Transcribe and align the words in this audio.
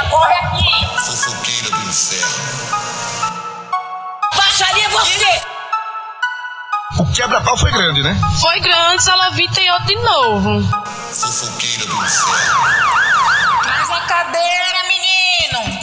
fofoqueira, 0.00 0.08
corre 0.08 0.34
aqui! 0.34 0.86
Fofoqueira 1.04 1.70
do 1.70 1.82
inferno. 1.88 2.34
Baixaria 4.36 4.88
você! 4.88 5.42
O 6.98 7.06
quebra-pau 7.12 7.56
foi 7.56 7.70
grande, 7.70 8.02
né? 8.02 8.16
Foi 8.40 8.60
grande, 8.60 9.02
Salavita 9.02 9.60
e 9.60 9.70
outro 9.70 9.86
de 9.86 9.96
novo. 9.96 10.62
Fofoqueira 11.12 11.86
do 11.86 11.94
inferno. 11.94 13.62
Traz 13.62 13.88
uma 13.88 14.00
cadeira, 14.02 14.82
menino! 14.88 15.80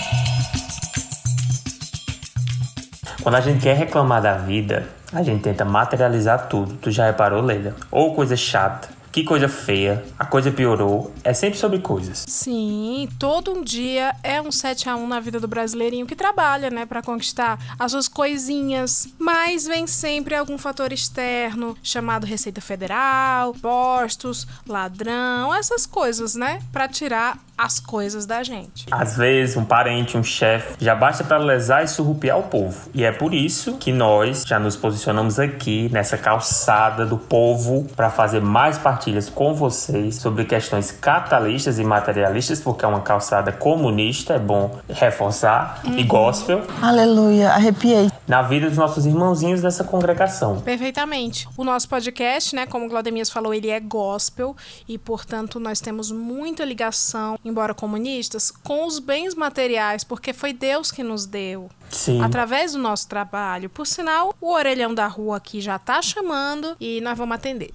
Quando 3.22 3.36
a 3.36 3.42
gente 3.42 3.62
quer 3.62 3.76
reclamar 3.76 4.22
da 4.22 4.34
vida, 4.34 4.90
a 5.14 5.22
gente 5.22 5.44
tenta 5.44 5.66
materializar 5.66 6.48
tudo. 6.48 6.76
Tu 6.76 6.92
já 6.92 7.06
reparou, 7.06 7.42
Leila? 7.42 7.76
Ou 7.92 8.16
coisa 8.16 8.38
chata, 8.38 8.90
que 9.12 9.24
coisa 9.24 9.48
feia, 9.48 10.04
a 10.18 10.26
coisa 10.26 10.52
piorou. 10.52 11.14
É 11.24 11.34
sempre 11.34 11.58
sobre 11.58 11.80
coisas. 11.80 12.26
Sim, 12.28 13.10
todo 13.20 13.52
um 13.52 13.64
dia 13.64 14.16
é 14.24 14.42
um 14.42 14.52
7 14.52 14.90
a 14.90 14.96
1 14.96 15.08
na 15.08 15.20
vida 15.20 15.40
do 15.40 15.48
brasileirinho 15.48 16.06
que 16.06 16.16
trabalha, 16.16 16.70
né, 16.70 16.86
para 16.86 17.02
conquistar 17.02 17.60
as 17.78 17.92
suas 17.92 18.08
coisinhas, 18.08 19.08
mas 19.18 19.66
vem 19.66 19.88
sempre 19.88 20.36
algum 20.36 20.58
fator 20.58 20.92
externo, 20.92 21.78
chamado 21.82 22.26
Receita 22.26 22.62
Federal, 22.62 23.54
postos, 23.54 24.48
ladrão, 24.68 25.54
essas 25.54 25.86
coisas, 25.86 26.36
né, 26.36 26.60
para 26.72 26.88
tirar 26.88 27.40
as 27.58 27.80
coisas 27.80 28.26
da 28.26 28.44
gente. 28.44 28.86
Às 28.92 29.18
vezes, 29.18 29.58
um 29.58 29.66
parente, 29.66 30.18
um 30.18 30.24
chefe, 30.24 30.76
já 30.80 30.94
basta 30.96 31.24
para 31.24 31.38
lesar 31.38 31.84
e 31.84 31.88
surrupiar 31.88 32.38
o 32.38 32.44
povo. 32.44 32.90
E 32.94 33.04
é 33.04 33.12
por 33.12 33.34
isso 33.34 33.78
que 33.78 33.92
nós 33.92 34.44
já 34.46 34.60
nos 34.60 34.76
posicionamos 34.76 35.40
aqui 35.40 35.90
nessa 35.92 36.18
calçada 36.18 37.06
do 37.06 37.18
povo 37.18 37.86
para 37.96 38.10
fazer 38.10 38.42
mais 38.42 38.78
partilhas 38.78 39.30
com 39.30 39.54
vocês 39.54 40.16
sobre 40.16 40.46
questões 40.46 40.92
capitalistas 40.92 41.80
e 41.80 41.84
materialistas, 41.84 42.60
porque 42.60 42.86
é 42.86 42.88
uma 42.88 43.02
calçada 43.02 43.52
comunista, 43.52 44.34
é 44.34 44.40
bom 44.40 44.80
reforçar, 44.90 45.82
e 45.98 46.04
gospel, 46.04 46.64
Aleluia, 46.82 47.50
arrepiei. 47.52 48.10
na 48.28 48.42
vida 48.42 48.68
dos 48.68 48.78
nossos 48.78 49.06
irmãozinhos 49.06 49.62
dessa 49.62 49.84
congregação. 49.84 50.60
Perfeitamente. 50.62 51.48
O 51.58 51.64
nosso 51.64 51.88
podcast, 51.90 52.56
né, 52.56 52.66
como 52.66 52.86
o 52.86 52.90
Glaudemias 52.90 53.30
falou, 53.30 53.54
ele 53.54 53.70
é 53.70 53.80
gospel 53.80 54.56
e, 54.88 54.98
portanto, 54.98 55.60
nós 55.60 55.80
temos 55.80 56.12
muita 56.12 56.64
ligação, 56.64 57.38
embora 57.48 57.74
comunistas, 57.74 58.52
com 58.52 58.86
os 58.86 59.00
bens 59.00 59.34
materiais, 59.36 60.04
porque 60.04 60.34
foi 60.34 60.54
Deus 60.54 60.92
que 60.92 61.04
nos 61.04 61.26
deu. 61.26 61.70
Sim. 61.90 62.22
Através 62.22 62.74
do 62.74 62.80
nosso 62.80 63.08
trabalho. 63.08 63.70
Por 63.70 63.88
sinal, 63.88 64.34
o 64.42 64.54
orelhão 64.54 64.94
da 64.94 65.08
rua 65.08 65.38
aqui 65.38 65.62
já 65.62 65.80
tá 65.80 66.02
chamando 66.02 66.76
e 66.80 67.02
nós 67.02 67.18
vamos 67.18 67.36
atender. 67.36 67.72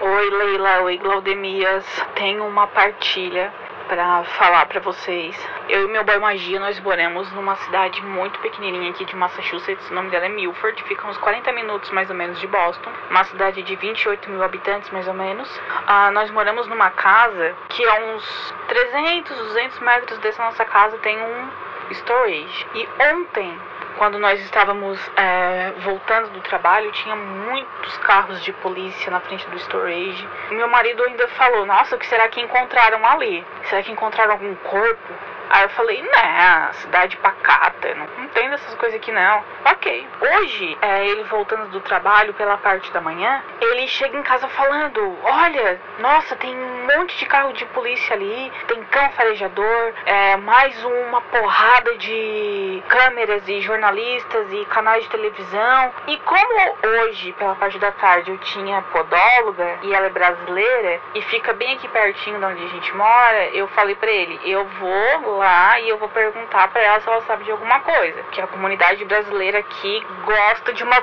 Oi, 0.00 0.30
Leila. 0.30 0.82
Oi, 0.82 0.98
Glaudemias. 0.98 1.84
Tenho 2.14 2.46
uma 2.46 2.66
partilha 2.66 3.52
pra 3.88 4.22
falar 4.24 4.66
pra 4.66 4.80
vocês. 4.80 5.34
Eu 5.68 5.88
e 5.88 5.90
meu 5.90 6.04
boy 6.04 6.18
Magia, 6.18 6.60
nós 6.60 6.78
moramos 6.80 7.32
numa 7.32 7.56
cidade 7.56 8.00
muito 8.04 8.38
pequenininha 8.40 8.90
aqui 8.90 9.04
de 9.04 9.16
Massachusetts. 9.16 9.90
O 9.90 9.94
nome 9.94 10.10
dela 10.10 10.26
é 10.26 10.28
Milford. 10.28 10.82
Fica 10.84 11.08
uns 11.08 11.16
40 11.18 11.50
minutos 11.52 11.90
mais 11.90 12.08
ou 12.10 12.14
menos 12.14 12.38
de 12.38 12.46
Boston. 12.46 12.90
Uma 13.10 13.24
cidade 13.24 13.62
de 13.62 13.74
28 13.76 14.30
mil 14.30 14.42
habitantes, 14.42 14.90
mais 14.90 15.08
ou 15.08 15.14
menos. 15.14 15.48
Ah, 15.86 16.10
nós 16.10 16.30
moramos 16.30 16.66
numa 16.68 16.90
casa 16.90 17.56
que 17.70 17.86
a 17.88 17.94
uns 17.94 18.54
300, 18.68 19.36
200 19.36 19.78
metros 19.80 20.18
dessa 20.18 20.44
nossa 20.44 20.64
casa 20.64 20.98
tem 20.98 21.20
um 21.20 21.48
storage. 21.90 22.66
E 22.74 22.88
ontem 23.14 23.58
quando 23.98 24.18
nós 24.18 24.40
estávamos 24.40 24.98
é, 25.16 25.72
voltando 25.80 26.30
do 26.30 26.40
trabalho, 26.40 26.90
tinha 26.92 27.16
muitos 27.16 27.98
carros 27.98 28.42
de 28.42 28.52
polícia 28.54 29.10
na 29.10 29.20
frente 29.20 29.46
do 29.48 29.56
storage. 29.56 30.26
Meu 30.50 30.68
marido 30.68 31.02
ainda 31.02 31.26
falou: 31.28 31.66
Nossa, 31.66 31.96
o 31.96 31.98
que 31.98 32.06
será 32.06 32.28
que 32.28 32.40
encontraram 32.40 33.04
ali? 33.04 33.44
Será 33.64 33.82
que 33.82 33.92
encontraram 33.92 34.32
algum 34.32 34.54
corpo? 34.54 35.14
Aí 35.50 35.62
eu 35.62 35.68
falei, 35.70 36.02
né, 36.02 36.68
cidade 36.72 37.16
pacata, 37.16 37.94
não, 37.94 38.06
não 38.18 38.28
tem 38.28 38.50
dessas 38.50 38.74
coisas 38.74 38.98
aqui 38.98 39.10
não. 39.12 39.42
Ok. 39.64 40.06
Hoje, 40.20 40.76
é, 40.82 41.06
ele 41.06 41.24
voltando 41.24 41.68
do 41.70 41.80
trabalho 41.80 42.34
pela 42.34 42.56
parte 42.58 42.90
da 42.92 43.00
manhã, 43.00 43.42
ele 43.60 43.86
chega 43.88 44.16
em 44.16 44.22
casa 44.22 44.48
falando, 44.48 45.16
olha, 45.22 45.80
nossa, 45.98 46.36
tem 46.36 46.54
um 46.54 46.86
monte 46.86 47.16
de 47.18 47.26
carro 47.26 47.52
de 47.52 47.64
polícia 47.66 48.14
ali, 48.14 48.52
tem 48.66 48.82
cão 48.84 49.10
farejador, 49.12 49.92
é, 50.04 50.36
mais 50.36 50.82
uma 50.84 51.20
porrada 51.22 51.96
de 51.96 52.82
câmeras 52.88 53.46
e 53.48 53.60
jornalistas 53.60 54.52
e 54.52 54.64
canais 54.66 55.04
de 55.04 55.10
televisão. 55.10 55.92
E 56.06 56.16
como 56.18 56.76
hoje, 56.84 57.32
pela 57.32 57.54
parte 57.54 57.78
da 57.78 57.92
tarde, 57.92 58.30
eu 58.30 58.38
tinha 58.38 58.82
podóloga 58.82 59.78
e 59.82 59.94
ela 59.94 60.06
é 60.06 60.10
brasileira 60.10 61.00
e 61.14 61.22
fica 61.22 61.52
bem 61.52 61.74
aqui 61.74 61.88
pertinho 61.88 62.38
de 62.38 62.44
onde 62.44 62.64
a 62.64 62.68
gente 62.68 62.94
mora, 62.96 63.48
eu 63.52 63.68
falei 63.68 63.94
pra 63.94 64.10
ele, 64.10 64.40
eu 64.44 64.64
vou 64.64 65.37
lá 65.38 65.80
e 65.80 65.88
eu 65.88 65.96
vou 65.96 66.08
perguntar 66.08 66.68
pra 66.68 66.82
ela 66.82 67.00
se 67.00 67.08
ela 67.08 67.22
sabe 67.22 67.44
de 67.44 67.50
alguma 67.50 67.80
coisa. 67.80 68.22
Que 68.32 68.40
a 68.40 68.46
comunidade 68.46 69.04
brasileira 69.04 69.60
aqui 69.60 70.04
gosta 70.24 70.72
de 70.72 70.82
uma 70.82 71.00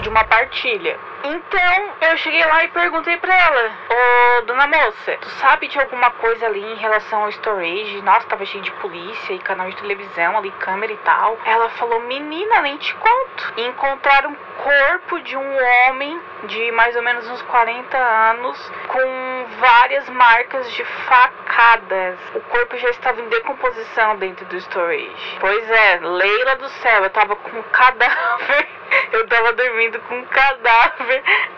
de 0.00 0.08
uma 0.08 0.24
partilha. 0.24 0.98
Então 1.24 1.92
eu 2.00 2.16
cheguei 2.16 2.44
lá 2.44 2.64
e 2.64 2.68
perguntei 2.68 3.16
pra 3.16 3.32
ela: 3.32 3.70
Ô 3.88 4.42
dona 4.42 4.66
moça, 4.66 5.16
tu 5.20 5.28
sabe 5.30 5.68
de 5.68 5.78
alguma 5.78 6.10
coisa 6.10 6.46
ali 6.46 6.60
em 6.60 6.76
relação 6.76 7.22
ao 7.22 7.28
storage? 7.28 8.02
Nossa, 8.02 8.26
tava 8.26 8.44
cheio 8.44 8.62
de 8.64 8.72
polícia 8.72 9.32
e 9.32 9.38
canal 9.38 9.70
de 9.70 9.76
televisão 9.76 10.36
ali, 10.36 10.50
câmera 10.58 10.92
e 10.92 10.96
tal. 10.98 11.38
Ela 11.44 11.68
falou: 11.70 12.00
Menina, 12.00 12.60
nem 12.62 12.76
te 12.76 12.92
conto. 12.94 13.52
E 13.56 13.66
encontraram 13.66 14.32
o 14.32 14.62
corpo 14.62 15.20
de 15.20 15.36
um 15.36 15.64
homem 15.88 16.20
de 16.44 16.72
mais 16.72 16.96
ou 16.96 17.02
menos 17.02 17.28
uns 17.28 17.42
40 17.42 17.96
anos 17.96 18.72
com 18.88 19.46
várias 19.60 20.08
marcas 20.08 20.70
de 20.72 20.84
facadas. 20.84 22.18
O 22.34 22.40
corpo 22.40 22.76
já 22.78 22.90
estava 22.90 23.20
em 23.20 23.28
decomposição 23.28 24.16
dentro 24.16 24.44
do 24.46 24.56
storage. 24.56 25.38
Pois 25.40 25.70
é, 25.70 26.00
Leila 26.02 26.56
do 26.56 26.68
céu, 26.68 27.04
eu 27.04 27.10
tava 27.10 27.36
com 27.36 27.58
um 27.58 27.62
cadáver. 27.70 28.68
Eu 29.10 29.26
tava 29.26 29.52
dormindo 29.54 29.98
com 30.00 30.16
um 30.18 30.24
cadáver 30.26 31.11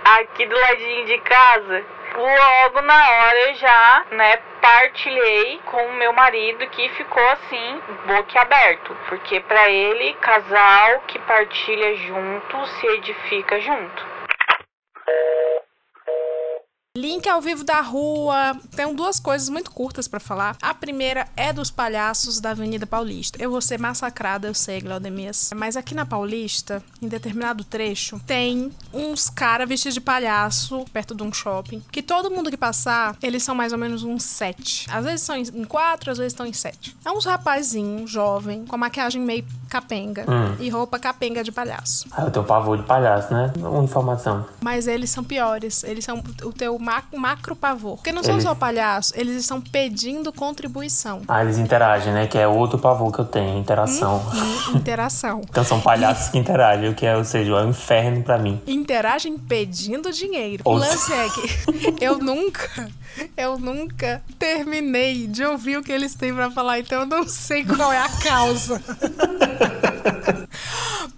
aqui 0.04 0.46
do 0.46 0.58
ladinho 0.58 1.06
de 1.06 1.18
casa. 1.18 1.84
Logo 2.16 2.80
na 2.82 3.10
hora 3.10 3.48
eu 3.48 3.54
já, 3.54 4.04
né, 4.12 4.36
partilhei 4.60 5.60
com 5.64 5.84
o 5.86 5.94
meu 5.94 6.12
marido 6.12 6.64
que 6.68 6.88
ficou 6.90 7.28
assim, 7.30 7.82
boquiaberto. 8.06 8.96
Porque 9.08 9.40
pra 9.40 9.68
ele, 9.68 10.14
casal 10.14 11.02
que 11.08 11.18
partilha 11.18 11.96
junto 11.96 12.66
se 12.66 12.86
edifica 12.86 13.60
junto. 13.60 14.13
Link 16.96 17.28
ao 17.28 17.40
vivo 17.40 17.64
da 17.64 17.80
rua. 17.80 18.56
Tenho 18.76 18.94
duas 18.94 19.18
coisas 19.18 19.48
muito 19.48 19.68
curtas 19.72 20.06
pra 20.06 20.20
falar. 20.20 20.56
A 20.62 20.72
primeira 20.72 21.26
é 21.36 21.52
dos 21.52 21.68
palhaços 21.68 22.38
da 22.38 22.50
Avenida 22.50 22.86
Paulista. 22.86 23.36
Eu 23.42 23.50
vou 23.50 23.60
ser 23.60 23.80
massacrada, 23.80 24.46
eu 24.46 24.54
sei, 24.54 24.80
Glaudemias. 24.80 25.50
Mas 25.56 25.76
aqui 25.76 25.92
na 25.92 26.06
Paulista, 26.06 26.80
em 27.02 27.08
determinado 27.08 27.64
trecho, 27.64 28.20
tem 28.24 28.70
uns 28.92 29.28
caras 29.28 29.68
vestidos 29.68 29.94
de 29.94 30.00
palhaço 30.00 30.84
perto 30.92 31.16
de 31.16 31.24
um 31.24 31.32
shopping. 31.32 31.82
Que 31.90 32.00
todo 32.00 32.30
mundo 32.30 32.48
que 32.48 32.56
passar, 32.56 33.16
eles 33.20 33.42
são 33.42 33.56
mais 33.56 33.72
ou 33.72 33.78
menos 33.78 34.04
uns 34.04 34.22
sete. 34.22 34.86
Às 34.88 35.04
vezes 35.04 35.22
são 35.22 35.34
em 35.36 35.64
quatro, 35.64 36.12
às 36.12 36.18
vezes 36.18 36.32
estão 36.32 36.46
em 36.46 36.52
sete. 36.52 36.96
É 37.04 37.10
uns 37.10 37.24
rapazinhos, 37.24 38.08
jovem, 38.08 38.64
com 38.66 38.76
maquiagem 38.76 39.20
meio 39.20 39.44
capenga 39.68 40.24
Hum. 40.30 40.54
e 40.60 40.68
roupa 40.70 40.96
capenga 41.00 41.42
de 41.42 41.50
palhaço. 41.50 42.06
Ah, 42.12 42.22
eu 42.22 42.30
tenho 42.30 42.44
pavor 42.44 42.76
de 42.78 42.84
palhaço, 42.84 43.34
né? 43.34 43.52
Uma 43.56 43.82
informação. 43.82 44.46
Mas 44.62 44.86
eles 44.86 45.10
são 45.10 45.24
piores. 45.24 45.82
Eles 45.82 46.04
são 46.04 46.22
o 46.44 46.52
teu 46.52 46.78
ma- 46.84 47.02
macro 47.16 47.56
pavor. 47.56 47.96
Porque 47.96 48.12
não 48.12 48.22
são 48.22 48.34
Eles- 48.34 48.44
só 48.44 48.54
palhaços, 48.54 49.12
eles 49.16 49.36
estão 49.36 49.60
pedindo 49.60 50.32
contribuição. 50.32 51.22
Ah, 51.26 51.42
eles 51.42 51.58
interagem, 51.58 52.12
né? 52.12 52.26
Que 52.26 52.38
é 52.38 52.46
outro 52.46 52.78
pavor 52.78 53.10
que 53.12 53.18
eu 53.20 53.24
tenho, 53.24 53.58
interação. 53.58 54.22
Hum, 54.34 54.76
interação. 54.76 55.40
Então 55.54 55.64
são 55.64 55.80
palhaços 55.80 56.28
que 56.30 56.38
interagem, 56.38 56.88
o 56.90 56.94
que 56.94 57.06
é, 57.06 57.16
ou 57.16 57.24
seja, 57.24 57.52
é 57.52 57.64
um 57.64 57.70
inferno 57.70 58.22
pra 58.22 58.36
mim. 58.38 58.60
Interagem 58.66 59.38
pedindo 59.38 60.12
dinheiro. 60.12 60.62
Ou 60.64 60.74
O 60.74 60.78
lance 60.78 61.12
é 61.12 61.28
que 61.30 61.94
eu 62.04 62.18
nunca, 62.18 62.88
eu 63.36 63.58
nunca 63.58 64.20
terminei 64.38 65.26
de 65.26 65.44
ouvir 65.44 65.76
o 65.78 65.82
que 65.82 65.92
eles 65.92 66.14
têm 66.14 66.34
pra 66.34 66.50
falar, 66.50 66.80
então 66.80 67.00
eu 67.00 67.06
não 67.06 67.26
sei 67.28 67.64
qual 67.64 67.92
é 67.92 67.98
a 67.98 68.08
causa. 68.08 68.82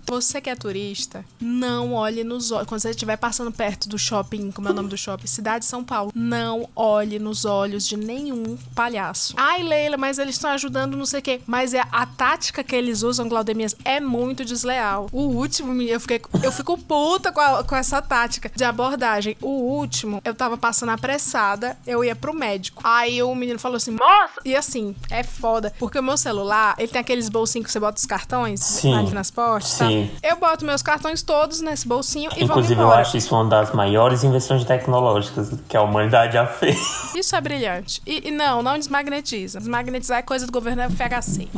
Você 0.09 0.41
que 0.41 0.49
é 0.49 0.55
turista, 0.55 1.25
não 1.41 1.93
olhe 1.95 2.23
nos 2.23 2.51
olhos. 2.53 2.69
Quando 2.69 2.81
você 2.81 2.91
estiver 2.91 3.17
passando 3.17 3.51
perto 3.51 3.89
do 3.89 3.99
shopping, 3.99 4.51
como 4.53 4.69
é 4.69 4.71
o 4.71 4.75
nome 4.75 4.89
do 4.89 4.97
shopping? 4.97 5.27
Cidade 5.27 5.61
de 5.65 5.65
São 5.67 5.83
Paulo. 5.83 6.13
Não 6.15 6.69
olhe 6.77 7.19
nos 7.19 7.45
olhos 7.45 7.87
de 7.87 7.97
nenhum 7.97 8.57
palhaço. 8.75 9.35
Ai, 9.37 9.63
Leila, 9.65 9.97
mas 9.97 10.19
eles 10.19 10.37
estão 10.37 10.51
ajudando 10.51 10.97
não 10.97 11.05
sei 11.07 11.19
o 11.21 11.23
quê. 11.23 11.41
Mas 11.47 11.75
é 11.75 11.83
a 11.91 12.07
tática 12.07 12.63
que 12.63 12.75
eles 12.77 13.03
usam, 13.03 13.29
Glaudemias, 13.29 13.75
é 13.85 13.99
muito 13.99 14.45
desleal. 14.45 15.09
O 15.11 15.23
último, 15.23 15.81
eu, 15.83 15.99
fiquei, 16.01 16.21
eu 16.43 16.53
fico 16.53 16.79
puta 16.79 17.33
com, 17.33 17.41
a- 17.41 17.65
com 17.65 17.75
essa 17.75 18.01
tática 18.01 18.51
de 18.55 18.63
abordagem. 18.65 19.37
O 19.43 19.49
último, 19.51 20.21
eu 20.25 20.35
tava 20.35 20.57
passando 20.57 20.91
apressada, 20.91 21.77
eu 21.87 22.05
ia 22.05 22.15
pro 22.15 22.33
médico. 22.33 22.81
Aí 22.85 23.21
o 23.23 23.35
menino 23.35 23.59
falou 23.59 23.77
assim, 23.77 23.91
moça! 23.91 24.41
E 24.45 24.55
assim, 24.55 24.95
é 25.11 25.25
foda. 25.25 25.73
Porque 25.79 25.99
o 25.99 26.03
meu 26.03 26.17
celular, 26.17 26.77
ele 26.79 26.89
tem 26.89 27.01
aqueles 27.01 27.29
bolsinhos 27.29 27.67
que 27.67 27.73
você 27.73 27.81
bota 27.81 27.99
os 27.99 28.07
cartões 28.07 28.61
Sim. 28.61 28.95
aqui 28.95 29.13
nas 29.13 29.31
portas, 29.33 29.77
tá? 29.79 29.96
Sim. 30.05 30.11
Eu 30.23 30.37
boto 30.37 30.65
meus 30.65 30.83
cartões 30.83 31.23
todos 31.23 31.61
nesse 31.61 31.87
bolsinho 31.87 32.31
e 32.37 32.45
Inclusive, 32.45 32.75
vou 32.75 32.85
eu 32.85 32.89
embora. 32.89 33.03
acho 33.03 33.17
isso 33.17 33.35
uma 33.35 33.45
das 33.45 33.73
maiores 33.73 34.23
invenções 34.25 34.65
tecnológicas 34.65 35.51
que 35.69 35.77
a 35.77 35.83
humanidade 35.83 36.35
já 36.35 36.47
fez. 36.47 37.15
Isso 37.15 37.35
é 37.35 37.41
brilhante. 37.41 38.03
E, 38.07 38.29
e 38.29 38.31
não, 38.31 38.63
não 38.63 38.79
desmagnetiza. 38.79 39.59
Desmagnetizar 39.59 40.19
é 40.19 40.23
coisa 40.23 40.47
do 40.47 40.53
governo 40.53 40.83
FHC. 40.91 41.49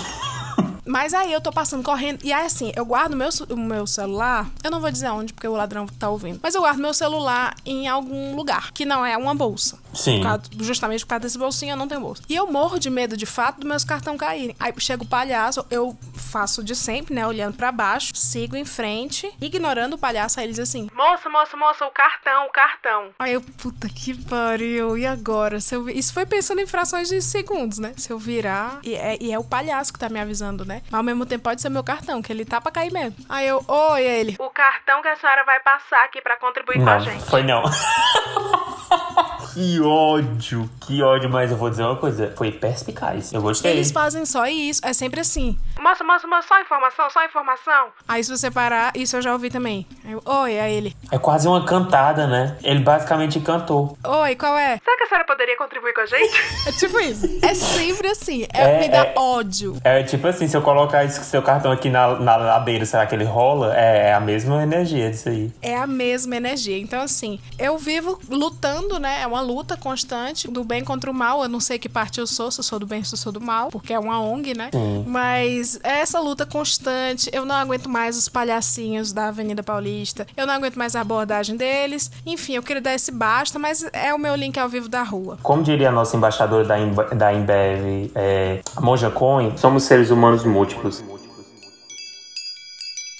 Mas 0.88 1.12
aí 1.12 1.30
eu 1.30 1.40
tô 1.40 1.52
passando 1.52 1.82
correndo. 1.82 2.24
E 2.24 2.32
aí, 2.32 2.46
assim, 2.46 2.72
eu 2.74 2.82
guardo 2.82 3.14
meu, 3.14 3.28
o 3.50 3.56
meu 3.58 3.86
celular. 3.86 4.48
Eu 4.64 4.70
não 4.70 4.80
vou 4.80 4.90
dizer 4.90 5.10
onde, 5.10 5.34
porque 5.34 5.46
o 5.46 5.52
ladrão 5.52 5.84
tá 5.86 6.08
ouvindo. 6.08 6.40
Mas 6.42 6.54
eu 6.54 6.62
guardo 6.62 6.78
meu 6.78 6.94
celular 6.94 7.54
em 7.66 7.86
algum 7.86 8.34
lugar, 8.34 8.72
que 8.72 8.86
não 8.86 9.04
é 9.04 9.14
uma 9.14 9.34
bolsa. 9.34 9.76
Sim. 9.94 10.18
Por 10.18 10.22
causa- 10.26 10.42
justamente 10.60 11.04
por 11.04 11.10
causa 11.10 11.20
desse 11.22 11.38
bolsinho, 11.38 11.72
eu 11.72 11.76
não 11.76 11.88
tenho 11.88 12.00
bolsa. 12.00 12.22
E 12.28 12.34
eu 12.36 12.46
morro 12.50 12.78
de 12.78 12.90
medo, 12.90 13.16
de 13.16 13.26
fato, 13.26 13.56
dos 13.60 13.68
meus 13.68 13.84
cartão 13.84 14.16
caírem. 14.16 14.54
Aí 14.60 14.72
chega 14.78 15.02
o 15.02 15.06
palhaço, 15.06 15.66
eu 15.70 15.96
faço 16.14 16.62
de 16.62 16.74
sempre, 16.76 17.14
né? 17.14 17.26
Olhando 17.26 17.56
pra 17.56 17.72
baixo, 17.72 18.12
sigo 18.14 18.54
em 18.56 18.64
frente, 18.64 19.32
ignorando 19.40 19.94
o 19.94 19.98
palhaço. 19.98 20.38
Aí 20.38 20.46
ele 20.46 20.52
diz 20.52 20.60
assim: 20.60 20.88
Moça, 20.94 21.28
moça, 21.28 21.56
moça, 21.56 21.86
o 21.86 21.90
cartão, 21.90 22.46
o 22.46 22.50
cartão. 22.50 23.10
Aí 23.18 23.32
eu, 23.32 23.40
puta 23.40 23.88
que 23.88 24.14
pariu. 24.24 24.96
E 24.96 25.06
agora? 25.06 25.60
Se 25.60 25.74
eu 25.74 25.84
vi- 25.84 25.98
Isso 25.98 26.12
foi 26.12 26.26
pensando 26.26 26.60
em 26.60 26.66
frações 26.66 27.08
de 27.08 27.20
segundos, 27.22 27.78
né? 27.78 27.92
Se 27.96 28.10
eu 28.12 28.18
virar. 28.18 28.78
E 28.82 28.94
é, 28.94 29.16
e 29.20 29.32
é 29.32 29.38
o 29.38 29.44
palhaço 29.44 29.92
que 29.92 29.98
tá 29.98 30.08
me 30.08 30.20
avisando, 30.20 30.64
né? 30.64 30.82
Mas 30.90 30.98
ao 30.98 31.02
mesmo 31.02 31.24
tempo 31.26 31.44
pode 31.44 31.60
ser 31.62 31.68
meu 31.70 31.82
cartão, 31.82 32.20
que 32.22 32.32
ele 32.32 32.44
tá 32.44 32.60
pra 32.60 32.70
cair 32.70 32.92
mesmo. 32.92 33.16
Aí 33.28 33.46
eu, 33.48 33.64
oi, 33.66 34.02
ele. 34.04 34.36
O 34.38 34.50
cartão 34.50 35.02
que 35.02 35.08
a 35.08 35.16
senhora 35.16 35.44
vai 35.44 35.60
passar 35.60 36.04
aqui 36.04 36.20
pra 36.20 36.36
contribuir 36.36 36.76
com 36.78 36.88
a 36.88 36.94
Não, 36.98 37.00
gente. 37.00 37.24
foi 37.24 37.42
não. 37.42 37.62
que 39.58 39.80
ódio, 39.80 40.70
que 40.86 41.02
ódio, 41.02 41.28
mas 41.28 41.50
eu 41.50 41.56
vou 41.56 41.68
dizer 41.68 41.82
uma 41.82 41.96
coisa, 41.96 42.32
foi 42.36 42.52
perspicaz. 42.52 43.32
Eu 43.32 43.42
gostei. 43.42 43.72
Eles 43.72 43.90
fazem 43.90 44.24
só 44.24 44.46
isso, 44.46 44.80
é 44.84 44.92
sempre 44.92 45.18
assim. 45.18 45.58
Moça, 45.80 46.04
moça, 46.04 46.28
moça, 46.28 46.46
só 46.46 46.60
informação, 46.60 47.10
só 47.10 47.24
informação. 47.24 47.88
Aí 48.06 48.22
se 48.22 48.30
você 48.30 48.52
parar, 48.52 48.92
isso 48.94 49.16
eu 49.16 49.22
já 49.22 49.32
ouvi 49.32 49.50
também. 49.50 49.84
Eu, 50.04 50.22
Oi, 50.24 50.60
aí 50.60 50.74
ele. 50.74 50.96
É 51.10 51.18
quase 51.18 51.48
uma 51.48 51.64
cantada, 51.64 52.28
né? 52.28 52.56
Ele 52.62 52.78
basicamente 52.78 53.40
cantou. 53.40 53.98
Oi, 54.04 54.36
qual 54.36 54.56
é? 54.56 54.78
Será 54.78 54.96
que 54.96 55.02
a 55.02 55.06
senhora 55.08 55.26
poderia 55.26 55.58
contribuir 55.58 55.92
com 55.92 56.02
a 56.02 56.06
gente? 56.06 56.34
é 56.64 56.72
tipo 56.72 57.00
isso. 57.00 57.26
É 57.42 57.52
sempre 57.52 58.10
assim. 58.10 58.46
É, 58.52 58.62
É, 58.62 58.80
me 58.80 58.88
dá 58.88 59.06
é. 59.06 59.14
ódio. 59.16 59.76
É 59.82 60.04
tipo 60.04 60.28
assim, 60.28 60.46
se 60.46 60.56
eu 60.56 60.62
colocar 60.62 61.04
esse 61.04 61.24
seu 61.24 61.42
cartão 61.42 61.72
aqui 61.72 61.90
na, 61.90 62.14
na 62.14 62.36
ladeira, 62.36 62.86
será 62.86 63.04
que 63.06 63.14
ele 63.16 63.24
rola? 63.24 63.76
É, 63.76 64.10
é 64.10 64.14
a 64.14 64.20
mesma 64.20 64.62
energia 64.62 65.10
disso 65.10 65.28
aí. 65.28 65.52
É 65.60 65.74
a 65.76 65.86
mesma 65.86 66.36
energia. 66.36 66.78
Então, 66.78 67.02
assim, 67.02 67.40
eu 67.58 67.76
vivo 67.76 68.20
lutando, 68.30 69.00
né? 69.00 69.22
É 69.22 69.26
uma 69.26 69.47
luta 69.50 69.76
constante 69.76 70.46
do 70.48 70.62
bem 70.62 70.84
contra 70.84 71.10
o 71.10 71.14
mal. 71.14 71.42
Eu 71.42 71.48
não 71.48 71.60
sei 71.60 71.78
que 71.78 71.88
parte 71.88 72.20
eu 72.20 72.26
sou, 72.26 72.50
se 72.50 72.60
eu 72.60 72.64
sou 72.64 72.78
do 72.78 72.86
bem, 72.86 73.02
se 73.02 73.14
eu 73.14 73.18
sou 73.18 73.32
do 73.32 73.40
mal, 73.40 73.68
porque 73.70 73.92
é 73.92 73.98
uma 73.98 74.20
ONG, 74.20 74.54
né? 74.54 74.70
Mas 75.06 75.78
é 75.82 76.00
essa 76.00 76.20
luta 76.20 76.44
constante. 76.44 77.30
Eu 77.32 77.44
não 77.44 77.54
aguento 77.54 77.88
mais 77.88 78.16
os 78.16 78.28
palhacinhos 78.28 79.12
da 79.12 79.28
Avenida 79.28 79.62
Paulista. 79.62 80.26
Eu 80.36 80.46
não 80.46 80.54
aguento 80.54 80.76
mais 80.76 80.94
a 80.94 81.00
abordagem 81.00 81.56
deles. 81.56 82.10
Enfim, 82.26 82.54
eu 82.54 82.62
queria 82.62 82.82
dar 82.82 82.94
esse 82.94 83.10
basta, 83.10 83.58
mas 83.58 83.84
é 83.92 84.12
o 84.14 84.18
meu 84.18 84.34
link 84.34 84.58
ao 84.58 84.68
vivo 84.68 84.88
da 84.88 85.02
rua. 85.02 85.38
Como 85.42 85.62
diria 85.62 85.88
a 85.88 85.92
nossa 85.92 86.16
embaixadora 86.16 86.64
da, 86.64 86.78
Imbe- 86.78 87.14
da 87.14 87.32
Embev, 87.32 88.10
é, 88.14 88.60
a 88.76 88.80
Monja 88.80 89.10
Coin, 89.10 89.56
somos 89.56 89.84
seres 89.84 90.10
humanos 90.10 90.44
múltiplos. 90.44 91.02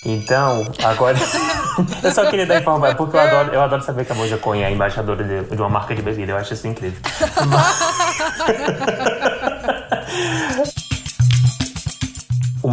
Então, 0.05 0.65
agora. 0.85 1.17
eu 2.03 2.13
só 2.13 2.29
queria 2.31 2.47
dar 2.47 2.61
informação, 2.61 2.97
porque 2.97 3.17
eu 3.17 3.21
adoro, 3.21 3.55
eu 3.55 3.63
adoro 3.63 3.83
saber 3.83 4.05
que 4.05 4.13
a 4.13 4.15
Monja 4.15 4.39
Coin 4.39 4.61
é 4.61 4.67
a 4.67 4.71
embaixadora 4.71 5.25
de, 5.25 5.45
de 5.45 5.61
uma 5.61 5.69
marca 5.69 5.95
de 5.95 6.03
bebida. 6.03 6.33
Eu 6.33 6.37
acho 6.37 6.55
isso 6.55 6.67
incrível. 6.67 7.01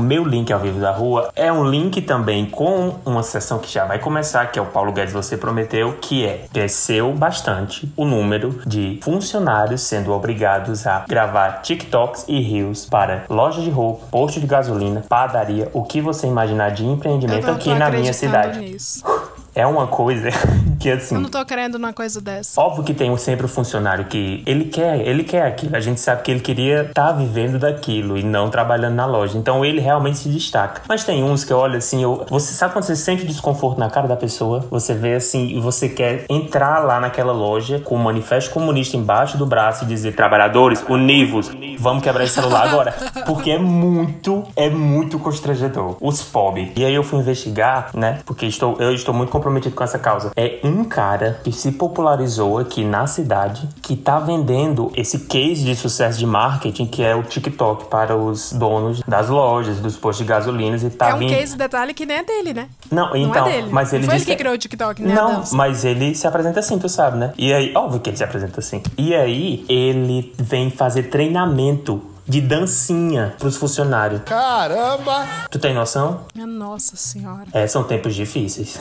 meu 0.05 0.23
link 0.23 0.53
ao 0.53 0.59
vivo 0.59 0.79
da 0.79 0.91
rua 0.91 1.31
é 1.35 1.51
um 1.51 1.67
link 1.67 2.01
também 2.01 2.45
com 2.45 2.95
uma 3.03 3.23
sessão 3.23 3.57
que 3.57 3.71
já 3.71 3.85
vai 3.85 3.97
começar, 3.97 4.51
que 4.51 4.59
é 4.59 4.61
o 4.61 4.65
Paulo 4.67 4.91
Guedes 4.91 5.13
Você 5.13 5.35
Prometeu, 5.35 5.97
que 5.99 6.25
é 6.25 6.45
cresceu 6.53 7.11
bastante 7.11 7.91
o 7.97 8.05
número 8.05 8.61
de 8.65 8.99
funcionários 9.01 9.81
sendo 9.81 10.13
obrigados 10.13 10.85
a 10.85 11.05
gravar 11.07 11.61
TikToks 11.63 12.25
e 12.27 12.39
Reels 12.39 12.85
para 12.85 13.25
loja 13.29 13.61
de 13.61 13.69
roupa, 13.69 14.05
posto 14.11 14.39
de 14.39 14.45
gasolina, 14.45 15.03
padaria, 15.09 15.69
o 15.73 15.83
que 15.83 15.99
você 15.99 16.27
imaginar 16.27 16.69
de 16.69 16.85
empreendimento 16.85 17.49
aqui 17.49 17.73
na 17.73 17.89
minha 17.89 18.13
cidade. 18.13 18.59
nisso. 18.59 19.03
É 19.55 19.65
uma 19.65 19.87
coisa 19.87 20.29
que 20.79 20.91
assim. 20.91 21.15
Eu 21.15 21.21
não 21.21 21.29
tô 21.29 21.43
querendo 21.45 21.75
uma 21.75 21.93
coisa 21.93 22.19
dessa. 22.19 22.59
Óbvio 22.59 22.83
que 22.83 22.93
tem 22.93 23.15
sempre 23.17 23.45
o 23.45 23.49
funcionário 23.49 24.05
que 24.05 24.43
ele 24.45 24.65
quer, 24.65 24.99
ele 25.07 25.23
quer 25.23 25.43
aquilo. 25.43 25.77
A 25.77 25.79
gente 25.79 26.01
sabe 26.01 26.23
que 26.23 26.31
ele 26.31 26.41
queria 26.41 26.81
estar 26.81 27.13
vivendo 27.13 27.57
daquilo 27.57 28.17
e 28.17 28.23
não 28.23 28.49
trabalhando 28.49 28.95
na 28.95 29.05
loja. 29.05 29.37
Então 29.37 29.63
ele 29.63 29.79
realmente 29.79 30.17
se 30.17 30.27
destaca. 30.27 30.81
Mas 30.89 31.05
tem 31.05 31.23
uns 31.23 31.45
que 31.45 31.53
olha 31.53 31.77
assim, 31.77 32.03
eu, 32.03 32.25
você 32.29 32.53
sabe 32.53 32.73
quando 32.73 32.83
você 32.83 32.97
sente 32.97 33.25
desconforto 33.25 33.79
na 33.79 33.89
cara 33.89 34.07
da 34.07 34.17
pessoa? 34.17 34.65
Você 34.69 34.93
vê 34.93 35.13
assim 35.13 35.47
e 35.47 35.59
você 35.59 35.87
quer 35.87 36.25
entrar 36.29 36.79
lá 36.79 36.99
naquela 36.99 37.31
loja 37.31 37.79
com 37.79 37.95
o 37.95 37.99
manifesto 37.99 38.51
comunista 38.51 38.97
embaixo 38.97 39.37
do 39.37 39.45
braço 39.45 39.85
e 39.85 39.87
dizer: 39.87 40.15
trabalhadores, 40.15 40.83
univos, 40.89 41.49
vamos 41.79 42.03
quebrar 42.03 42.25
esse 42.25 42.33
celular 42.33 42.67
agora. 42.67 42.93
Porque 43.25 43.51
é 43.51 43.57
muito, 43.57 44.43
é 44.55 44.69
muito 44.69 45.17
constrangedor. 45.17 45.95
Os 46.01 46.21
POB. 46.21 46.73
E 46.75 46.83
aí 46.83 46.93
eu 46.93 47.03
fui 47.03 47.19
investigar, 47.19 47.91
né? 47.93 48.19
Porque 48.25 48.45
estou, 48.45 48.75
eu 48.81 48.93
estou 48.93 49.13
muito 49.13 49.31
comprometido 49.45 49.75
com 49.75 49.83
essa 49.83 49.99
causa. 49.99 50.31
É 50.35 50.59
um 50.63 50.83
cara 50.83 51.39
que 51.43 51.51
se 51.51 51.71
popularizou 51.73 52.57
aqui 52.57 52.83
na 52.83 53.05
cidade 53.05 53.69
que 53.81 53.95
tá 53.95 54.19
vendendo 54.19 54.91
esse 54.95 55.19
case 55.19 55.63
de 55.63 55.75
sucesso 55.75 56.17
de 56.17 56.25
marketing 56.25 56.87
que 56.87 57.03
é 57.03 57.15
o 57.15 57.21
TikTok 57.21 57.85
para 57.85 58.15
os 58.15 58.51
donos 58.53 59.01
das 59.07 59.29
lojas, 59.29 59.79
dos 59.79 59.95
postos 59.95 60.25
de 60.25 60.29
gasolinas 60.29 60.83
e 60.83 60.89
tá 60.89 61.09
é 61.09 61.13
um 61.13 61.19
vindo. 61.19 61.29
case 61.29 61.55
detalhe 61.55 61.93
que 61.93 62.05
nem 62.05 62.17
é 62.17 62.23
dele, 62.23 62.53
né? 62.53 62.67
Não, 62.91 63.15
então, 63.15 63.45
é 63.45 63.51
dele. 63.51 63.67
mas 63.71 63.93
ele 63.93 64.03
Não 64.03 64.09
foi 64.09 64.17
ele 64.17 64.25
que 64.25 64.35
criou 64.35 64.55
o 64.55 64.57
TikTok, 64.57 65.01
né? 65.03 65.13
Não, 65.13 65.43
mas 65.51 65.85
ele 65.85 66.15
se 66.15 66.25
apresenta 66.25 66.59
assim, 66.59 66.79
tu 66.79 66.89
sabe, 66.89 67.17
né? 67.17 67.33
E 67.37 67.53
aí, 67.53 67.71
óbvio 67.75 67.99
que 67.99 68.09
ele 68.09 68.17
se 68.17 68.23
apresenta 68.23 68.59
assim. 68.59 68.81
E 68.97 69.13
aí, 69.13 69.63
ele 69.69 70.33
vem 70.37 70.71
fazer 70.71 71.03
treinamento 71.03 72.01
de 72.27 72.41
dancinha 72.41 73.35
pros 73.37 73.55
funcionários. 73.57 74.21
Caramba! 74.25 75.27
Tu 75.49 75.59
tem 75.59 75.73
noção? 75.73 76.21
Minha 76.33 76.47
nossa 76.47 76.95
senhora. 76.95 77.45
É, 77.53 77.67
são 77.67 77.83
tempos 77.83 78.15
difíceis. 78.15 78.77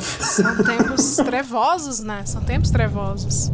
São 0.00 0.56
tempos 0.64 1.16
trevosos, 1.24 2.00
né? 2.00 2.22
São 2.26 2.42
tempos 2.42 2.70
trevosos. 2.70 3.50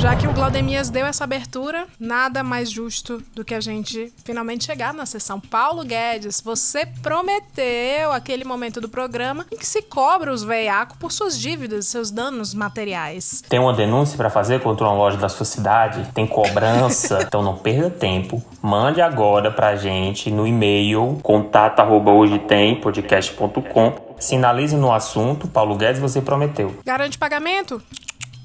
Já 0.00 0.16
que 0.16 0.26
o 0.26 0.32
Glaudemias 0.32 0.88
deu 0.88 1.04
essa 1.04 1.24
abertura, 1.24 1.86
nada 2.00 2.42
mais 2.42 2.70
justo 2.70 3.22
do 3.34 3.44
que 3.44 3.54
a 3.54 3.60
gente 3.60 4.10
finalmente 4.24 4.64
chegar 4.64 4.94
na 4.94 5.04
sessão. 5.04 5.38
Paulo 5.38 5.84
Guedes, 5.84 6.40
você 6.40 6.86
prometeu 7.02 8.10
aquele 8.10 8.42
momento 8.42 8.80
do 8.80 8.88
programa 8.88 9.44
em 9.52 9.58
que 9.58 9.66
se 9.66 9.82
cobra 9.82 10.32
os 10.32 10.42
veiacos 10.42 10.96
por 10.96 11.12
suas 11.12 11.38
dívidas, 11.38 11.86
seus 11.86 12.10
danos 12.10 12.54
materiais. 12.54 13.42
Tem 13.46 13.60
uma 13.60 13.74
denúncia 13.74 14.16
pra 14.16 14.30
fazer 14.30 14.62
contra 14.62 14.86
uma 14.86 14.96
loja 14.96 15.18
da 15.18 15.28
sua 15.28 15.44
cidade? 15.44 16.10
Tem 16.14 16.26
cobrança? 16.26 17.18
então 17.28 17.42
não 17.42 17.58
perda 17.58 17.90
tempo. 17.90 18.42
Mande 18.62 19.02
agora 19.02 19.50
pra 19.50 19.76
gente 19.76 20.30
no 20.30 20.46
e-mail 20.46 21.20
contato 21.22 21.80
arroba 21.80 22.10
hoje 22.10 22.38
tem 22.38 22.74
podcast.com. 22.80 23.92
Sinalize 24.18 24.76
no 24.76 24.92
assunto, 24.92 25.46
Paulo 25.46 25.76
Guedes, 25.76 26.00
você 26.00 26.22
prometeu. 26.22 26.74
Garante 26.86 27.18
pagamento? 27.18 27.82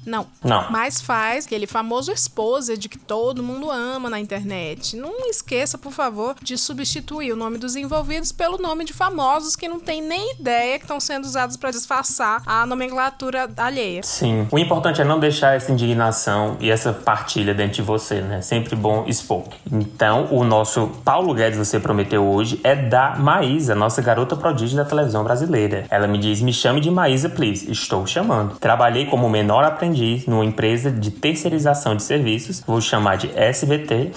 Não. 0.06 0.28
Não. 0.42 0.70
Mas 0.70 1.00
faz 1.00 1.46
aquele 1.46 1.66
famoso 1.66 2.12
exposed 2.12 2.88
que 2.88 2.96
todo 2.96 3.42
mundo 3.42 3.68
ama 3.70 4.08
na 4.08 4.20
internet. 4.20 4.96
Não 4.96 5.28
esqueça, 5.28 5.76
por 5.76 5.92
favor, 5.92 6.36
de 6.40 6.56
substituir 6.56 7.32
o 7.32 7.36
nome 7.36 7.58
dos 7.58 7.74
envolvidos 7.74 8.30
pelo 8.30 8.56
nome 8.56 8.84
de 8.84 8.92
famosos 8.92 9.56
que 9.56 9.66
não 9.66 9.80
tem 9.80 10.00
nem 10.00 10.34
ideia 10.34 10.78
que 10.78 10.84
estão 10.84 11.00
sendo 11.00 11.24
usados 11.24 11.56
para 11.56 11.72
disfarçar 11.72 12.40
a 12.46 12.64
nomenclatura 12.64 13.50
alheia. 13.56 14.02
Sim. 14.04 14.46
O 14.52 14.58
importante 14.58 15.00
é 15.00 15.04
não 15.04 15.18
deixar 15.18 15.56
essa 15.56 15.72
indignação 15.72 16.56
e 16.60 16.70
essa 16.70 16.92
partilha 16.92 17.52
dentro 17.52 17.74
de 17.74 17.82
você, 17.82 18.20
né? 18.20 18.40
Sempre 18.40 18.76
bom 18.76 19.04
expor. 19.08 19.44
Então, 19.70 20.28
o 20.30 20.44
nosso 20.44 20.86
Paulo 21.04 21.34
Guedes, 21.34 21.58
você 21.58 21.80
prometeu 21.80 22.24
hoje, 22.24 22.60
é 22.62 22.76
da 22.76 23.16
Maísa, 23.16 23.74
nossa 23.74 24.00
garota 24.00 24.36
prodígio 24.36 24.76
da 24.76 24.84
televisão 24.84 25.24
brasileira. 25.24 25.84
Ela 25.90 26.06
me 26.06 26.18
diz: 26.18 26.40
me 26.40 26.52
chame 26.52 26.80
de 26.80 26.90
Maísa, 26.90 27.28
please. 27.28 27.68
Estou 27.70 28.06
chamando. 28.06 28.56
Trabalhei 28.58 29.06
como 29.06 29.28
menor 29.28 29.64
aprendiz 29.64 29.95
numa 30.26 30.44
empresa 30.44 30.90
de 30.90 31.10
terceirização 31.10 31.96
de 31.96 32.02
serviços, 32.02 32.62
vou 32.66 32.80
chamar 32.80 33.16
de 33.16 33.30
SBT, 33.34 34.12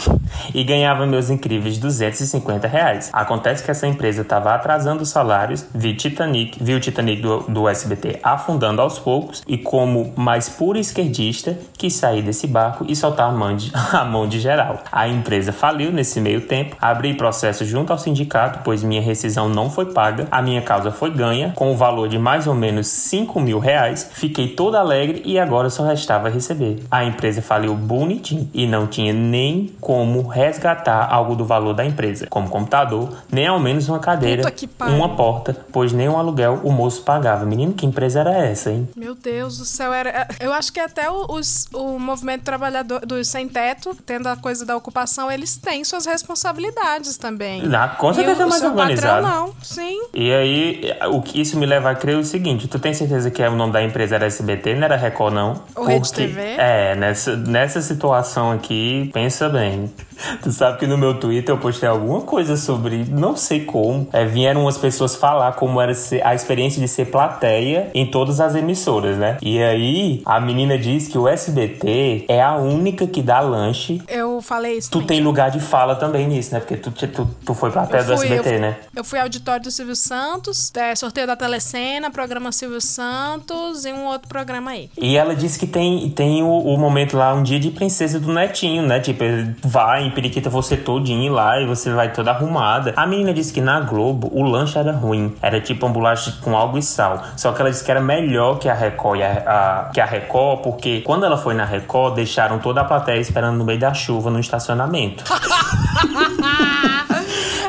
e 0.54 0.64
ganhava 0.64 1.06
meus 1.06 1.30
incríveis 1.30 1.78
250 1.78 2.68
reais. 2.68 3.10
Acontece 3.14 3.64
que 3.64 3.72
essa 3.72 3.88
empresa 3.88 4.22
estava 4.22 4.54
atrasando 4.54 5.04
os 5.04 5.10
salários, 5.10 5.66
vi 5.74 5.96
Titanic, 5.96 6.62
vi 6.62 6.74
o 6.74 6.80
Titanic 6.80 7.22
do, 7.22 7.40
do 7.42 7.68
SBT 7.68 8.20
afundando 8.24 8.82
aos 8.82 9.00
poucos, 9.00 9.44
e 9.48 9.58
como 9.58 10.14
mais 10.16 10.50
pura 10.50 10.80
esquerdista, 10.80 11.58
quis 11.78 11.94
sair 11.94 12.22
desse 12.22 12.48
barco 12.48 12.86
e 12.88 12.96
soltar 12.96 13.30
a 13.30 13.32
mão 13.32 13.56
de, 13.56 13.72
a 13.94 14.04
mão 14.04 14.28
de 14.28 14.40
geral. 14.40 14.84
A 14.92 15.08
empresa 15.08 15.52
faliu 15.52 15.92
nesse 15.92 16.20
meio 16.20 16.42
tempo, 16.42 16.76
abri 16.82 17.14
processo 17.14 17.66
junto 17.66 17.92
ao 17.92 17.98
sindicato, 17.98 18.60
pois 18.64 18.84
minha 18.84 19.02
rescisão 19.02 19.50
não 19.50 19.70
foi 19.70 19.86
paga, 19.88 20.28
a 20.32 20.42
minha 20.42 20.62
causa 20.62 20.92
foi 20.92 21.12
ganha, 21.12 21.54
com 21.56 21.72
o 21.72 21.78
valor 21.78 22.08
de 22.08 22.18
mais 22.18 22.48
ou 22.48 22.56
menos 22.56 22.88
5 22.88 23.40
mil 23.40 23.60
reais, 23.60 24.10
fiquei 24.14 24.50
toda 24.50 24.80
alegre 24.80 25.22
e 25.26 25.40
agora 25.40 25.69
agora 25.70 25.72
só 25.72 25.86
restava 25.86 26.30
receber. 26.30 26.84
A 26.92 27.04
empresa 27.06 27.42
faliu 27.42 27.76
bonitinho 27.76 28.50
e 28.54 28.66
não 28.68 28.88
tinha 28.88 29.14
nem 29.14 29.74
como 29.80 30.28
resgatar 30.28 31.08
algo 31.12 31.36
do 31.36 31.46
valor 31.46 31.74
da 31.74 31.86
empresa, 31.86 32.28
como 32.30 32.50
computador, 32.50 33.10
nem 33.32 33.48
ao 33.48 33.60
menos 33.60 33.88
uma 33.88 34.00
cadeira, 34.00 34.44
uma 34.82 35.16
porta, 35.16 35.56
pois 35.72 35.94
nem 35.94 36.10
um 36.10 36.18
aluguel 36.18 36.62
o 36.64 36.72
moço 36.72 37.04
pagava. 37.04 37.46
Menino, 37.46 37.74
que 37.74 37.86
empresa 37.86 38.22
era 38.22 38.34
essa, 38.38 38.72
hein? 38.72 38.88
Meu 38.96 39.16
Deus 39.16 39.58
do 39.58 39.66
céu, 39.66 39.94
era. 39.94 40.28
Eu 40.40 40.52
acho 40.54 40.74
que 40.74 40.80
até 40.80 41.10
o- 41.10 41.26
os, 41.30 41.68
o 41.74 42.00
movimento 42.00 42.44
trabalhador 42.44 43.06
dos 43.06 43.28
sem 43.28 43.48
teto, 43.48 43.96
tendo 44.06 44.28
a 44.28 44.36
coisa 44.36 44.66
da 44.66 44.76
ocupação, 44.76 45.32
eles 45.32 45.56
têm 45.58 45.84
suas 45.84 46.06
responsabilidades 46.06 47.18
também. 47.18 47.62
Ah, 47.74 47.90
com 47.90 48.12
E 48.12 48.16
certeza 48.16 48.44
o, 48.44 48.48
é 48.48 48.50
mais 48.50 48.64
organizado. 48.64 49.24
patrão 49.24 49.48
não, 49.48 49.54
sim. 49.62 50.02
E 50.14 50.34
aí, 50.34 50.82
o 51.12 51.22
que 51.22 51.40
isso 51.42 51.58
me 51.58 51.66
leva 51.66 51.92
a 51.92 51.96
crer 51.96 52.18
o 52.18 52.24
seguinte: 52.24 52.68
tu 52.68 52.80
tem 52.80 52.94
certeza 52.94 53.30
que 53.32 53.42
é 53.44 53.50
o 53.50 53.56
nome 53.56 53.74
da 53.74 53.84
empresa 53.84 54.16
era 54.16 54.26
SBT, 54.26 54.76
não 54.76 54.84
era 54.84 54.96
Record, 54.96 55.34
não? 55.34 55.59
Ou 55.76 55.86
Rede 55.86 56.12
TV? 56.12 56.42
É, 56.58 56.96
nessa, 56.96 57.36
nessa 57.36 57.82
situação 57.82 58.52
aqui, 58.52 59.10
pensa 59.14 59.50
bem. 59.50 59.92
Tu 60.42 60.52
sabe 60.52 60.78
que 60.80 60.88
no 60.88 60.98
meu 60.98 61.14
Twitter 61.20 61.54
eu 61.54 61.60
postei 61.60 61.88
alguma 61.90 62.22
coisa 62.22 62.56
sobre, 62.58 63.06
não 63.10 63.36
sei 63.36 63.66
como, 63.66 64.08
é, 64.14 64.26
vieram 64.26 64.62
umas 64.62 64.78
pessoas 64.78 65.16
falar 65.16 65.54
como 65.54 65.80
era 65.82 65.92
a 66.24 66.36
experiência 66.36 66.82
de 66.82 66.88
ser 66.88 67.06
plateia 67.06 67.90
em 67.94 68.06
todas 68.06 68.40
as 68.40 68.56
emissoras, 68.56 69.18
né? 69.18 69.38
E 69.42 69.62
aí, 69.62 70.22
a 70.26 70.40
menina 70.40 70.78
diz 70.78 71.08
que 71.08 71.18
o 71.18 71.28
SBT 71.28 72.26
é 72.28 72.42
a 72.42 72.56
única 72.56 73.06
que 73.08 73.22
dá 73.22 73.40
lanche. 73.40 74.02
Eu 74.08 74.42
falei 74.42 74.78
isso. 74.78 74.90
Tu 74.90 75.00
também. 75.00 75.08
tem 75.08 75.22
lugar 75.22 75.52
de 75.52 75.60
fala 75.60 75.96
também 75.96 76.28
nisso, 76.28 76.54
né? 76.54 76.60
Porque 76.60 76.78
tu, 76.78 76.92
tu, 76.92 77.30
tu 77.46 77.54
foi 77.54 77.72
plateia 77.72 78.04
do 78.04 78.14
Eu 78.14 78.18
fui, 78.18 78.28
eu 78.28 78.32
SBT, 78.34 78.50
fui- 78.50 78.60
né? 78.60 78.76
Eu 78.96 79.04
fui 79.04 79.20
auditório 79.20 79.64
do 79.64 79.72
Silvio 79.72 79.96
Santos, 79.96 80.72
é, 80.76 80.96
sorteio 80.96 81.28
da 81.28 81.36
Telecena, 81.36 82.10
programa 82.12 82.52
Silvio 82.52 82.82
Santos 82.82 83.86
e 83.86 83.92
um 83.92 84.06
outro 84.06 84.28
programa 84.28 84.72
aí. 84.72 84.90
E 84.98 85.18
ela 85.18 85.36
disse 85.36 85.58
que 85.60 85.68
tem, 85.68 86.10
tem 86.10 86.44
o, 86.44 86.48
o 86.48 86.78
momento 86.78 87.18
lá, 87.18 87.34
um 87.34 87.44
dia 87.44 87.60
de 87.60 87.72
princesa 87.72 88.20
do 88.20 88.32
netinho, 88.34 88.84
né? 88.84 89.00
Tipo, 89.00 89.24
ele 89.24 89.56
vai, 89.64 90.09
empiriquita 90.10 90.50
você 90.50 90.76
todinho 90.78 91.32
lá 91.34 91.60
e 91.62 91.66
você 91.66 91.92
vai 91.94 92.12
toda 92.12 92.32
arrumada. 92.32 92.94
A 92.96 93.06
menina 93.08 93.34
disse 93.34 93.54
que 93.54 93.62
na 93.62 93.80
Globo 93.80 94.30
o 94.34 94.44
lanche 94.44 94.78
era 94.78 94.92
ruim. 94.92 95.36
Era 95.42 95.60
tipo 95.62 95.86
um 95.88 95.92
bolacha 95.92 96.34
com 96.42 96.56
algo 96.56 96.78
e 96.78 96.84
sal. 96.84 97.24
Só 97.38 97.52
que 97.54 97.62
ela 97.62 97.70
disse 97.72 97.84
que 97.84 97.92
era 97.92 98.02
melhor 98.02 98.60
que 98.60 98.68
a 98.68 98.74
Record, 98.74 99.22
a, 99.22 99.26
a- 99.28 99.90
que 99.94 100.02
a 100.02 100.06
Record, 100.06 100.62
porque 100.62 101.02
quando 101.02 101.26
ela 101.26 101.38
foi 101.38 101.54
na 101.54 101.66
Record, 101.66 102.16
deixaram 102.16 102.60
toda 102.60 102.82
a 102.82 102.84
plateia 102.84 103.20
esperando 103.20 103.58
no 103.58 103.64
meio 103.66 103.80
da 103.80 103.94
chuva 103.94 104.30
no 104.30 104.40
estacionamento. 104.40 105.24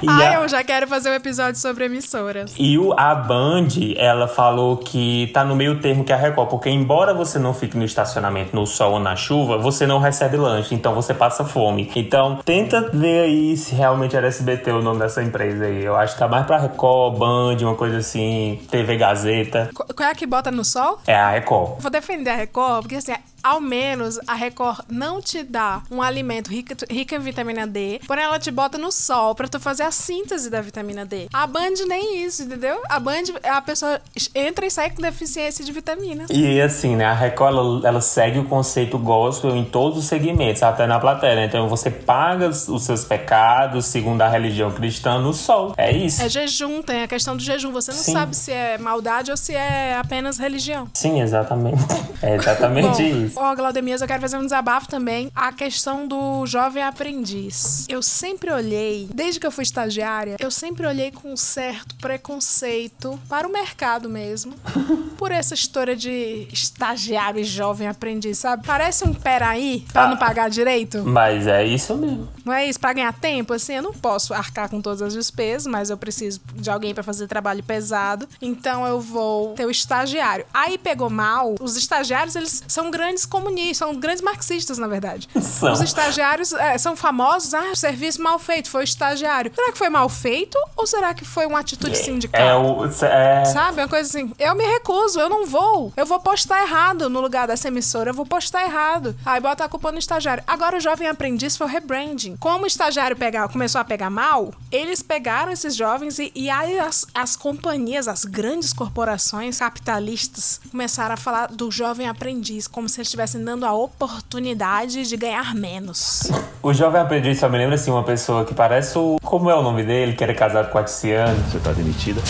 Ai, 0.08 0.34
a- 0.34 0.40
eu 0.40 0.48
já 0.48 0.62
quero 0.64 0.86
fazer 0.86 1.10
um 1.10 1.14
episódio 1.14 1.60
sobre 1.60 1.84
emissoras. 1.84 2.54
E 2.58 2.78
o, 2.78 2.92
a 2.98 3.14
Band, 3.14 3.68
ela 3.96 4.26
falou 4.28 4.76
que 4.76 5.30
tá 5.32 5.44
no 5.44 5.54
meio 5.56 5.80
termo 5.80 6.04
que 6.04 6.12
a 6.12 6.16
Record, 6.16 6.48
porque 6.48 6.68
embora 6.70 7.12
você 7.14 7.38
não 7.38 7.52
fique 7.54 7.76
no 7.76 7.84
estacionamento 7.84 8.54
no 8.54 8.66
sol 8.66 8.92
ou 8.94 9.00
na 9.00 9.16
chuva, 9.16 9.58
você 9.58 9.86
não 9.86 9.98
recebe 9.98 10.36
lanche, 10.36 10.74
então 10.74 10.94
você 10.94 11.12
passa 11.14 11.44
fome. 11.44 11.90
Então, 11.94 12.40
tenta 12.44 12.90
ver 12.92 13.24
aí 13.24 13.56
se 13.56 13.74
realmente 13.74 14.16
era 14.16 14.26
SBT 14.28 14.70
o 14.72 14.82
nome 14.82 15.00
dessa 15.00 15.22
empresa 15.22 15.64
aí. 15.66 15.84
Eu 15.84 15.96
acho 15.96 16.14
que 16.14 16.18
tá 16.20 16.28
mais 16.28 16.46
pra 16.46 16.58
Record, 16.58 17.18
Band, 17.18 17.56
uma 17.62 17.74
coisa 17.74 17.98
assim, 17.98 18.60
TV 18.70 18.96
Gazeta. 18.96 19.70
Qu- 19.74 19.94
Qual 19.94 20.08
é 20.08 20.12
a 20.12 20.14
que 20.14 20.26
bota 20.26 20.50
no 20.50 20.64
sol? 20.64 20.98
É 21.06 21.14
a 21.14 21.30
Record. 21.30 21.80
Vou 21.80 21.90
defender 21.90 22.30
a 22.30 22.34
Record, 22.36 22.82
porque 22.82 22.96
assim, 22.96 23.12
ao 23.42 23.60
menos 23.60 24.18
a 24.26 24.34
Record 24.34 24.80
não 24.88 25.20
te 25.20 25.42
dá 25.42 25.82
um 25.90 26.00
alimento 26.02 26.48
rico, 26.50 26.72
rico 26.90 27.14
em 27.14 27.18
vitamina 27.18 27.66
D, 27.66 28.00
porém 28.06 28.24
ela 28.24 28.38
te 28.38 28.50
bota 28.50 28.78
no 28.78 28.90
sol 28.90 29.34
pra 29.34 29.48
tu 29.48 29.58
fazer 29.60 29.82
a 29.82 29.90
síntese 29.90 30.48
da 30.50 30.60
vitamina 30.60 31.04
D. 31.04 31.28
A 31.32 31.46
Band 31.46 31.74
nem 31.86 32.24
isso, 32.24 32.42
entendeu? 32.42 32.80
A 32.88 32.98
Band, 32.98 33.24
a 33.44 33.60
pessoa 33.60 34.00
entra 34.34 34.66
e 34.66 34.70
sai 34.70 34.90
com 34.90 35.02
deficiência 35.02 35.64
de 35.64 35.72
vitaminas. 35.72 36.28
E 36.30 36.60
assim, 36.60 36.96
né? 36.96 37.04
A 37.04 37.14
Record, 37.14 37.54
ela, 37.54 37.88
ela 37.88 38.00
segue 38.00 38.38
o 38.38 38.44
conceito 38.44 38.98
gospel 38.98 39.56
em 39.56 39.64
todos 39.64 39.98
os 39.98 40.04
segmentos, 40.06 40.62
até 40.62 40.86
na 40.86 40.98
plateia. 40.98 41.34
né? 41.34 41.44
Então 41.46 41.68
você 41.68 41.90
paga 41.90 42.48
os 42.48 42.68
os 42.70 42.84
seus 42.84 43.04
pecados, 43.04 43.86
segundo 43.86 44.22
a 44.22 44.28
religião 44.28 44.70
cristã, 44.70 45.18
no 45.18 45.32
sol. 45.34 45.74
É 45.76 45.90
isso. 45.90 46.22
É 46.22 46.28
jejum, 46.28 46.82
tem 46.82 47.02
a 47.02 47.08
questão 47.08 47.36
do 47.36 47.42
jejum. 47.42 47.72
Você 47.72 47.90
não 47.90 47.98
Sim. 47.98 48.12
sabe 48.12 48.36
se 48.36 48.52
é 48.52 48.78
maldade 48.78 49.30
ou 49.30 49.36
se 49.36 49.54
é 49.54 49.96
apenas 49.96 50.38
religião. 50.38 50.88
Sim, 50.94 51.20
exatamente. 51.20 51.78
É 52.22 52.36
exatamente 52.36 53.02
isso. 53.26 53.29
Ó, 53.34 53.54
Glaudemias, 53.54 54.00
eu 54.00 54.08
quero 54.08 54.20
fazer 54.20 54.36
um 54.36 54.44
desabafo 54.44 54.88
também. 54.88 55.30
A 55.34 55.52
questão 55.52 56.06
do 56.06 56.46
jovem 56.46 56.82
aprendiz. 56.82 57.86
Eu 57.88 58.02
sempre 58.02 58.50
olhei, 58.50 59.08
desde 59.12 59.40
que 59.40 59.46
eu 59.46 59.50
fui 59.50 59.62
estagiária, 59.62 60.36
eu 60.38 60.50
sempre 60.50 60.86
olhei 60.86 61.10
com 61.10 61.32
um 61.32 61.36
certo 61.36 61.94
preconceito 61.96 63.18
para 63.28 63.46
o 63.46 63.52
mercado 63.52 64.08
mesmo. 64.08 64.54
por 65.20 65.30
essa 65.32 65.52
história 65.52 65.94
de 65.94 66.48
estagiário 66.52 67.40
e 67.40 67.44
jovem 67.44 67.86
aprendiz, 67.86 68.38
sabe? 68.38 68.66
Parece 68.66 69.04
um 69.04 69.12
peraí 69.12 69.84
pra 69.92 70.08
não 70.08 70.16
pagar 70.16 70.48
direito. 70.48 71.02
Mas 71.04 71.46
é 71.46 71.64
isso 71.64 71.94
mesmo. 71.94 72.28
Não 72.44 72.54
é 72.54 72.66
isso? 72.66 72.80
Pra 72.80 72.92
ganhar 72.92 73.12
tempo, 73.12 73.52
assim, 73.52 73.74
eu 73.74 73.82
não 73.82 73.92
posso 73.92 74.32
arcar 74.32 74.70
com 74.70 74.80
todas 74.80 75.02
as 75.02 75.12
despesas, 75.12 75.66
mas 75.66 75.90
eu 75.90 75.96
preciso 75.96 76.40
de 76.54 76.70
alguém 76.70 76.94
pra 76.94 77.02
fazer 77.02 77.26
trabalho 77.26 77.62
pesado. 77.62 78.26
Então 78.40 78.86
eu 78.86 79.00
vou 79.00 79.52
ter 79.54 79.66
o 79.66 79.70
estagiário. 79.70 80.46
Aí 80.54 80.78
pegou 80.78 81.10
mal, 81.10 81.54
os 81.60 81.76
estagiários, 81.76 82.34
eles 82.34 82.64
são 82.66 82.90
grandes 82.90 83.19
comunistas, 83.26 83.78
são 83.78 83.94
grandes 83.94 84.22
marxistas, 84.22 84.78
na 84.78 84.86
verdade. 84.86 85.28
São. 85.40 85.72
Os 85.72 85.80
estagiários 85.80 86.52
é, 86.52 86.78
são 86.78 86.96
famosos, 86.96 87.52
ah, 87.54 87.74
serviço 87.74 88.22
mal 88.22 88.38
feito, 88.38 88.70
foi 88.70 88.82
o 88.82 88.84
estagiário. 88.84 89.52
Será 89.54 89.72
que 89.72 89.78
foi 89.78 89.88
mal 89.88 90.08
feito 90.08 90.56
ou 90.76 90.86
será 90.86 91.12
que 91.12 91.24
foi 91.24 91.46
uma 91.46 91.60
atitude 91.60 91.96
sindical? 91.96 92.40
É 92.40 92.56
o. 92.56 92.86
É, 93.04 93.44
Sabe? 93.44 93.80
Uma 93.80 93.88
coisa 93.88 94.08
assim. 94.08 94.32
Eu 94.38 94.54
me 94.54 94.64
recuso, 94.64 95.20
eu 95.20 95.28
não 95.28 95.46
vou. 95.46 95.92
Eu 95.96 96.06
vou 96.06 96.20
postar 96.20 96.62
errado 96.62 97.10
no 97.10 97.20
lugar 97.20 97.46
dessa 97.46 97.68
emissora. 97.68 98.10
Eu 98.10 98.14
vou 98.14 98.26
postar 98.26 98.64
errado. 98.64 99.14
Aí 99.24 99.40
bota 99.40 99.64
a 99.64 99.68
culpa 99.68 99.92
no 99.92 99.98
estagiário. 99.98 100.42
Agora 100.46 100.76
o 100.76 100.80
jovem 100.80 101.08
aprendiz 101.08 101.56
foi 101.56 101.66
o 101.66 101.70
rebranding. 101.70 102.36
Como 102.36 102.64
o 102.64 102.66
estagiário 102.66 103.16
pegar, 103.16 103.48
começou 103.48 103.80
a 103.80 103.84
pegar 103.84 104.10
mal, 104.10 104.52
eles 104.70 105.02
pegaram 105.02 105.52
esses 105.52 105.74
jovens 105.74 106.18
e, 106.18 106.32
e 106.34 106.48
aí 106.48 106.78
as, 106.78 107.06
as 107.14 107.36
companhias, 107.36 108.08
as 108.08 108.24
grandes 108.24 108.72
corporações 108.72 109.58
capitalistas 109.58 110.60
começaram 110.70 111.14
a 111.14 111.16
falar 111.16 111.48
do 111.48 111.70
jovem 111.70 112.08
aprendiz, 112.08 112.66
como 112.66 112.88
se 112.88 113.00
eles 113.00 113.09
estivessem 113.10 113.44
dando 113.44 113.66
a 113.66 113.72
oportunidade 113.72 115.04
de 115.08 115.16
ganhar 115.16 115.52
menos. 115.54 116.30
o 116.62 116.72
jovem 116.72 117.00
aprendiz 117.00 117.38
só 117.40 117.48
me 117.48 117.58
lembra 117.58 117.74
assim, 117.74 117.90
uma 117.90 118.04
pessoa 118.04 118.44
que 118.44 118.54
parece 118.54 118.96
o. 118.98 119.18
Como 119.22 119.50
é 119.50 119.54
o 119.54 119.62
nome 119.62 119.82
dele? 119.82 120.12
Que 120.14 120.22
era 120.22 120.32
casado 120.34 120.70
com 120.70 120.78
a 120.78 120.84
Tiziane. 120.84 121.38
Você 121.50 121.58
tá 121.58 121.72
demitida? 121.72 122.20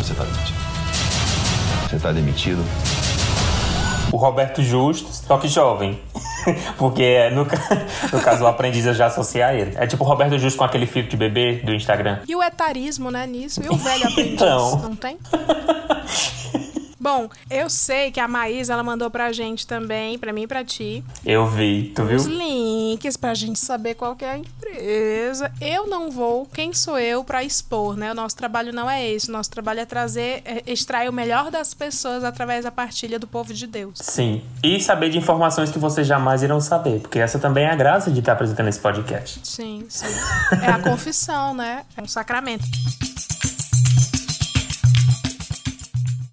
Você 0.00 0.14
tá 0.14 0.22
demitido. 0.24 0.58
Você 1.90 1.98
tá 1.98 2.12
demitido? 2.12 2.64
O 4.12 4.16
Roberto 4.16 4.62
Justo, 4.62 5.08
só 5.12 5.36
que 5.36 5.48
jovem. 5.48 6.00
Porque 6.78 7.28
no, 7.30 7.44
ca- 7.44 7.58
no 8.12 8.20
caso 8.20 8.44
o 8.44 8.46
aprendiz 8.46 8.86
eu 8.86 8.94
já 8.94 9.06
associei 9.06 9.42
a 9.42 9.52
ele. 9.52 9.74
É 9.76 9.86
tipo 9.86 10.04
o 10.04 10.06
Roberto 10.06 10.38
Justo 10.38 10.56
com 10.58 10.64
aquele 10.64 10.86
filtro 10.86 11.10
de 11.10 11.16
bebê 11.16 11.56
do 11.64 11.74
Instagram. 11.74 12.20
E 12.26 12.34
o 12.36 12.42
etarismo, 12.42 13.10
né, 13.10 13.26
nisso? 13.26 13.60
E 13.62 13.68
o 13.68 13.76
velho 13.76 14.06
aprendiz, 14.08 14.32
Então. 14.34 14.78
não 14.78 14.94
tem? 14.96 15.18
Bom, 17.00 17.28
eu 17.50 17.70
sei 17.70 18.10
que 18.10 18.18
a 18.20 18.26
Maísa, 18.26 18.72
ela 18.72 18.82
mandou 18.82 19.10
pra 19.10 19.32
gente 19.32 19.66
também, 19.66 20.18
pra 20.18 20.32
mim 20.32 20.42
e 20.42 20.46
pra 20.46 20.64
ti, 20.64 21.04
Eu 21.24 21.46
vi, 21.46 21.92
tu 21.94 22.04
viu? 22.04 22.16
os 22.16 22.26
links 22.26 23.16
pra 23.16 23.34
gente 23.34 23.58
saber 23.58 23.94
qual 23.94 24.16
que 24.16 24.24
é 24.24 24.30
a 24.32 24.38
empresa. 24.38 25.52
Eu 25.60 25.86
não 25.86 26.10
vou, 26.10 26.46
quem 26.46 26.72
sou 26.72 26.98
eu 26.98 27.22
pra 27.22 27.44
expor, 27.44 27.96
né? 27.96 28.10
O 28.10 28.14
nosso 28.14 28.36
trabalho 28.36 28.72
não 28.72 28.90
é 28.90 29.08
esse. 29.08 29.28
O 29.28 29.32
nosso 29.32 29.50
trabalho 29.50 29.80
é 29.80 29.84
trazer, 29.84 30.42
é 30.44 30.62
extrair 30.66 31.08
o 31.08 31.12
melhor 31.12 31.50
das 31.50 31.72
pessoas 31.74 32.24
através 32.24 32.64
da 32.64 32.70
partilha 32.70 33.18
do 33.18 33.26
povo 33.26 33.54
de 33.54 33.66
Deus. 33.66 33.98
Sim. 34.02 34.42
E 34.62 34.80
saber 34.80 35.10
de 35.10 35.18
informações 35.18 35.70
que 35.70 35.78
vocês 35.78 36.06
jamais 36.06 36.42
irão 36.42 36.60
saber. 36.60 37.00
Porque 37.00 37.18
essa 37.18 37.38
também 37.38 37.64
é 37.64 37.70
a 37.70 37.76
graça 37.76 38.10
de 38.10 38.18
estar 38.20 38.32
apresentando 38.32 38.68
esse 38.68 38.80
podcast. 38.80 39.40
Sim, 39.44 39.86
sim. 39.88 40.06
É 40.62 40.70
a 40.70 40.78
confissão, 40.80 41.54
né? 41.54 41.84
É 41.96 42.02
um 42.02 42.08
sacramento. 42.08 42.64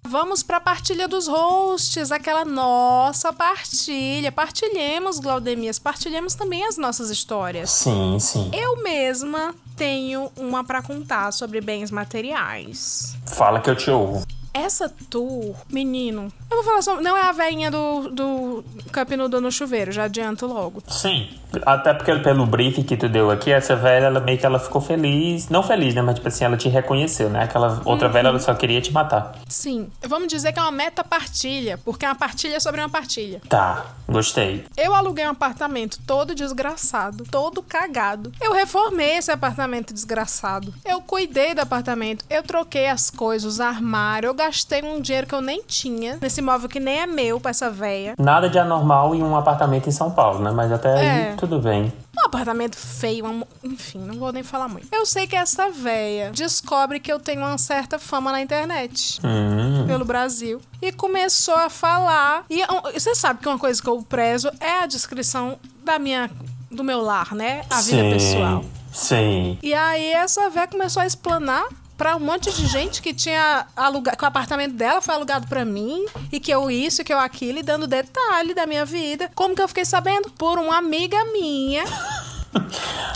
Vamos 0.06 0.40
para 0.40 0.58
a 0.58 0.60
partilha 0.60 1.08
dos 1.08 1.26
hosts, 1.26 2.12
aquela 2.12 2.44
nossa 2.44 3.32
partilha. 3.32 4.30
Partilhemos, 4.30 5.18
Glaudemias, 5.18 5.80
partilhemos 5.80 6.34
também 6.34 6.64
as 6.64 6.76
nossas 6.76 7.10
histórias. 7.10 7.70
Sim, 7.70 8.16
sim. 8.20 8.48
Eu 8.52 8.82
mesma 8.84 9.52
tenho 9.76 10.30
uma 10.36 10.62
para 10.62 10.80
contar 10.80 11.32
sobre 11.32 11.60
bens 11.60 11.90
materiais. 11.90 13.16
Fala 13.26 13.60
que 13.60 13.68
eu 13.68 13.74
te 13.74 13.90
ouvo. 13.90 14.24
Essa 14.56 14.88
tour, 15.10 15.54
menino, 15.70 16.32
eu 16.50 16.56
vou 16.56 16.64
falar 16.64 16.80
só, 16.80 16.98
não 17.02 17.14
é 17.14 17.28
a 17.28 17.32
veinha 17.32 17.70
do, 17.70 18.08
do 18.08 18.64
Cup 18.90 19.10
Noodle 19.10 19.42
no 19.42 19.52
chuveiro, 19.52 19.92
já 19.92 20.04
adianto 20.04 20.46
logo. 20.46 20.82
Sim. 20.88 21.28
Até 21.64 21.94
porque 21.94 22.14
pelo 22.16 22.44
briefing 22.44 22.82
que 22.82 22.96
tu 22.96 23.08
deu 23.08 23.30
aqui, 23.30 23.50
essa 23.50 23.74
velha, 23.76 24.06
ela 24.06 24.20
meio 24.20 24.38
que 24.38 24.44
ela 24.44 24.58
ficou 24.58 24.80
feliz. 24.80 25.48
Não 25.48 25.62
feliz, 25.62 25.94
né? 25.94 26.02
Mas 26.02 26.16
tipo 26.16 26.28
assim, 26.28 26.44
ela 26.44 26.56
te 26.56 26.68
reconheceu, 26.68 27.30
né? 27.30 27.44
Aquela 27.44 27.80
outra 27.84 28.08
velha, 28.08 28.28
ela 28.28 28.38
só 28.38 28.54
queria 28.54 28.80
te 28.80 28.92
matar. 28.92 29.34
Sim, 29.48 29.90
vamos 30.02 30.28
dizer 30.28 30.52
que 30.52 30.58
é 30.58 30.62
uma 30.62 30.72
meta 30.72 31.04
partilha, 31.04 31.78
porque 31.84 32.04
é 32.04 32.08
uma 32.08 32.14
partilha 32.14 32.60
sobre 32.60 32.80
uma 32.80 32.88
partilha. 32.88 33.40
Tá, 33.48 33.86
gostei. 34.08 34.64
Eu 34.76 34.94
aluguei 34.94 35.26
um 35.26 35.30
apartamento 35.30 35.98
todo 36.06 36.34
desgraçado, 36.34 37.24
todo 37.30 37.62
cagado. 37.62 38.32
Eu 38.40 38.52
reformei 38.52 39.16
esse 39.16 39.30
apartamento 39.30 39.94
desgraçado. 39.94 40.74
Eu 40.84 41.00
cuidei 41.00 41.54
do 41.54 41.60
apartamento, 41.60 42.24
eu 42.28 42.42
troquei 42.42 42.88
as 42.88 43.10
coisas, 43.10 43.58
o 43.58 43.62
armário, 43.62 44.28
eu 44.28 44.34
gastei 44.46 44.82
um 44.82 45.00
dinheiro 45.00 45.26
que 45.26 45.34
eu 45.34 45.40
nem 45.40 45.62
tinha 45.62 46.18
nesse 46.20 46.40
imóvel 46.40 46.68
que 46.68 46.78
nem 46.80 47.00
é 47.00 47.06
meu 47.06 47.40
pra 47.40 47.50
essa 47.50 47.68
véia. 47.70 48.14
Nada 48.18 48.48
de 48.48 48.58
anormal 48.58 49.14
em 49.14 49.22
um 49.22 49.36
apartamento 49.36 49.88
em 49.88 49.92
São 49.92 50.10
Paulo, 50.10 50.38
né? 50.40 50.50
Mas 50.52 50.70
até 50.70 50.88
É. 50.88 51.30
aí 51.30 51.36
tudo 51.36 51.58
bem. 51.58 51.92
Um 52.16 52.26
apartamento 52.26 52.76
feio, 52.76 53.26
um- 53.26 53.42
enfim, 53.62 53.98
não 53.98 54.14
vou 54.18 54.32
nem 54.32 54.42
falar 54.42 54.68
muito. 54.68 54.86
Eu 54.92 55.04
sei 55.04 55.26
que 55.26 55.36
essa 55.36 55.68
véia 55.70 56.30
descobre 56.30 56.98
que 57.00 57.12
eu 57.12 57.18
tenho 57.20 57.40
uma 57.40 57.58
certa 57.58 57.98
fama 57.98 58.32
na 58.32 58.40
internet. 58.40 59.20
Hum. 59.24 59.84
Pelo 59.86 60.04
Brasil. 60.04 60.60
E 60.80 60.92
começou 60.92 61.54
a 61.56 61.68
falar. 61.68 62.44
E 62.48 62.62
você 62.92 63.14
sabe 63.14 63.40
que 63.40 63.48
uma 63.48 63.58
coisa 63.58 63.82
que 63.82 63.88
eu 63.88 64.00
prezo 64.02 64.50
é 64.60 64.82
a 64.82 64.86
descrição 64.86 65.58
da 65.84 65.98
minha, 65.98 66.30
do 66.70 66.82
meu 66.84 67.00
lar, 67.02 67.34
né? 67.34 67.62
A 67.70 67.80
vida 67.82 68.02
sim, 68.02 68.10
pessoal. 68.12 68.64
Sim. 68.92 69.58
E 69.62 69.74
aí 69.74 70.12
essa 70.12 70.48
véia 70.48 70.66
começou 70.66 71.02
a 71.02 71.06
explanar 71.06 71.64
pra 71.96 72.16
um 72.16 72.20
monte 72.20 72.52
de 72.52 72.66
gente 72.66 73.00
que 73.00 73.14
tinha 73.14 73.66
alugado, 73.76 74.16
que 74.16 74.24
o 74.24 74.26
apartamento 74.26 74.74
dela 74.74 75.00
foi 75.00 75.14
alugado 75.14 75.46
pra 75.46 75.64
mim, 75.64 76.04
e 76.30 76.38
que 76.38 76.50
eu 76.50 76.70
isso, 76.70 77.02
e 77.02 77.04
que 77.04 77.12
eu 77.12 77.18
aquilo, 77.18 77.58
e 77.58 77.62
dando 77.62 77.86
detalhe 77.86 78.54
da 78.54 78.66
minha 78.66 78.84
vida. 78.84 79.30
Como 79.34 79.54
que 79.54 79.62
eu 79.62 79.68
fiquei 79.68 79.84
sabendo? 79.84 80.30
Por 80.30 80.58
uma 80.58 80.76
amiga 80.76 81.16
minha, 81.32 81.84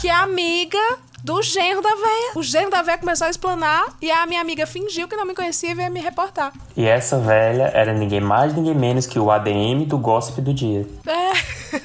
que 0.01 0.09
é 0.09 0.15
amiga 0.15 0.79
do 1.23 1.43
genro 1.43 1.83
da 1.83 1.95
véia. 1.95 2.33
O 2.35 2.43
genro 2.43 2.71
da 2.71 2.83
véia 2.83 2.99
começou 2.99 3.27
a 3.27 3.31
explanar, 3.31 3.85
e 4.01 4.11
a 4.11 4.25
minha 4.27 4.41
amiga 4.41 4.67
fingiu 4.67 5.07
que 5.07 5.17
não 5.17 5.27
me 5.27 5.35
conhecia 5.35 5.71
e 5.71 5.75
veio 5.75 5.91
me 5.91 6.01
reportar. 6.01 6.53
E 6.77 6.87
essa 6.87 7.19
velha 7.19 7.71
era 7.75 7.93
ninguém 7.93 8.21
mais, 8.21 8.55
ninguém 8.55 8.75
menos 8.75 9.07
que 9.07 9.19
o 9.19 9.31
ADM 9.31 9.85
do 9.87 9.99
gossip 9.99 10.41
do 10.41 10.55
dia. 10.55 10.87
É, 11.07 11.33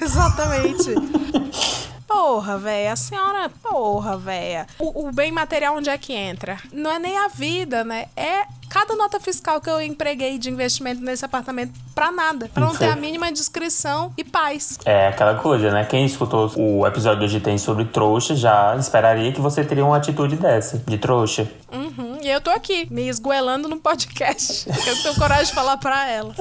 exatamente. 0.02 0.94
Porra, 2.06 2.56
véia, 2.56 2.92
a 2.92 2.96
senhora, 2.96 3.50
porra, 3.62 4.16
véia. 4.16 4.66
O, 4.78 5.08
o 5.08 5.12
bem 5.12 5.32
material 5.32 5.76
onde 5.76 5.90
é 5.90 5.98
que 5.98 6.12
entra? 6.12 6.56
Não 6.72 6.90
é 6.90 6.98
nem 6.98 7.18
a 7.18 7.28
vida, 7.28 7.82
né? 7.82 8.06
É 8.16 8.44
cada 8.68 8.94
nota 8.94 9.18
fiscal 9.18 9.60
que 9.60 9.70
eu 9.70 9.80
empreguei 9.80 10.38
de 10.38 10.50
investimento 10.50 11.00
nesse 11.00 11.24
apartamento 11.24 11.72
pra 11.94 12.12
nada. 12.12 12.50
Pra 12.52 12.64
não 12.64 12.74
ter 12.74 12.88
a 12.88 12.96
mínima 12.96 13.32
descrição 13.32 14.12
e 14.16 14.22
paz. 14.22 14.78
É 14.84 15.08
aquela 15.08 15.36
coisa, 15.36 15.70
né? 15.70 15.84
Quem 15.84 16.04
escutou 16.04 16.52
o 16.56 16.86
episódio 16.86 17.26
de 17.26 17.40
tem 17.40 17.56
sobre 17.58 17.86
trouxa 17.86 18.34
já 18.34 18.76
esperaria 18.76 19.32
que 19.32 19.40
você 19.40 19.64
teria 19.64 19.84
uma 19.84 19.96
atitude 19.96 20.36
dessa, 20.36 20.78
de 20.86 20.98
trouxa. 20.98 21.50
Uhum, 21.72 22.05
E 22.26 22.28
eu 22.28 22.40
tô 22.40 22.50
aqui, 22.50 22.88
me 22.90 23.08
esgoelando 23.08 23.68
no 23.68 23.76
podcast. 23.76 24.68
Eu 24.68 25.00
tenho 25.00 25.14
coragem 25.14 25.44
de 25.44 25.52
falar 25.52 25.76
pra 25.76 26.10
ela. 26.10 26.34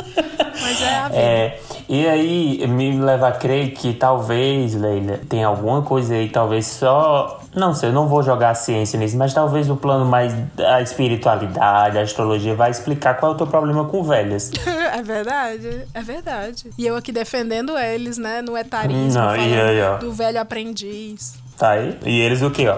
Mas 0.59 0.81
é 0.81 0.95
a 0.95 1.07
vida. 1.09 1.19
É, 1.21 1.59
e 1.87 2.07
aí 2.07 2.67
me 2.67 2.97
leva 2.99 3.27
a 3.27 3.31
crer 3.31 3.71
que 3.71 3.93
talvez, 3.93 4.73
Leila, 4.73 5.19
tem 5.29 5.43
alguma 5.43 5.83
coisa 5.83 6.15
aí, 6.15 6.27
talvez 6.27 6.65
só. 6.65 7.39
Não 7.53 7.75
sei, 7.75 7.89
eu 7.89 7.93
não 7.93 8.07
vou 8.07 8.23
jogar 8.23 8.49
a 8.49 8.55
ciência 8.55 8.97
nisso, 8.97 9.15
mas 9.15 9.31
talvez 9.31 9.69
o 9.69 9.75
plano 9.75 10.05
mais 10.05 10.33
da 10.55 10.81
espiritualidade, 10.81 11.99
a 11.99 12.01
astrologia, 12.01 12.55
vai 12.55 12.71
explicar 12.71 13.13
qual 13.19 13.33
é 13.33 13.35
o 13.35 13.37
teu 13.37 13.45
problema 13.45 13.85
com 13.85 14.01
velhas. 14.01 14.49
É 14.95 15.03
verdade, 15.03 15.81
é 15.93 16.01
verdade. 16.01 16.71
E 16.77 16.87
eu 16.87 16.95
aqui 16.95 17.11
defendendo 17.11 17.77
eles, 17.77 18.17
né? 18.17 18.41
No 18.41 18.57
etarismo, 18.57 19.19
Não, 19.19 19.35
e 19.35 19.59
aí, 19.59 19.81
ó. 19.83 19.97
do 19.97 20.13
velho 20.13 20.39
aprendiz. 20.39 21.35
Tá 21.57 21.71
aí? 21.71 21.99
E 22.05 22.21
eles 22.21 22.41
o 22.41 22.49
quê, 22.49 22.69
ó? 22.69 22.77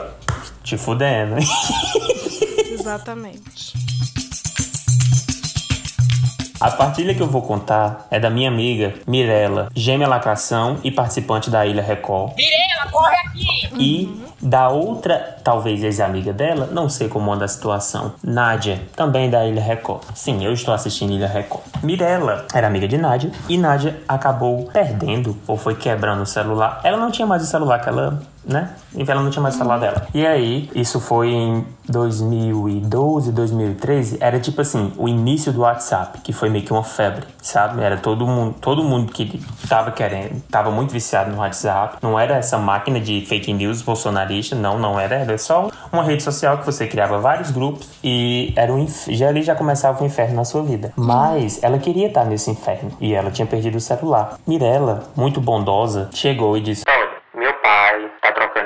Te 0.64 0.78
fudendo. 0.78 1.36
Exatamente. 2.88 3.74
A 6.62 6.72
partilha 6.72 7.14
que 7.14 7.22
eu 7.22 7.28
vou 7.28 7.42
contar 7.42 8.08
é 8.10 8.18
da 8.18 8.30
minha 8.30 8.50
amiga 8.50 8.94
Mirella, 9.06 9.70
gêmea 9.76 10.08
lacração 10.08 10.80
e 10.86 10.90
participante 10.90 11.50
da 11.50 11.66
Ilha 11.66 11.84
Record. 11.84 12.34
Mirela, 12.38 12.90
corre 12.90 13.16
aqui! 13.18 13.70
E 13.78 14.27
da 14.42 14.70
outra, 14.70 15.38
talvez 15.44 15.84
ex-amiga 15.84 16.32
dela, 16.34 16.70
não 16.72 16.90
sei 16.90 17.08
como 17.08 17.32
anda 17.32 17.46
a 17.46 17.48
situação, 17.48 18.14
Nádia, 18.24 18.82
também 18.96 19.30
da 19.30 19.46
Ilha 19.46 19.62
Record. 19.62 20.04
Sim, 20.14 20.44
eu 20.44 20.54
estou 20.54 20.74
assistindo 20.74 21.14
Ilha 21.14 21.28
Record. 21.28 21.64
Mirella 21.84 22.46
era 22.54 22.68
amiga 22.68 22.88
de 22.88 22.98
Nádia 22.98 23.32
e 23.50 23.58
Nádia 23.58 24.00
acabou 24.08 24.66
perdendo 24.72 25.38
ou 25.48 25.58
foi 25.58 25.76
quebrando 25.76 26.22
o 26.22 26.26
celular. 26.26 26.82
Ela 26.84 26.98
não 26.98 27.12
tinha 27.12 27.26
mais 27.26 27.44
o 27.44 27.46
celular 27.46 27.80
que 27.80 27.90
ela, 27.90 28.22
né? 28.46 28.72
E 28.96 29.02
ela 29.10 29.22
não 29.22 29.30
tinha 29.30 29.42
mais 29.42 29.56
celular 29.56 29.80
dela. 29.80 30.08
E 30.14 30.26
aí, 30.26 30.70
isso 30.74 31.00
foi 31.00 31.30
em 31.30 31.66
2012, 31.90 33.32
2013, 33.32 34.18
era 34.20 34.40
tipo 34.40 34.62
assim, 34.62 34.92
o 34.98 35.08
início 35.08 35.52
do 35.52 35.62
WhatsApp, 35.62 36.20
que 36.22 36.34
foi 36.34 36.50
meio 36.50 36.66
que 36.66 36.72
uma 36.72 36.84
febre, 36.84 37.26
sabe? 37.42 37.82
Era 37.82 37.98
todo 37.98 38.26
mundo, 38.26 38.56
todo 38.60 38.84
mundo 38.84 39.12
que 39.12 39.42
tava 39.68 39.92
querendo, 39.92 40.42
tava 40.50 40.70
muito 40.72 40.92
viciado 40.92 41.32
no 41.32 41.38
WhatsApp. 41.38 41.98
Não 42.02 42.20
era 42.20 42.36
essa 42.36 42.58
máquina 42.58 43.00
de 43.00 43.26
fake 43.26 43.54
news 43.54 43.82
bolsonarista, 43.82 44.27
não, 44.56 44.78
não 44.80 45.00
era. 45.00 45.16
Era 45.16 45.38
só 45.38 45.70
uma 45.92 46.04
rede 46.04 46.24
social 46.24 46.58
que 46.58 46.66
você 46.66 46.88
criava 46.88 47.20
vários 47.20 47.52
grupos 47.52 47.88
e 48.04 48.54
era 48.56 48.74
um 48.74 48.88
já 49.10 49.30
ali 49.30 49.42
já 49.42 49.56
começava 49.56 50.02
o 50.02 50.06
inferno 50.06 50.36
na 50.36 50.46
sua 50.46 50.64
vida. 50.64 50.94
Mas 50.96 51.62
ela 51.64 51.78
queria 51.78 52.08
estar 52.08 52.26
nesse 52.26 52.50
inferno 52.50 52.92
e 53.00 53.14
ela 53.14 53.32
tinha 53.32 53.46
perdido 53.46 53.78
o 53.78 53.82
celular. 53.82 54.38
Mirella, 54.46 55.04
muito 55.16 55.40
bondosa, 55.42 56.10
chegou 56.14 56.58
e 56.58 56.62
disse: 56.62 56.84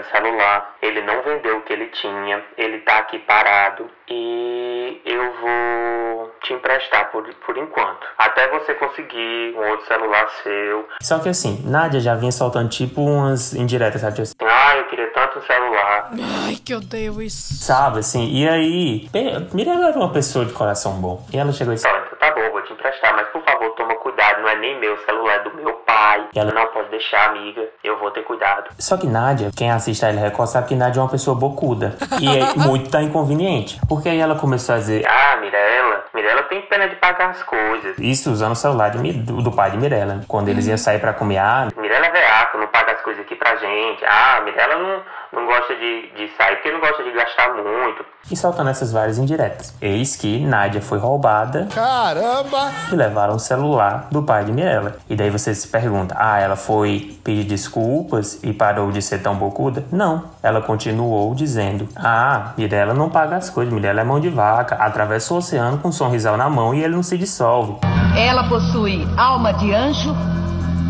trocando 0.01 0.05
celular, 0.11 0.75
ele 0.81 1.01
não 1.01 1.21
vendeu 1.21 1.57
o 1.57 1.61
que 1.61 1.73
ele 1.73 1.87
tinha, 1.87 2.43
ele 2.57 2.79
tá 2.79 2.99
aqui 2.99 3.19
parado 3.19 3.89
e 4.09 5.01
eu 5.05 5.33
vou 5.39 6.31
te 6.41 6.53
emprestar 6.53 7.11
por, 7.11 7.23
por 7.45 7.57
enquanto. 7.57 8.05
Até 8.17 8.47
você 8.49 8.73
conseguir 8.73 9.55
um 9.55 9.69
outro 9.69 9.85
celular 9.87 10.27
seu. 10.43 10.87
Só 11.01 11.19
que 11.19 11.29
assim, 11.29 11.61
Nádia 11.65 11.99
já 11.99 12.15
vinha 12.15 12.31
soltando 12.31 12.69
tipo 12.69 13.01
umas 13.01 13.53
indiretas, 13.53 14.01
sabe? 14.01 14.15
Tipo 14.15 14.23
assim, 14.23 14.35
ah, 14.41 14.77
eu 14.77 14.83
queria 14.85 15.07
tanto 15.13 15.39
um 15.39 15.41
celular. 15.43 16.09
Ai, 16.47 16.55
que 16.55 16.73
eu 16.73 16.77
odeio 16.79 17.21
isso. 17.21 17.53
Sabe, 17.63 17.99
assim, 17.99 18.27
e 18.31 18.47
aí, 18.47 19.09
Mirella 19.53 19.89
era 19.89 19.97
uma 19.97 20.11
pessoa 20.11 20.45
de 20.45 20.53
coração 20.53 20.93
bom. 20.93 21.25
E 21.31 21.37
ela 21.37 21.51
chegou 21.51 21.73
e 21.73 21.75
disse: 21.75 21.87
Olha, 21.87 22.01
tá 22.19 22.31
bom, 22.31 22.49
vou 22.51 22.61
te 22.63 22.73
emprestar, 22.73 23.15
mas 23.15 23.27
por 23.29 23.43
favor, 23.43 23.69
toma 23.75 23.95
cuidado, 23.95 24.20
nem 24.61 24.79
meu 24.79 24.95
celular, 24.99 25.35
é 25.35 25.39
do 25.39 25.55
meu 25.55 25.73
pai. 25.73 26.27
E 26.33 26.39
ela 26.39 26.53
não 26.53 26.67
pode 26.67 26.89
deixar, 26.89 27.29
amiga, 27.29 27.67
eu 27.83 27.97
vou 27.97 28.11
ter 28.11 28.23
cuidado. 28.23 28.69
Só 28.77 28.95
que 28.95 29.07
Nádia, 29.07 29.49
quem 29.55 29.71
assiste 29.71 30.05
a 30.05 30.11
Ilha 30.11 30.21
Record 30.21 30.47
sabe 30.47 30.67
que 30.67 30.75
Nádia 30.75 30.99
é 30.99 31.03
uma 31.03 31.09
pessoa 31.09 31.35
bocuda. 31.35 31.95
E 32.21 32.27
é 32.27 32.53
muito 32.55 32.89
tá 32.89 33.01
inconveniente. 33.01 33.81
Porque 33.89 34.07
aí 34.07 34.19
ela 34.19 34.35
começou 34.35 34.75
a 34.75 34.77
dizer: 34.77 35.05
Ah, 35.07 35.37
Mirella, 35.37 36.05
Mirella 36.13 36.43
tem 36.43 36.61
pena 36.61 36.87
de 36.87 36.95
pagar 36.95 37.31
as 37.31 37.43
coisas. 37.43 37.97
Isso 37.97 38.31
usando 38.31 38.51
o 38.51 38.55
celular 38.55 38.89
de 38.89 39.13
do, 39.13 39.41
do 39.41 39.51
pai 39.51 39.71
de 39.71 39.77
Mirella. 39.77 40.21
Quando 40.27 40.49
eles 40.49 40.67
iam 40.67 40.77
sair 40.77 40.99
pra 40.99 41.13
comer, 41.13 41.39
ah, 41.39 41.67
Mirella 41.75 42.05
é 42.05 42.11
veaco, 42.11 42.57
não 42.57 42.67
paga 42.67 42.93
as 42.93 43.01
coisas 43.01 43.23
aqui 43.23 43.35
pra 43.35 43.55
gente. 43.55 44.05
Ah, 44.05 44.41
Mirella 44.45 44.75
não, 44.77 45.01
não 45.33 45.45
gosta 45.45 45.73
de, 45.75 46.11
de 46.15 46.35
sair 46.35 46.55
porque 46.55 46.71
não 46.71 46.79
gosta 46.79 47.03
de 47.03 47.11
gastar 47.11 47.53
muito. 47.53 48.05
E 48.29 48.35
soltando 48.37 48.69
essas 48.69 48.91
várias 48.91 49.17
indiretas. 49.17 49.73
Eis 49.81 50.15
que 50.15 50.45
Nádia 50.45 50.81
foi 50.81 50.97
roubada 50.97 51.67
Caramba! 51.73 52.71
e 52.91 52.95
levaram 52.95 53.35
o 53.35 53.39
celular 53.39 54.07
do 54.11 54.21
pai 54.23 54.45
de 54.45 54.51
Mirella. 54.51 54.97
E 55.09 55.15
daí 55.15 55.29
você 55.29 55.53
se 55.55 55.67
pergunta: 55.67 56.15
ah, 56.17 56.39
ela 56.39 56.55
foi 56.55 57.17
pedir 57.23 57.43
desculpas 57.45 58.43
e 58.43 58.53
parou 58.53 58.91
de 58.91 59.01
ser 59.01 59.19
tão 59.21 59.35
bocuda? 59.35 59.85
Não. 59.91 60.25
Ela 60.43 60.61
continuou 60.61 61.33
dizendo: 61.33 61.87
ah, 61.95 62.53
Mirella 62.57 62.93
não 62.93 63.09
paga 63.09 63.37
as 63.37 63.49
coisas, 63.49 63.73
Mirella 63.73 64.01
é 64.01 64.03
mão 64.03 64.19
de 64.19 64.29
vaca, 64.29 64.75
atravessa 64.75 65.33
o 65.33 65.37
oceano 65.37 65.77
com 65.79 65.89
um 65.89 65.91
sorrisal 65.91 66.37
na 66.37 66.49
mão 66.49 66.73
e 66.73 66.83
ele 66.83 66.95
não 66.95 67.03
se 67.03 67.17
dissolve. 67.17 67.77
Ela 68.15 68.47
possui 68.47 69.07
alma 69.17 69.53
de 69.53 69.73
anjo 69.73 70.13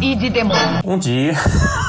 e 0.01 0.15
de 0.15 0.29
demônio. 0.29 0.81
Um 0.83 0.97
dia, 0.97 1.33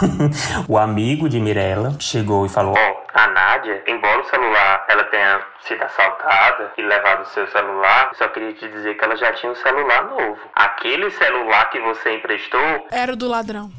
o 0.68 0.77
amigo 0.77 1.29
de 1.29 1.40
Mirella 1.40 1.96
chegou 1.98 2.44
e 2.44 2.48
falou: 2.48 2.75
Ó, 2.77 3.03
a 3.14 3.27
Nádia, 3.29 3.83
embora 3.87 4.20
o 4.20 4.25
celular 4.25 4.85
ela 4.88 5.05
tenha 5.05 5.40
sido 5.66 5.83
assaltada 5.83 6.72
e 6.77 6.83
levado 6.83 7.22
o 7.22 7.27
seu 7.27 7.46
celular, 7.48 8.11
só 8.14 8.29
queria 8.29 8.53
te 8.53 8.68
dizer 8.68 8.96
que 8.96 9.05
ela 9.05 9.16
já 9.16 9.33
tinha 9.33 9.51
um 9.51 9.57
celular 9.57 10.05
novo. 10.05 10.38
Aquele 10.55 11.11
celular 11.11 11.70
que 11.70 11.81
você 11.81 12.16
emprestou 12.16 12.87
Era 12.90 13.12
o 13.12 13.16
do 13.16 13.29
ladrão. 13.29 13.70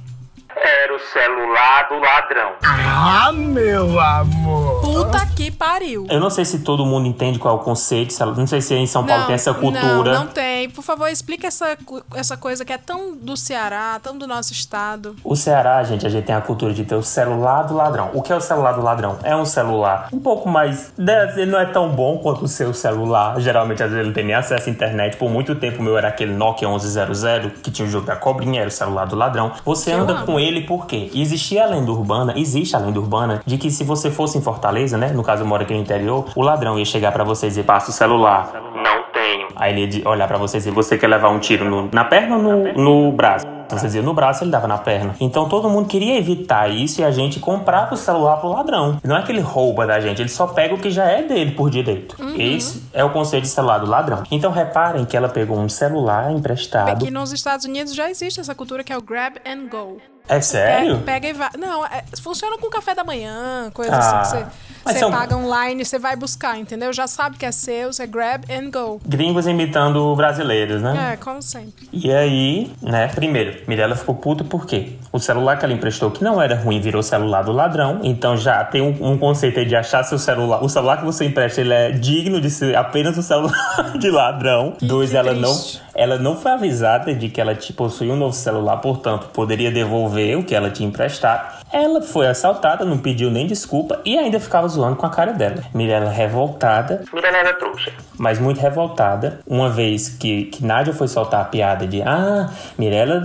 Era 0.55 0.95
o 0.95 0.99
celular 0.99 1.87
do 1.89 1.99
ladrão. 1.99 2.51
Ah, 2.63 3.31
meu 3.33 3.99
amor! 3.99 4.81
Puta 4.81 5.25
que 5.35 5.49
pariu. 5.51 6.05
Eu 6.09 6.19
não 6.19 6.29
sei 6.29 6.45
se 6.45 6.59
todo 6.59 6.85
mundo 6.85 7.07
entende 7.07 7.39
qual 7.39 7.57
é 7.57 7.59
o 7.59 7.63
conceito, 7.63 8.13
não 8.35 8.47
sei 8.47 8.61
se 8.61 8.75
em 8.75 8.85
São 8.87 9.05
Paulo 9.05 9.25
tem 9.25 9.35
essa 9.35 9.53
cultura. 9.53 10.13
Não, 10.13 10.25
não 10.25 10.27
tem. 10.27 10.69
Por 10.69 10.83
favor, 10.83 11.07
explica 11.07 11.47
essa, 11.47 11.77
essa 12.15 12.37
coisa 12.37 12.63
que 12.63 12.71
é 12.71 12.77
tão 12.77 13.15
do 13.15 13.35
Ceará, 13.35 13.99
tão 14.01 14.17
do 14.17 14.27
nosso 14.27 14.53
estado. 14.53 15.15
O 15.23 15.35
Ceará, 15.35 15.83
gente, 15.83 16.05
a 16.05 16.09
gente 16.09 16.25
tem 16.25 16.35
a 16.35 16.41
cultura 16.41 16.73
de 16.73 16.83
ter 16.83 16.95
o 16.95 17.03
celular 17.03 17.63
do 17.63 17.73
ladrão. 17.75 18.11
O 18.13 18.21
que 18.21 18.31
é 18.31 18.35
o 18.35 18.41
celular 18.41 18.73
do 18.73 18.81
ladrão? 18.81 19.17
É 19.23 19.35
um 19.35 19.45
celular 19.45 20.09
um 20.11 20.19
pouco 20.19 20.47
mais. 20.47 20.93
Ele 21.35 21.51
não 21.51 21.59
é 21.59 21.65
tão 21.65 21.89
bom 21.89 22.17
quanto 22.17 22.45
o 22.45 22.47
seu 22.47 22.73
celular. 22.73 23.39
Geralmente, 23.39 23.81
às 23.83 23.89
vezes, 23.89 23.99
ele 23.99 24.07
não 24.09 24.13
tem 24.13 24.25
nem 24.25 24.35
acesso 24.35 24.69
à 24.69 24.71
internet. 24.71 25.17
Por 25.17 25.29
muito 25.29 25.55
tempo, 25.55 25.79
o 25.79 25.83
meu 25.83 25.97
era 25.97 26.07
aquele 26.07 26.33
Nokia 26.33 26.67
1100, 26.67 27.49
que 27.61 27.71
tinha 27.71 27.87
o 27.87 27.91
jogo 27.91 28.05
da 28.05 28.15
cobrinha, 28.15 28.61
era 28.61 28.67
o 28.67 28.71
celular 28.71 29.05
do 29.05 29.15
ladrão. 29.15 29.51
Você 29.65 29.91
Que 29.91 29.97
anda 29.97 30.21
com 30.23 30.39
ele 30.39 30.42
por 30.61 30.85
quê? 30.85 31.09
E 31.13 31.21
existia 31.21 31.63
a 31.63 31.67
lenda 31.67 31.91
urbana, 31.91 32.33
existe 32.37 32.75
a 32.75 32.79
lenda 32.79 32.99
urbana, 32.99 33.41
de 33.45 33.57
que 33.57 33.69
se 33.71 33.83
você 33.83 34.11
fosse 34.11 34.37
em 34.37 34.41
Fortaleza, 34.41 34.97
né? 34.97 35.07
No 35.09 35.23
caso, 35.23 35.43
eu 35.43 35.47
moro 35.47 35.63
aqui 35.63 35.73
no 35.73 35.79
interior, 35.79 36.25
o 36.35 36.41
ladrão 36.41 36.77
ia 36.77 36.85
chegar 36.85 37.11
pra 37.11 37.23
você 37.23 37.45
e 37.47 37.49
dizer: 37.49 37.63
passa 37.63 37.89
o 37.89 37.93
celular. 37.93 38.51
Não 38.75 39.03
tenho. 39.13 39.47
Aí 39.55 39.71
ele 39.79 39.99
ia 39.99 40.09
olhar 40.09 40.27
pra 40.27 40.37
você 40.37 40.57
e 40.57 40.59
dizer: 40.59 40.71
você 40.71 40.97
quer 40.97 41.07
levar 41.07 41.29
um 41.29 41.39
tiro 41.39 41.69
no- 41.69 41.89
na 41.91 42.03
perna 42.05 42.37
ou 42.37 42.41
no, 42.41 42.73
no 42.73 43.11
braço? 43.11 43.45
Então 43.65 43.79
você 43.79 43.85
dizia 43.87 44.01
no 44.03 44.13
braço, 44.13 44.43
ele 44.43 44.51
dava 44.51 44.67
na 44.67 44.77
perna. 44.77 45.15
Então 45.19 45.47
todo 45.47 45.67
mundo 45.69 45.87
queria 45.87 46.17
evitar 46.17 46.69
isso 46.69 46.99
e 47.01 47.03
a 47.03 47.09
gente 47.09 47.39
comprava 47.39 47.93
o 47.93 47.97
celular 47.97 48.37
pro 48.37 48.49
ladrão. 48.49 48.99
Não 49.03 49.15
é 49.17 49.21
que 49.23 49.31
ele 49.31 49.39
rouba 49.39 49.87
da 49.87 49.99
gente, 50.01 50.21
ele 50.21 50.29
só 50.29 50.45
pega 50.47 50.75
o 50.75 50.77
que 50.77 50.91
já 50.91 51.05
é 51.05 51.23
dele 51.23 51.51
por 51.51 51.69
direito. 51.71 52.15
Esse 52.37 52.83
é 52.93 53.03
o 53.03 53.09
conceito 53.09 53.43
de 53.43 53.49
celular 53.49 53.79
do 53.79 53.87
ladrão. 53.89 54.23
Então 54.29 54.51
reparem 54.51 55.05
que 55.05 55.15
ela 55.17 55.29
pegou 55.29 55.57
um 55.57 55.69
celular 55.69 56.29
emprestado. 56.31 56.89
Aqui 56.89 57.09
nos 57.09 57.31
Estados 57.31 57.65
Unidos 57.65 57.95
já 57.95 58.09
existe 58.11 58.39
essa 58.39 58.53
cultura 58.53 58.83
que 58.83 58.91
é 58.93 58.97
o 58.97 59.01
grab 59.01 59.37
and 59.47 59.67
go. 59.71 59.97
É 60.27 60.39
sério? 60.41 60.99
Pega, 60.99 61.03
pega 61.05 61.27
e 61.29 61.33
vai. 61.33 61.49
Não, 61.57 61.85
é- 61.85 62.03
funciona 62.21 62.57
com 62.57 62.69
café 62.69 62.95
da 62.95 63.03
manhã, 63.03 63.69
coisa 63.73 63.93
Ah, 63.95 64.21
assim 64.21 64.37
que 64.37 64.45
você, 64.45 64.51
mas 64.83 64.93
você 64.95 64.99
são- 64.99 65.11
paga 65.11 65.35
online, 65.35 65.83
você 65.85 65.97
vai 65.99 66.15
buscar, 66.15 66.57
entendeu? 66.57 66.91
Já 66.93 67.07
sabe 67.07 67.37
que 67.37 67.45
é 67.45 67.51
seu, 67.51 67.91
você 67.93 68.05
grab 68.07 68.45
and 68.51 68.69
go. 68.69 68.99
Gringos 69.05 69.47
imitando 69.47 70.15
brasileiros, 70.15 70.81
né? 70.81 71.13
É, 71.13 71.17
como 71.17 71.41
sempre. 71.41 71.87
E 71.91 72.11
aí, 72.11 72.71
né, 72.81 73.07
primeiro, 73.07 73.61
Mirella 73.67 73.95
ficou 73.95 74.15
puta 74.15 74.43
porque 74.43 74.93
o 75.11 75.19
celular 75.19 75.57
que 75.57 75.65
ela 75.65 75.73
emprestou, 75.73 76.11
que 76.11 76.23
não 76.23 76.41
era 76.41 76.55
ruim, 76.55 76.79
virou 76.81 77.01
celular 77.03 77.43
do 77.43 77.51
ladrão. 77.51 77.99
Então 78.03 78.35
já 78.37 78.63
tem 78.63 78.81
um, 78.81 79.11
um 79.13 79.17
conceito 79.17 79.59
aí 79.59 79.65
de 79.65 79.75
achar 79.75 80.03
seu 80.03 80.17
celular. 80.19 80.63
O 80.63 80.69
celular 80.69 80.97
que 80.97 81.05
você 81.05 81.25
empresta, 81.25 81.61
ele 81.61 81.73
é 81.73 81.91
digno 81.91 82.39
de 82.41 82.49
ser 82.49 82.75
apenas 82.75 83.17
um 83.17 83.21
celular 83.21 83.93
de 83.97 84.09
ladrão. 84.09 84.73
Dois, 84.81 85.11
que 85.11 85.17
ela 85.17 85.33
não, 85.33 85.53
triste. 85.53 85.81
ela 85.95 86.17
não 86.17 86.35
foi 86.35 86.51
avisada 86.51 87.13
de 87.13 87.29
que 87.29 87.39
ela 87.39 87.55
te 87.55 87.71
possuía 87.73 88.11
um 88.13 88.17
novo 88.17 88.33
celular, 88.35 88.77
portanto, 88.77 89.27
poderia 89.33 89.71
devolver 89.71 90.37
o 90.37 90.43
que 90.43 90.53
ela 90.55 90.69
tinha 90.69 90.87
emprestado. 90.89 91.63
Ela 91.71 92.01
foi 92.01 92.27
assaltada, 92.27 92.85
não 92.85 92.97
pediu 92.97 93.31
nem 93.31 93.47
desculpa 93.47 93.99
e 94.05 94.17
ainda 94.17 94.39
ficava 94.39 94.67
zoando 94.73 94.95
com 94.95 95.05
a 95.05 95.09
cara 95.09 95.33
dela. 95.33 95.61
Mirella 95.73 96.09
revoltada. 96.09 97.03
Mirella 97.13 97.37
era 97.37 97.53
trouxa. 97.53 97.91
Mas 98.17 98.39
muito 98.39 98.59
revoltada, 98.59 99.39
uma 99.47 99.69
vez 99.69 100.09
que, 100.09 100.45
que 100.45 100.65
Nádia 100.65 100.93
foi 100.93 101.07
soltar 101.07 101.41
a 101.41 101.45
piada 101.45 101.85
de 101.87 102.01
Ah, 102.01 102.49
Mirella, 102.77 103.21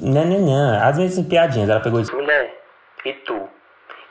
nananã, 0.00 0.80
as 0.82 0.98
mesmas 0.98 1.26
piadinhas. 1.26 1.68
Ela 1.68 1.80
pegou 1.80 2.00
e 2.00 2.02
disse: 2.02 2.14
Mulher, 2.14 2.50
e 3.04 3.12
tu, 3.26 3.38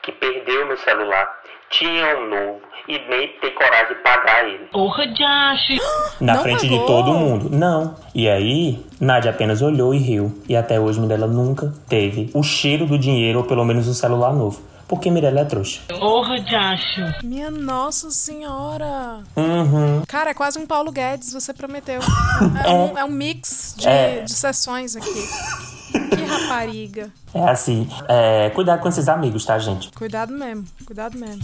que 0.04 0.12
perdeu 0.12 0.68
meu 0.68 0.78
celular, 0.78 1.28
tinha 1.70 2.18
um 2.18 2.30
novo 2.30 2.60
e 2.88 3.00
nem 3.10 3.28
tem 3.40 3.54
coragem 3.56 3.96
de 3.96 4.04
pagar 4.04 4.46
ele. 4.48 4.66
Porra 4.72 5.08
de 5.08 5.24
acho. 5.24 5.74
Na 6.22 6.36
Não 6.36 6.44
frente 6.44 6.68
pagou? 6.68 6.80
de 6.80 6.86
todo 6.86 7.14
mundo. 7.14 7.50
Não. 7.50 7.96
E 8.14 8.30
aí, 8.30 8.86
Nádia 9.00 9.32
apenas 9.32 9.62
olhou 9.62 9.94
e 9.94 9.98
riu. 9.98 10.42
E 10.48 10.56
até 10.56 10.80
hoje 10.80 11.00
Mirella 11.00 11.28
nunca 11.28 11.74
teve 11.88 12.30
o 12.34 12.44
cheiro 12.44 12.86
do 12.86 12.98
dinheiro 12.98 13.40
ou 13.40 13.46
pelo 13.46 13.64
menos 13.66 13.88
um 13.88 13.94
celular 13.94 14.34
novo. 14.34 14.62
Porque 14.88 15.10
Mirella 15.10 15.42
é 15.42 15.46
trouxa. 15.46 15.82
Porra 15.88 16.40
de 16.40 16.56
acho. 16.56 17.02
Minha 17.24 17.50
nossa 17.50 18.12
senhora. 18.12 19.24
Uhum. 19.36 20.04
Cara, 20.08 20.32
é 20.32 20.34
quase 20.34 20.60
um 20.60 20.66
Paulo 20.68 20.92
Guedes, 20.92 21.32
você 21.34 21.54
prometeu. 21.54 22.00
É, 22.66 22.70
um, 22.72 22.98
é 22.98 23.04
um 23.06 23.10
mix 23.12 23.74
de, 23.78 23.88
É. 23.88 24.22
de 24.22 24.34
sessões 24.34 24.96
aqui. 24.96 25.28
Que 26.16 26.24
rapariga. 26.24 27.12
É 27.34 27.44
assim, 27.50 27.88
é, 28.08 28.50
cuidado 28.52 28.82
com 28.82 28.90
esses 28.90 29.08
amigos, 29.08 29.46
tá, 29.46 29.58
gente? 29.60 29.90
Cuidado 29.92 30.34
mesmo, 30.34 30.66
cuidado 30.86 31.18
mesmo. 31.18 31.42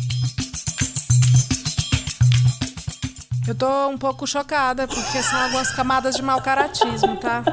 Eu 3.48 3.56
tô 3.56 3.88
um 3.88 3.98
pouco 3.98 4.28
chocada, 4.28 4.88
porque 4.88 5.24
são 5.24 5.40
algumas 5.42 5.72
camadas 5.72 6.16
de 6.16 6.22
mau 6.22 6.40
caratismo, 6.42 7.16
tá? 7.18 7.44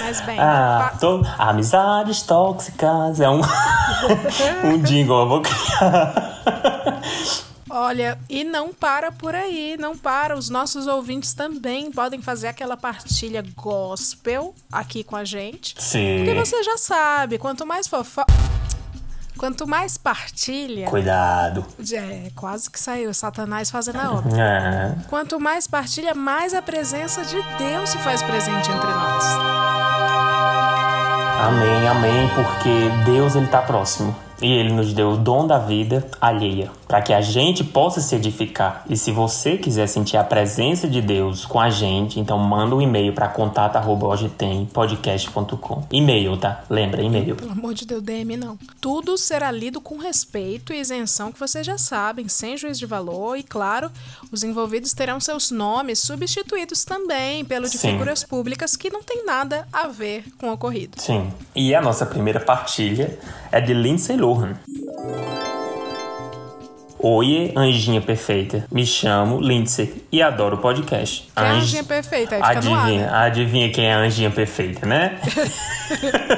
Mas 0.00 0.20
bem. 0.22 0.38
Ah, 0.38 0.90
pa- 0.92 0.98
tô... 0.98 1.22
Amizades 1.38 2.22
tóxicas 2.22 3.20
é 3.20 3.28
um, 3.28 3.40
um 4.64 4.78
jingle, 4.82 5.20
eu 5.20 5.28
vou 5.28 5.42
criar. 5.42 6.32
Olha, 7.70 8.18
e 8.28 8.44
não 8.44 8.72
para 8.74 9.10
por 9.10 9.34
aí, 9.34 9.76
não 9.78 9.96
para. 9.96 10.36
Os 10.36 10.50
nossos 10.50 10.86
ouvintes 10.86 11.32
também 11.32 11.90
podem 11.90 12.20
fazer 12.20 12.48
aquela 12.48 12.76
partilha 12.76 13.42
gospel 13.56 14.54
aqui 14.70 15.02
com 15.02 15.16
a 15.16 15.24
gente. 15.24 15.74
Sim. 15.78 16.18
Porque 16.24 16.34
você 16.34 16.62
já 16.62 16.76
sabe, 16.76 17.38
quanto 17.38 17.64
mais 17.64 17.88
fofo... 17.88 18.20
Quanto 19.42 19.66
mais 19.66 19.98
partilha. 19.98 20.86
Cuidado. 20.86 21.66
É, 21.92 22.30
quase 22.36 22.70
que 22.70 22.78
saiu 22.78 23.12
Satanás 23.12 23.72
fazendo 23.72 23.98
a 23.98 24.12
obra. 24.12 24.40
É. 24.40 24.94
Quanto 25.10 25.40
mais 25.40 25.66
partilha, 25.66 26.14
mais 26.14 26.54
a 26.54 26.62
presença 26.62 27.24
de 27.24 27.42
Deus 27.58 27.90
se 27.90 27.98
faz 27.98 28.22
presente 28.22 28.70
entre 28.70 28.86
nós. 28.86 29.24
Amém, 31.40 31.88
amém, 31.88 32.30
porque 32.36 32.88
Deus 33.04 33.34
ele 33.34 33.48
tá 33.48 33.60
próximo. 33.60 34.14
E 34.42 34.52
ele 34.52 34.72
nos 34.72 34.92
deu 34.92 35.12
o 35.12 35.16
dom 35.16 35.46
da 35.46 35.58
vida 35.58 36.04
alheia, 36.20 36.68
para 36.88 37.00
que 37.00 37.12
a 37.12 37.20
gente 37.20 37.62
possa 37.62 38.00
se 38.00 38.16
edificar. 38.16 38.84
E 38.90 38.96
se 38.96 39.12
você 39.12 39.56
quiser 39.56 39.86
sentir 39.86 40.16
a 40.16 40.24
presença 40.24 40.88
de 40.88 41.00
Deus 41.00 41.46
com 41.46 41.60
a 41.60 41.70
gente, 41.70 42.18
então 42.18 42.36
manda 42.38 42.74
um 42.74 42.82
e-mail 42.82 43.12
para 43.12 43.28
contato@hojetempodcast.com. 43.28 45.84
E-mail, 45.92 46.36
tá? 46.36 46.64
Lembra, 46.68 47.00
e-mail. 47.02 47.36
Pelo 47.36 47.52
amor 47.52 47.74
de 47.74 47.86
Deus, 47.86 48.02
DM 48.02 48.36
não. 48.36 48.58
Tudo 48.80 49.16
será 49.16 49.52
lido 49.52 49.80
com 49.80 49.96
respeito 49.96 50.72
e 50.72 50.80
isenção 50.80 51.30
que 51.30 51.38
vocês 51.38 51.64
já 51.64 51.78
sabem, 51.78 52.26
sem 52.28 52.56
juízo 52.56 52.80
de 52.80 52.86
valor. 52.86 53.36
E 53.36 53.44
claro, 53.44 53.92
os 54.32 54.42
envolvidos 54.42 54.92
terão 54.92 55.20
seus 55.20 55.52
nomes 55.52 56.00
substituídos 56.00 56.84
também 56.84 57.44
pelo 57.44 57.68
de 57.68 57.78
Sim. 57.78 57.92
figuras 57.92 58.24
públicas 58.24 58.74
que 58.76 58.90
não 58.90 59.04
tem 59.04 59.24
nada 59.24 59.68
a 59.72 59.86
ver 59.86 60.24
com 60.38 60.48
o 60.48 60.52
ocorrido. 60.52 61.00
Sim. 61.00 61.30
E 61.54 61.72
a 61.74 61.80
nossa 61.80 62.04
primeira 62.04 62.40
partilha 62.40 63.16
é 63.50 63.60
de 63.60 63.72
Lindsay 63.72 64.16
Lohan. 64.16 64.31
Johan. 64.32 65.61
Oiê, 67.04 67.50
anjinha 67.56 68.00
perfeita. 68.00 68.64
Me 68.70 68.86
chamo 68.86 69.40
Lindsay 69.40 70.04
e 70.12 70.22
adoro 70.22 70.54
o 70.54 70.58
podcast. 70.60 71.28
Que 71.34 71.42
é 71.42 71.48
anjinha 71.48 71.82
perfeita, 71.82 72.36
aí 72.36 72.42
fica 72.42 72.60
no 72.60 72.74
ar, 72.76 72.82
Adivinha, 72.82 73.06
né? 73.06 73.12
adivinha 73.12 73.72
quem 73.72 73.86
é 73.86 73.94
a 73.94 73.98
anjinha 73.98 74.30
perfeita, 74.30 74.86
né? 74.86 75.18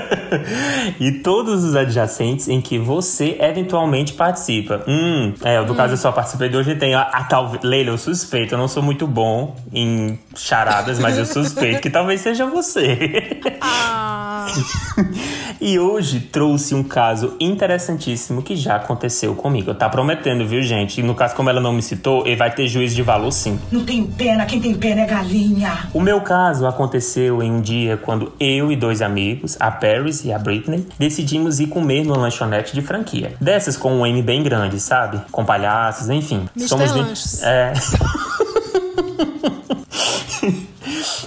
e 0.98 1.12
todos 1.12 1.62
os 1.64 1.76
adjacentes 1.76 2.48
em 2.48 2.62
que 2.62 2.78
você 2.78 3.36
eventualmente 3.40 4.14
participa. 4.14 4.82
Hum, 4.88 5.34
é, 5.42 5.60
no 5.60 5.74
caso 5.74 5.92
eu 5.92 5.98
só 5.98 6.10
participei 6.10 6.48
de 6.48 6.56
hoje 6.56 6.74
tem 6.76 6.94
a, 6.94 7.02
a 7.02 7.24
tal 7.24 7.52
Leila, 7.62 7.90
eu 7.90 7.98
suspeito, 7.98 8.54
eu 8.54 8.58
não 8.58 8.66
sou 8.66 8.82
muito 8.82 9.06
bom 9.06 9.54
em 9.70 10.18
charadas, 10.34 10.98
mas 10.98 11.18
eu 11.18 11.26
suspeito 11.26 11.82
que 11.82 11.90
talvez 11.90 12.22
seja 12.22 12.46
você. 12.46 13.38
Ah, 13.60 14.46
E 15.60 15.78
hoje 15.78 16.20
trouxe 16.20 16.74
um 16.74 16.82
caso 16.82 17.36
interessantíssimo 17.40 18.42
que 18.42 18.54
já 18.54 18.76
aconteceu 18.76 19.34
comigo. 19.34 19.72
Tá 19.72 19.88
prometendo, 19.88 20.46
viu, 20.46 20.53
gente? 20.62 21.00
E 21.00 21.02
no 21.02 21.14
caso, 21.14 21.34
como 21.34 21.50
ela 21.50 21.60
não 21.60 21.72
me 21.72 21.82
citou, 21.82 22.26
ele 22.26 22.36
vai 22.36 22.50
ter 22.50 22.66
juízo 22.68 22.94
de 22.94 23.02
valor 23.02 23.30
sim. 23.30 23.58
Não 23.70 23.84
tenho 23.84 24.06
pena, 24.06 24.44
quem 24.46 24.60
tem 24.60 24.74
pena 24.74 25.02
é 25.02 25.06
galinha. 25.06 25.88
O 25.92 26.00
meu 26.00 26.20
caso 26.20 26.66
aconteceu 26.66 27.42
em 27.42 27.50
um 27.50 27.60
dia 27.60 27.96
quando 27.96 28.32
eu 28.38 28.70
e 28.72 28.76
dois 28.76 29.02
amigos, 29.02 29.56
a 29.60 29.70
Paris 29.70 30.24
e 30.24 30.32
a 30.32 30.38
Britney, 30.38 30.86
decidimos 30.98 31.60
ir 31.60 31.66
comer 31.68 32.04
numa 32.04 32.16
lanchonete 32.18 32.74
de 32.74 32.82
franquia. 32.82 33.34
Dessas 33.40 33.76
com 33.76 33.92
um 34.00 34.06
M 34.06 34.22
bem 34.22 34.42
grande, 34.42 34.78
sabe? 34.80 35.20
Com 35.30 35.44
palhaços, 35.44 36.08
enfim. 36.10 36.48
Mr. 36.56 36.76
de- 36.76 36.98
Lanches. 36.98 37.42
É. 37.44 37.72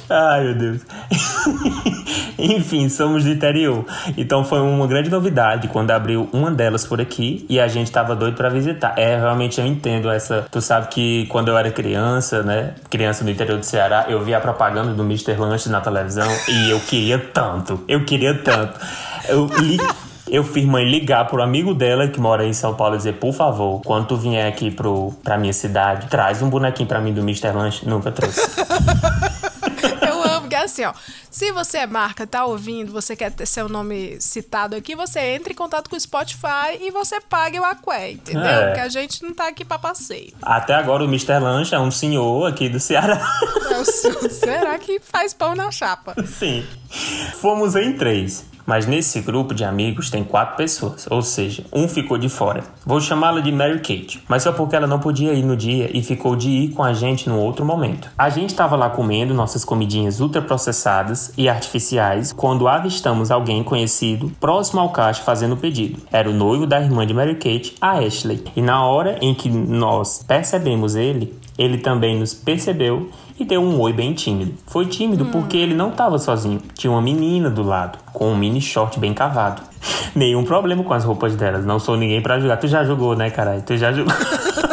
Ai, 0.09 0.43
meu 0.43 0.55
Deus. 0.55 0.81
Enfim, 2.39 2.87
somos 2.89 3.23
do 3.23 3.31
interior. 3.31 3.85
Então 4.17 4.43
foi 4.43 4.59
uma 4.59 4.85
grande 4.87 5.09
novidade 5.09 5.67
quando 5.67 5.91
abriu 5.91 6.29
uma 6.31 6.51
delas 6.51 6.85
por 6.85 7.01
aqui 7.01 7.45
e 7.49 7.59
a 7.59 7.67
gente 7.67 7.91
tava 7.91 8.15
doido 8.15 8.35
pra 8.35 8.49
visitar. 8.49 8.93
É, 8.97 9.17
realmente 9.17 9.59
eu 9.59 9.65
entendo 9.65 10.09
essa. 10.09 10.45
Tu 10.51 10.61
sabe 10.61 10.87
que 10.89 11.25
quando 11.27 11.49
eu 11.49 11.57
era 11.57 11.71
criança, 11.71 12.43
né? 12.43 12.75
Criança 12.89 13.23
do 13.23 13.31
interior 13.31 13.57
do 13.57 13.65
Ceará, 13.65 14.05
eu 14.07 14.23
via 14.23 14.37
a 14.37 14.41
propaganda 14.41 14.93
do 14.93 15.03
Mr. 15.03 15.33
Lanche 15.33 15.69
na 15.69 15.81
televisão 15.81 16.27
e 16.47 16.69
eu 16.69 16.79
queria 16.79 17.17
tanto. 17.17 17.83
Eu 17.87 18.05
queria 18.05 18.33
tanto. 18.35 18.79
Eu 19.27 19.47
li. 19.59 19.77
Eu 20.29 20.43
fiz 20.43 20.65
mãe 20.65 20.83
ligar 20.83 21.25
pro 21.25 21.41
amigo 21.41 21.73
dela 21.73 22.05
que 22.09 22.19
mora 22.19 22.45
em 22.45 22.51
São 22.51 22.73
Paulo 22.73 22.95
e 22.95 22.97
dizer, 22.97 23.13
por 23.13 23.33
favor, 23.33 23.81
quando 23.85 24.07
tu 24.07 24.17
vier 24.17 24.45
aqui 24.45 24.69
pro, 24.69 25.13
pra 25.23 25.37
minha 25.37 25.53
cidade, 25.53 26.07
traz 26.07 26.41
um 26.41 26.49
bonequinho 26.49 26.87
pra 26.87 26.99
mim 26.99 27.13
do 27.13 27.21
Mr. 27.21 27.51
Lanche. 27.51 27.87
Nunca 27.87 28.11
trouxe. 28.11 28.41
assim, 30.67 30.85
ó. 30.85 30.93
Se 31.29 31.51
você 31.51 31.79
é 31.79 31.87
marca, 31.87 32.25
tá 32.27 32.45
ouvindo, 32.45 32.91
você 32.91 33.15
quer 33.15 33.31
ter 33.31 33.45
seu 33.45 33.67
nome 33.67 34.21
citado 34.21 34.75
aqui, 34.75 34.95
você 34.95 35.19
entra 35.19 35.51
em 35.51 35.55
contato 35.55 35.89
com 35.89 35.95
o 35.95 35.99
Spotify 35.99 36.77
e 36.79 36.91
você 36.91 37.19
paga 37.19 37.59
o 37.59 37.65
Aqué, 37.65 38.11
entendeu? 38.11 38.43
É. 38.45 38.65
Porque 38.67 38.79
a 38.81 38.89
gente 38.89 39.23
não 39.23 39.33
tá 39.33 39.47
aqui 39.47 39.65
pra 39.65 39.77
passeio. 39.79 40.33
Até 40.41 40.73
agora 40.75 41.03
o 41.03 41.07
Mr. 41.07 41.39
Lanche 41.39 41.73
é 41.75 41.79
um 41.79 41.91
senhor 41.91 42.45
aqui 42.47 42.69
do 42.69 42.79
Ceará. 42.79 43.19
É 43.71 43.77
o 43.79 43.85
seu- 43.85 44.29
Será 44.29 44.77
que 44.77 44.99
faz 44.99 45.33
pão 45.33 45.55
na 45.55 45.71
chapa? 45.71 46.15
Sim. 46.27 46.65
Fomos 47.41 47.75
em 47.75 47.93
três. 47.97 48.45
Mas 48.67 48.85
nesse 48.85 49.21
grupo 49.21 49.55
de 49.55 49.63
amigos 49.63 50.09
tem 50.09 50.25
quatro 50.25 50.57
pessoas, 50.57 51.07
ou 51.09 51.21
seja, 51.21 51.63
um 51.71 51.87
ficou 51.87 52.17
de 52.17 52.27
fora. 52.27 52.65
Vou 52.85 52.99
chamá-la 52.99 53.39
de 53.39 53.51
Mary 53.51 53.79
Kate, 53.79 54.21
mas 54.27 54.43
só 54.43 54.51
porque 54.51 54.75
ela 54.75 54.85
não 54.85 54.99
podia 54.99 55.33
ir 55.33 55.43
no 55.43 55.55
dia 55.55 55.89
e 55.91 56.03
ficou 56.03 56.35
de 56.35 56.49
ir 56.49 56.69
com 56.73 56.83
a 56.83 56.93
gente 56.93 57.29
no 57.29 57.39
outro 57.39 57.65
momento. 57.65 58.11
A 58.17 58.29
gente 58.29 58.49
estava 58.49 58.75
lá 58.75 58.89
comendo 58.89 59.33
nossas 59.33 59.63
comidinhas 59.63 60.19
ultraprocessadas 60.19 61.31
e 61.37 61.47
artificiais 61.47 62.33
quando 62.33 62.67
avistamos 62.67 63.31
alguém 63.31 63.63
conhecido 63.63 64.31
próximo 64.37 64.81
ao 64.81 64.89
caixa 64.89 65.23
fazendo 65.23 65.53
o 65.53 65.57
pedido. 65.57 66.01
Era 66.11 66.29
o 66.29 66.33
noivo 66.33 66.67
da 66.67 66.81
irmã 66.81 67.07
de 67.07 67.13
Mary 67.13 67.35
Kate, 67.35 67.75
a 67.79 67.99
Ashley. 67.99 68.43
E 68.53 68.61
na 68.61 68.85
hora 68.85 69.17
em 69.21 69.33
que 69.33 69.49
nós 69.49 70.21
percebemos 70.27 70.93
ele, 70.93 71.33
Ele 71.57 71.79
também 71.79 72.19
nos 72.19 72.33
percebeu 72.33 73.09
e 73.39 73.45
deu 73.45 73.61
um 73.61 73.79
oi 73.79 73.93
bem 73.93 74.13
tímido. 74.13 74.53
Foi 74.67 74.85
tímido 74.85 75.25
porque 75.25 75.57
ele 75.57 75.73
não 75.73 75.89
estava 75.89 76.17
sozinho. 76.17 76.61
Tinha 76.73 76.91
uma 76.91 77.01
menina 77.01 77.49
do 77.49 77.63
lado, 77.63 77.99
com 78.13 78.31
um 78.31 78.37
mini 78.37 78.61
short 78.61 78.99
bem 78.99 79.13
cavado. 79.13 79.61
Nenhum 80.15 80.43
problema 80.43 80.83
com 80.83 80.93
as 80.93 81.03
roupas 81.03 81.35
delas. 81.35 81.65
Não 81.65 81.79
sou 81.79 81.95
ninguém 81.95 82.21
pra 82.21 82.39
julgar. 82.39 82.57
Tu 82.57 82.67
já 82.67 82.83
jogou, 82.83 83.15
né, 83.15 83.29
caralho? 83.29 83.61
Tu 83.61 83.77
já 83.77 83.91
jogou. 83.91 84.13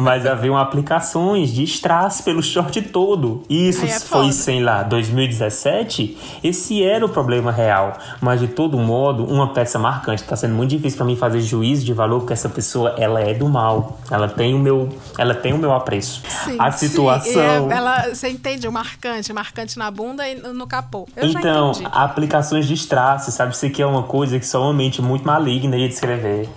Mas 0.00 0.24
haviam 0.26 0.56
aplicações 0.56 1.50
de 1.52 1.62
strass 1.64 2.20
pelo 2.20 2.42
short 2.42 2.80
todo. 2.82 3.42
E 3.48 3.68
isso 3.68 3.84
é 3.84 3.88
foi, 4.00 4.20
foda. 4.22 4.32
sei 4.32 4.60
lá, 4.62 4.82
2017? 4.82 6.16
Esse 6.42 6.82
era 6.82 7.04
o 7.04 7.08
problema 7.08 7.50
real. 7.52 7.92
Mas 8.20 8.40
de 8.40 8.48
todo 8.48 8.78
modo, 8.78 9.24
uma 9.24 9.52
peça 9.52 9.78
marcante. 9.78 10.22
Tá 10.24 10.36
sendo 10.36 10.54
muito 10.54 10.70
difícil 10.70 10.96
pra 10.96 11.06
mim 11.06 11.16
fazer 11.16 11.40
juízo 11.40 11.84
de 11.84 11.92
valor, 11.92 12.20
porque 12.20 12.32
essa 12.32 12.48
pessoa, 12.48 12.94
ela 12.98 13.20
é 13.20 13.34
do 13.34 13.48
mal. 13.48 13.98
Ela 14.10 14.28
tem 14.28 14.54
o 14.54 14.58
meu, 14.58 14.88
ela 15.18 15.34
tem 15.34 15.52
o 15.52 15.58
meu 15.58 15.72
apreço. 15.72 16.22
Sim, 16.44 16.56
A 16.58 16.70
sim, 16.70 16.88
situação. 16.88 17.68
e 17.68 17.72
é- 17.72 17.76
ela, 17.76 18.08
você 18.14 18.28
entende 18.28 18.66
o 18.66 18.72
marcante, 18.72 19.32
marcante 19.32 19.78
na 19.78 19.90
bunda 19.90 20.26
e 20.28 20.34
no 20.36 20.66
capô. 20.66 21.06
Eu 21.16 21.28
então, 21.28 21.72
aplicações 21.92 22.66
de 22.66 22.74
strass, 22.74 23.24
sabe? 23.34 23.54
Isso 23.54 23.66
aqui 23.66 23.82
é 23.82 23.86
uma 23.86 24.02
coisa 24.04 24.38
que 24.38 24.46
só 24.46 24.62
uma 24.62 24.72
mente 24.72 25.02
muito 25.02 25.26
maligna 25.26 25.76
ia 25.76 25.88
descrever. 25.88 26.48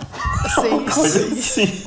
Sim, 0.56 0.86
sim. 0.90 1.64
assim. 1.64 1.84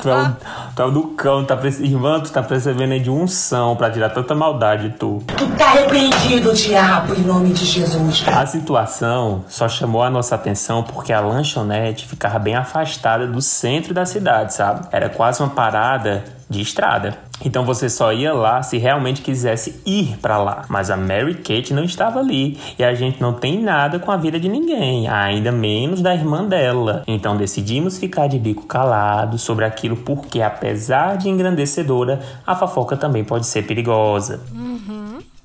Tu 0.00 0.08
é 0.08 0.22
o, 0.22 0.36
tu 0.74 0.82
é 0.82 0.84
o 0.84 0.90
do 0.90 1.02
cão, 1.08 1.44
tá 1.44 1.58
irmã, 1.80 2.20
tu 2.20 2.30
tá 2.30 2.42
percebendo 2.42 2.98
de 2.98 3.10
unção 3.10 3.76
pra 3.76 3.90
tirar 3.90 4.10
tanta 4.10 4.34
maldade 4.34 4.88
de 4.88 4.96
tu. 4.96 5.22
Tu 5.36 5.46
tá 5.50 5.70
repreendido, 5.72 6.52
diabo, 6.54 7.14
em 7.14 7.22
nome 7.22 7.50
de 7.50 7.64
Jesus. 7.64 8.24
A 8.26 8.46
situação 8.46 9.44
só 9.48 9.68
chamou 9.68 10.02
a 10.02 10.10
nossa 10.10 10.34
atenção 10.34 10.82
porque 10.82 11.12
a 11.12 11.20
lanchonete 11.20 12.06
ficava 12.06 12.38
bem 12.38 12.54
afastada 12.54 13.26
do 13.26 13.40
centro 13.40 13.92
da 13.92 14.06
cidade, 14.06 14.54
sabe? 14.54 14.86
Era 14.90 15.08
quase 15.08 15.42
uma 15.42 15.50
parada 15.50 16.24
de 16.52 16.60
estrada. 16.60 17.18
Então 17.44 17.64
você 17.64 17.88
só 17.88 18.12
ia 18.12 18.32
lá 18.32 18.62
se 18.62 18.78
realmente 18.78 19.22
quisesse 19.22 19.80
ir 19.84 20.16
pra 20.18 20.38
lá. 20.38 20.64
Mas 20.68 20.90
a 20.90 20.96
Mary 20.96 21.34
Kate 21.34 21.74
não 21.74 21.82
estava 21.82 22.20
ali 22.20 22.58
e 22.78 22.84
a 22.84 22.94
gente 22.94 23.20
não 23.20 23.32
tem 23.32 23.60
nada 23.60 23.98
com 23.98 24.12
a 24.12 24.16
vida 24.16 24.38
de 24.38 24.48
ninguém, 24.48 25.08
ainda 25.08 25.50
menos 25.50 26.00
da 26.00 26.14
irmã 26.14 26.44
dela. 26.44 27.02
Então 27.06 27.36
decidimos 27.36 27.98
ficar 27.98 28.28
de 28.28 28.38
bico 28.38 28.66
calado 28.66 29.38
sobre 29.38 29.64
aquilo 29.64 29.96
porque 29.96 30.40
apesar 30.40 31.16
de 31.16 31.28
engrandecedora, 31.28 32.20
a 32.46 32.54
fofoca 32.54 32.96
também 32.96 33.24
pode 33.24 33.46
ser 33.46 33.66
perigosa. 33.66 34.40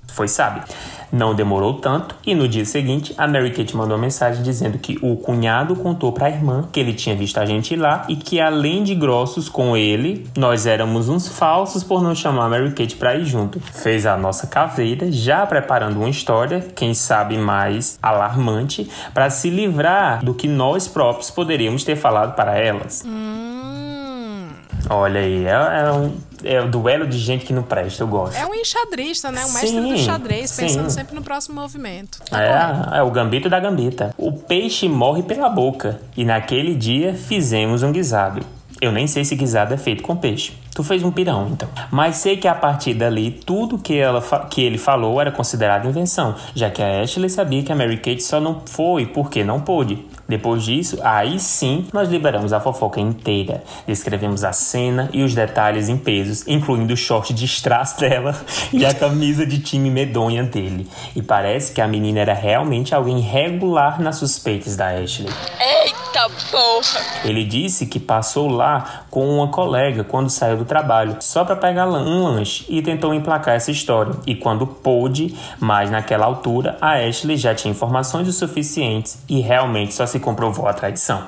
Foi 0.07 0.27
sábio. 0.27 0.63
Não 1.11 1.33
demorou 1.33 1.75
tanto 1.75 2.15
e 2.25 2.35
no 2.35 2.47
dia 2.47 2.65
seguinte 2.65 3.13
a 3.17 3.27
Mary 3.27 3.51
Kate 3.51 3.75
mandou 3.75 3.95
uma 3.95 4.01
mensagem 4.03 4.43
dizendo 4.43 4.77
que 4.77 4.97
o 5.01 5.15
cunhado 5.15 5.75
contou 5.75 6.11
pra 6.11 6.29
irmã 6.29 6.67
que 6.71 6.79
ele 6.79 6.93
tinha 6.93 7.15
visto 7.15 7.37
a 7.39 7.45
gente 7.45 7.75
lá 7.75 8.05
e 8.09 8.15
que 8.15 8.39
além 8.39 8.83
de 8.83 8.93
grossos 8.93 9.49
com 9.49 9.75
ele, 9.77 10.27
nós 10.37 10.65
éramos 10.65 11.09
uns 11.09 11.27
falsos 11.27 11.83
por 11.83 12.01
não 12.01 12.13
chamar 12.13 12.45
a 12.45 12.49
Mary 12.49 12.71
Kate 12.71 12.95
pra 12.95 13.15
ir 13.15 13.25
junto. 13.25 13.59
Fez 13.59 14.05
a 14.05 14.17
nossa 14.17 14.47
caveira, 14.47 15.11
já 15.11 15.45
preparando 15.45 15.97
uma 15.97 16.09
história, 16.09 16.65
quem 16.75 16.93
sabe 16.93 17.37
mais 17.37 17.97
alarmante, 18.01 18.89
pra 19.13 19.29
se 19.29 19.49
livrar 19.49 20.23
do 20.23 20.33
que 20.33 20.47
nós 20.47 20.87
próprios 20.87 21.31
poderíamos 21.31 21.83
ter 21.83 21.95
falado 21.95 22.35
para 22.35 22.57
elas. 22.57 23.03
Hum, 23.05 24.47
Olha 24.89 25.19
aí, 25.19 25.45
é, 25.45 25.49
é 25.51 25.91
um 25.91 26.13
é 26.43 26.62
o 26.62 26.67
duelo 26.69 27.08
de 27.08 27.17
gente 27.17 27.45
que 27.45 27.54
não 27.54 27.63
presta, 27.63 28.04
eu 28.04 28.08
gosto. 28.08 28.36
é 28.36 28.45
um 28.45 28.54
enxadrista, 28.54 29.32
né? 29.32 29.45
Um 29.45 29.54
mestre 29.54 29.69
Sim, 29.69 29.89
do 29.89 29.97
xadrez, 29.97 30.52
pensando 30.56 30.89
sim. 30.89 30.95
sempre 30.95 31.15
no 31.15 31.21
próximo 31.21 31.60
movimento. 31.60 32.19
Tá. 32.30 32.91
É, 32.93 33.00
é 33.00 33.04
o 33.04 33.12
gambito 33.12 33.50
da 33.50 33.60
gambita. 33.60 34.13
O 34.17 34.32
peixe 34.32 34.88
morre 34.88 35.23
pela 35.23 35.50
boca. 35.50 36.00
E 36.15 36.23
naquele 36.23 36.76
dia 36.76 37.13
fizemos 37.13 37.84
um 37.84 37.91
guisado. 37.91 38.41
Eu 38.80 38.91
nem 38.91 39.08
sei 39.08 39.26
se 39.26 39.36
guisado 39.36 39.73
é 39.73 39.78
feito 39.78 40.04
com 40.04 40.15
peixe. 40.15 40.54
Tu 40.76 40.84
fez 40.84 41.02
um 41.02 41.10
pirão, 41.10 41.47
então. 41.52 41.67
Mas 41.89 42.17
sei 42.17 42.38
que 42.38 42.47
a 42.47 42.54
partir 42.54 42.93
dali, 42.93 43.32
tudo 43.32 43.80
que, 43.80 43.97
ela 43.97 44.21
que 44.47 44.62
ele 44.62 44.78
falou 44.78 45.19
era 45.19 45.32
considerado 45.32 45.88
invenção, 45.88 46.36
já 46.54 46.69
que 46.69 46.84
a 46.84 47.02
Ashley 47.02 47.30
sabia 47.30 47.63
que 47.63 47.71
a 47.71 47.76
Mary 47.76 47.97
Kate 47.97 48.21
só 48.21 48.39
não 48.39 48.62
foi 48.63 49.08
porque 49.08 49.43
não 49.43 49.60
pôde. 49.60 50.06
Depois 50.27 50.63
disso, 50.63 50.99
aí 51.03 51.39
sim, 51.39 51.87
nós 51.93 52.09
liberamos 52.09 52.51
a 52.51 52.59
fofoca 52.59 52.99
inteira. 52.99 53.63
Descrevemos 53.85 54.43
a 54.43 54.51
cena 54.51 55.09
e 55.13 55.23
os 55.23 55.33
detalhes 55.33 55.89
em 55.89 55.97
pesos, 55.97 56.45
incluindo 56.47 56.93
o 56.93 56.97
short 56.97 57.33
de 57.33 57.45
strass 57.45 57.93
dela 57.99 58.35
e 58.73 58.85
a 58.85 58.93
camisa 58.93 59.45
de 59.45 59.59
time 59.59 59.89
medonha 59.89 60.43
dele. 60.43 60.87
E 61.15 61.21
parece 61.21 61.73
que 61.73 61.81
a 61.81 61.87
menina 61.87 62.19
era 62.19 62.33
realmente 62.33 62.93
alguém 62.93 63.19
regular 63.19 64.01
nas 64.01 64.17
suspeitas 64.17 64.75
da 64.75 64.89
Ashley. 64.89 65.29
Eita 65.59 66.06
porra! 66.51 67.01
Ele 67.23 67.43
disse 67.43 67.86
que 67.86 67.99
passou 67.99 68.47
lá 68.47 69.03
com 69.10 69.27
uma 69.27 69.49
colega 69.49 70.03
quando 70.03 70.30
saiu 70.30 70.58
do 70.58 70.65
trabalho, 70.65 71.17
só 71.19 71.43
para 71.45 71.56
pegar 71.56 71.88
um 71.88 72.23
lanche 72.23 72.65
e 72.69 72.82
tentou 72.82 73.13
emplacar 73.13 73.56
essa 73.56 73.71
história. 73.71 74.13
E 74.25 74.36
quando 74.36 74.65
pôde, 74.65 75.36
mas 75.60 75.91
naquela 75.91 76.25
altura, 76.25 76.77
a 76.82 76.93
Ashley 76.93 77.38
já 77.38 77.53
tinha 77.53 77.71
informações 77.71 78.27
o 78.27 78.34
suficientes 78.34 79.19
e 79.30 79.39
realmente 79.39 79.93
só 79.93 80.06
se 80.06 80.19
comprovou 80.19 80.67
a 80.67 80.73
traição. 80.73 81.27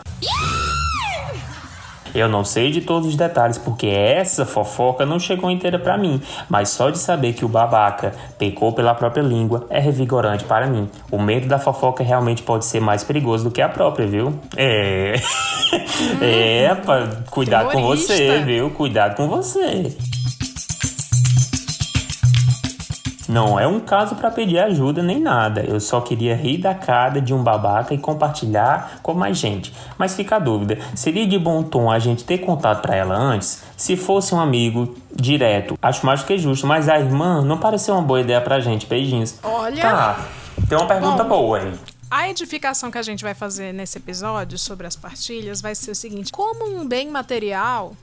Eu 2.13 2.27
não 2.27 2.43
sei 2.43 2.71
de 2.71 2.81
todos 2.81 3.07
os 3.07 3.15
detalhes 3.15 3.57
porque 3.57 3.87
essa 3.87 4.45
fofoca 4.45 5.05
não 5.05 5.19
chegou 5.19 5.49
inteira 5.49 5.77
pra 5.77 5.97
mim, 5.97 6.21
mas 6.47 6.69
só 6.69 6.89
de 6.89 6.97
saber 6.97 7.33
que 7.33 7.45
o 7.45 7.47
babaca 7.47 8.13
pecou 8.37 8.71
pela 8.73 8.93
própria 8.93 9.21
língua 9.21 9.65
é 9.69 9.79
revigorante 9.79 10.43
para 10.43 10.67
mim. 10.67 10.89
O 11.11 11.21
medo 11.21 11.47
da 11.47 11.59
fofoca 11.59 12.03
realmente 12.03 12.43
pode 12.43 12.65
ser 12.65 12.79
mais 12.79 13.03
perigoso 13.03 13.45
do 13.45 13.51
que 13.51 13.61
a 13.61 13.69
própria, 13.69 14.07
viu? 14.07 14.33
É. 14.55 15.15
é, 16.21 16.75
pá, 16.75 17.07
cuidado 17.29 17.71
com 17.71 17.81
você, 17.81 18.39
viu? 18.39 18.69
Cuidado 18.71 19.15
com 19.15 19.27
você. 19.27 19.95
Não 23.29 23.59
é 23.59 23.67
um 23.67 23.79
caso 23.79 24.15
pra 24.15 24.31
pedir 24.31 24.57
ajuda 24.57 25.03
nem 25.03 25.19
nada. 25.19 25.61
Eu 25.61 25.79
só 25.79 26.01
queria 26.01 26.35
rir 26.35 26.57
da 26.57 26.73
cara 26.73 27.21
de 27.21 27.31
um 27.31 27.43
babaca 27.43 27.93
e 27.93 27.97
compartilhar 27.99 28.99
com 29.03 29.13
mais 29.13 29.37
gente. 29.37 29.71
Mas 29.99 30.15
fica 30.15 30.37
a 30.37 30.39
dúvida: 30.39 30.79
seria 30.95 31.27
de 31.27 31.37
bom 31.37 31.61
tom 31.61 31.91
a 31.91 31.99
gente 31.99 32.23
ter 32.23 32.39
contado 32.39 32.81
pra 32.81 32.95
ela 32.95 33.15
antes? 33.15 33.63
Se 33.77 33.95
fosse 33.95 34.33
um 34.33 34.39
amigo 34.39 34.95
direto, 35.15 35.77
acho 35.79 36.03
mais 36.03 36.21
do 36.21 36.25
que 36.25 36.39
justo. 36.39 36.65
Mas 36.65 36.89
a 36.89 36.99
irmã 36.99 37.43
não 37.43 37.59
pareceu 37.59 37.93
uma 37.93 38.01
boa 38.01 38.19
ideia 38.19 38.41
pra 38.41 38.59
gente. 38.59 38.87
Beijinhos. 38.87 39.37
Olha. 39.43 39.79
Tá, 39.79 40.25
tem 40.67 40.75
uma 40.75 40.87
pergunta 40.87 41.23
Bom. 41.23 41.29
boa 41.29 41.59
aí. 41.59 41.73
A 42.09 42.27
edificação 42.27 42.89
que 42.89 42.97
a 42.97 43.03
gente 43.03 43.23
vai 43.23 43.35
fazer 43.35 43.71
nesse 43.71 43.99
episódio 43.99 44.57
sobre 44.57 44.87
as 44.87 44.95
partilhas 44.95 45.61
vai 45.61 45.75
ser 45.75 45.91
o 45.91 45.95
seguinte: 45.95 46.31
como 46.31 46.65
um 46.65 46.83
bem 46.83 47.11
material 47.11 47.93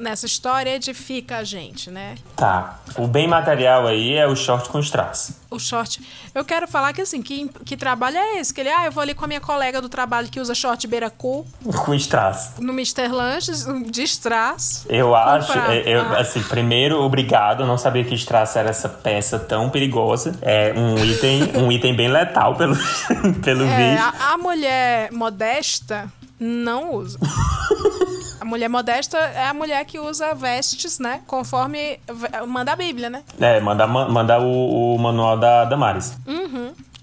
nessa 0.00 0.26
história 0.26 0.74
edifica 0.74 1.36
a 1.38 1.44
gente, 1.44 1.90
né? 1.90 2.16
Tá. 2.34 2.80
O 2.96 3.06
bem 3.06 3.28
material 3.28 3.86
aí 3.86 4.14
é 4.14 4.26
o 4.26 4.34
short 4.34 4.68
com 4.70 4.80
strass. 4.80 5.38
O 5.50 5.58
short. 5.58 6.00
Eu 6.34 6.44
quero 6.44 6.66
falar 6.68 6.92
que 6.92 7.02
assim, 7.02 7.20
que, 7.22 7.48
que 7.64 7.76
trabalho 7.76 8.16
é 8.16 8.38
esse? 8.38 8.54
Que 8.54 8.60
ele, 8.62 8.70
ah, 8.70 8.86
eu 8.86 8.92
vou 8.92 9.02
ali 9.02 9.14
com 9.14 9.24
a 9.24 9.28
minha 9.28 9.40
colega 9.40 9.80
do 9.82 9.88
trabalho 9.88 10.28
que 10.28 10.40
usa 10.40 10.54
short 10.54 10.86
beira 10.86 11.10
cu 11.10 11.44
Com 11.84 11.92
strass. 11.94 12.54
no 12.58 12.72
Mr. 12.72 13.08
Lanches, 13.08 13.66
de 13.90 14.02
strass. 14.04 14.86
Eu 14.88 15.14
acho, 15.14 15.52
é, 15.58 15.82
eu, 15.86 16.00
Ah. 16.02 16.20
assim, 16.20 16.40
primeiro, 16.42 17.00
obrigado. 17.02 17.62
Eu 17.62 17.66
não 17.66 17.76
sabia 17.76 18.04
que 18.04 18.14
strass 18.14 18.56
era 18.56 18.70
essa 18.70 18.88
peça 18.88 19.38
tão 19.38 19.68
perigosa. 19.70 20.34
É 20.40 20.72
um 20.76 21.04
item, 21.04 21.42
um 21.56 21.70
item 21.70 21.94
bem 21.94 22.08
letal, 22.08 22.54
pelo, 22.56 22.76
pelo 23.42 23.64
É, 23.64 23.94
visto. 23.94 24.22
a, 24.22 24.32
a 24.34 24.38
mulher 24.38 25.12
modesta 25.12 26.10
não 26.38 26.94
usa. 26.94 27.18
A 28.40 28.44
mulher 28.44 28.68
modesta 28.68 29.18
é 29.18 29.46
a 29.46 29.54
mulher 29.54 29.84
que 29.84 29.98
usa 29.98 30.34
vestes, 30.34 30.98
né? 30.98 31.20
Conforme 31.26 32.00
manda 32.48 32.72
a 32.72 32.76
Bíblia, 32.76 33.10
né? 33.10 33.22
É, 33.38 33.60
mandar 33.60 33.86
manda 33.86 34.40
o, 34.40 34.94
o 34.94 34.98
manual 34.98 35.36
da 35.36 35.66
Damares. 35.66 36.16
Uhum. 36.26 36.59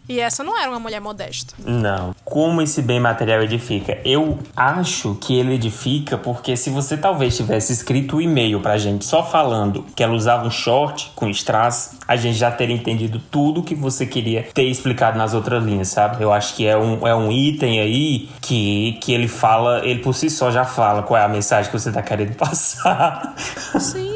E 0.09 0.19
essa 0.19 0.43
não 0.43 0.57
era 0.57 0.69
uma 0.69 0.79
mulher 0.79 1.01
modesta. 1.01 1.53
Não. 1.65 2.15
Como 2.23 2.61
esse 2.61 2.81
bem 2.81 2.99
material 2.99 3.41
edifica? 3.43 3.99
Eu 4.05 4.39
acho 4.55 5.15
que 5.15 5.37
ele 5.37 5.55
edifica 5.55 6.17
porque 6.17 6.55
se 6.55 6.69
você 6.69 6.95
talvez 6.95 7.35
tivesse 7.35 7.73
escrito 7.73 8.17
o 8.17 8.21
e-mail 8.21 8.59
pra 8.61 8.77
gente 8.77 9.05
só 9.05 9.23
falando 9.23 9.85
que 9.95 10.03
ela 10.03 10.13
usava 10.13 10.45
um 10.45 10.51
short 10.51 11.11
com 11.15 11.29
strass, 11.29 11.97
a 12.07 12.15
gente 12.15 12.37
já 12.37 12.49
teria 12.49 12.75
entendido 12.75 13.19
tudo 13.19 13.61
que 13.63 13.75
você 13.75 14.05
queria 14.05 14.43
ter 14.53 14.63
explicado 14.63 15.17
nas 15.17 15.33
outras 15.33 15.63
linhas, 15.63 15.89
sabe? 15.89 16.23
Eu 16.23 16.31
acho 16.31 16.55
que 16.55 16.65
é 16.65 16.77
um, 16.77 17.05
é 17.05 17.13
um 17.13 17.31
item 17.31 17.79
aí 17.79 18.29
que, 18.41 18.97
que 19.01 19.11
ele 19.13 19.27
fala, 19.27 19.85
ele 19.85 19.99
por 19.99 20.13
si 20.13 20.29
só 20.29 20.49
já 20.51 20.63
fala 20.63 21.03
qual 21.03 21.19
é 21.19 21.23
a 21.23 21.27
mensagem 21.27 21.69
que 21.69 21.77
você 21.77 21.91
tá 21.91 22.01
querendo 22.01 22.35
passar. 22.37 23.35
Sim, 23.79 24.06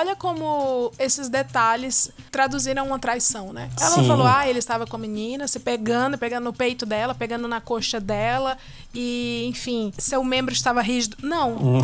olha 0.00 0.16
como 0.16 0.90
esses 0.98 1.28
detalhes 1.28 2.10
traduziram 2.30 2.86
uma 2.86 2.98
traição, 2.98 3.52
né? 3.52 3.70
Ela 3.78 3.90
não 3.90 4.02
Sim. 4.02 4.08
falou, 4.08 4.26
ah, 4.26 4.48
ele 4.48 4.58
estava 4.58 4.86
com 4.86 4.96
a 4.96 4.98
menina, 4.98 5.46
se 5.46 5.60
pegando, 5.60 6.16
pegando 6.16 6.44
no 6.44 6.52
peito 6.52 6.86
dela, 6.86 7.14
pegando 7.14 7.46
na 7.46 7.60
coxa 7.60 8.00
dela, 8.00 8.56
e, 8.94 9.46
enfim, 9.46 9.92
seu 9.98 10.24
membro 10.24 10.54
estava 10.54 10.80
rígido. 10.80 11.18
Não. 11.22 11.82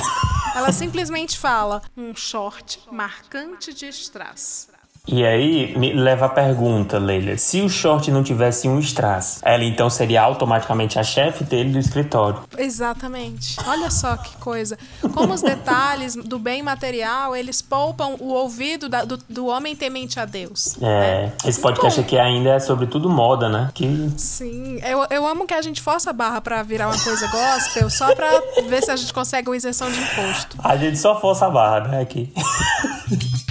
Ela 0.55 0.73
simplesmente 0.73 1.39
fala, 1.39 1.83
um 1.97 2.15
short 2.17 2.81
marcante 2.91 3.75
de 3.75 3.87
strass. 3.89 4.69
E 5.09 5.25
aí 5.25 5.77
me 5.79 5.93
leva 5.93 6.27
a 6.27 6.29
pergunta, 6.29 6.99
Leila. 6.99 7.37
Se 7.39 7.61
o 7.61 7.69
short 7.69 8.11
não 8.11 8.25
tivesse 8.25 8.69
um 8.69 8.79
strass, 8.81 9.41
ela 9.45 9.63
então 9.65 9.89
seria 9.89 10.21
automaticamente 10.23 10.99
a 10.99 11.03
chefe 11.05 11.45
dele 11.45 11.71
do 11.71 11.79
escritório. 11.79 12.41
Exatamente. 12.59 13.57
Olha 13.67 13.89
só 13.91 14.17
que 14.17 14.37
coisa. 14.39 14.77
Como 15.15 15.33
os 15.33 15.43
detalhes 15.43 16.17
do 16.17 16.39
bem 16.39 16.61
material, 16.63 17.37
eles 17.37 17.63
poupam 17.63 18.17
o 18.19 18.33
ouvido 18.33 18.89
da- 18.89 19.05
do, 19.05 19.17
do 19.29 19.47
homem 19.47 19.77
temente 19.77 20.19
a 20.19 20.25
Deus. 20.25 20.77
É, 20.83 21.31
esse 21.47 21.61
podcast 21.61 22.01
aqui 22.01 22.19
ainda 22.19 22.51
é 22.55 22.59
sobre 22.59 22.87
tudo 22.87 23.09
moda, 23.09 23.49
né? 23.49 23.71
Que 23.75 24.11
Sim, 24.17 24.81
eu, 24.85 25.07
eu 25.11 25.27
amo 25.27 25.47
que 25.47 25.55
a 25.55 25.63
gente 25.63 25.81
força 25.81 26.11
a 26.11 26.13
barra 26.13 26.41
pra 26.41 26.63
virar 26.65 26.89
uma 26.89 26.99
coisa 26.99 27.29
gospel 27.29 27.89
só 27.91 28.13
pra 28.15 28.29
ver 28.69 28.83
se 28.83 28.91
a 28.91 28.97
gente 28.97 29.13
consegue 29.13 29.49
uma 29.49 29.57
isenção 29.57 29.91
de 29.91 29.99
imposto. 30.01 30.57
a 30.63 30.77
gente 30.77 30.99
só 30.99 31.21
força 31.21 31.47
a 31.47 31.51
barra, 31.51 31.89
né? 31.89 32.01
Aqui. 32.01 32.33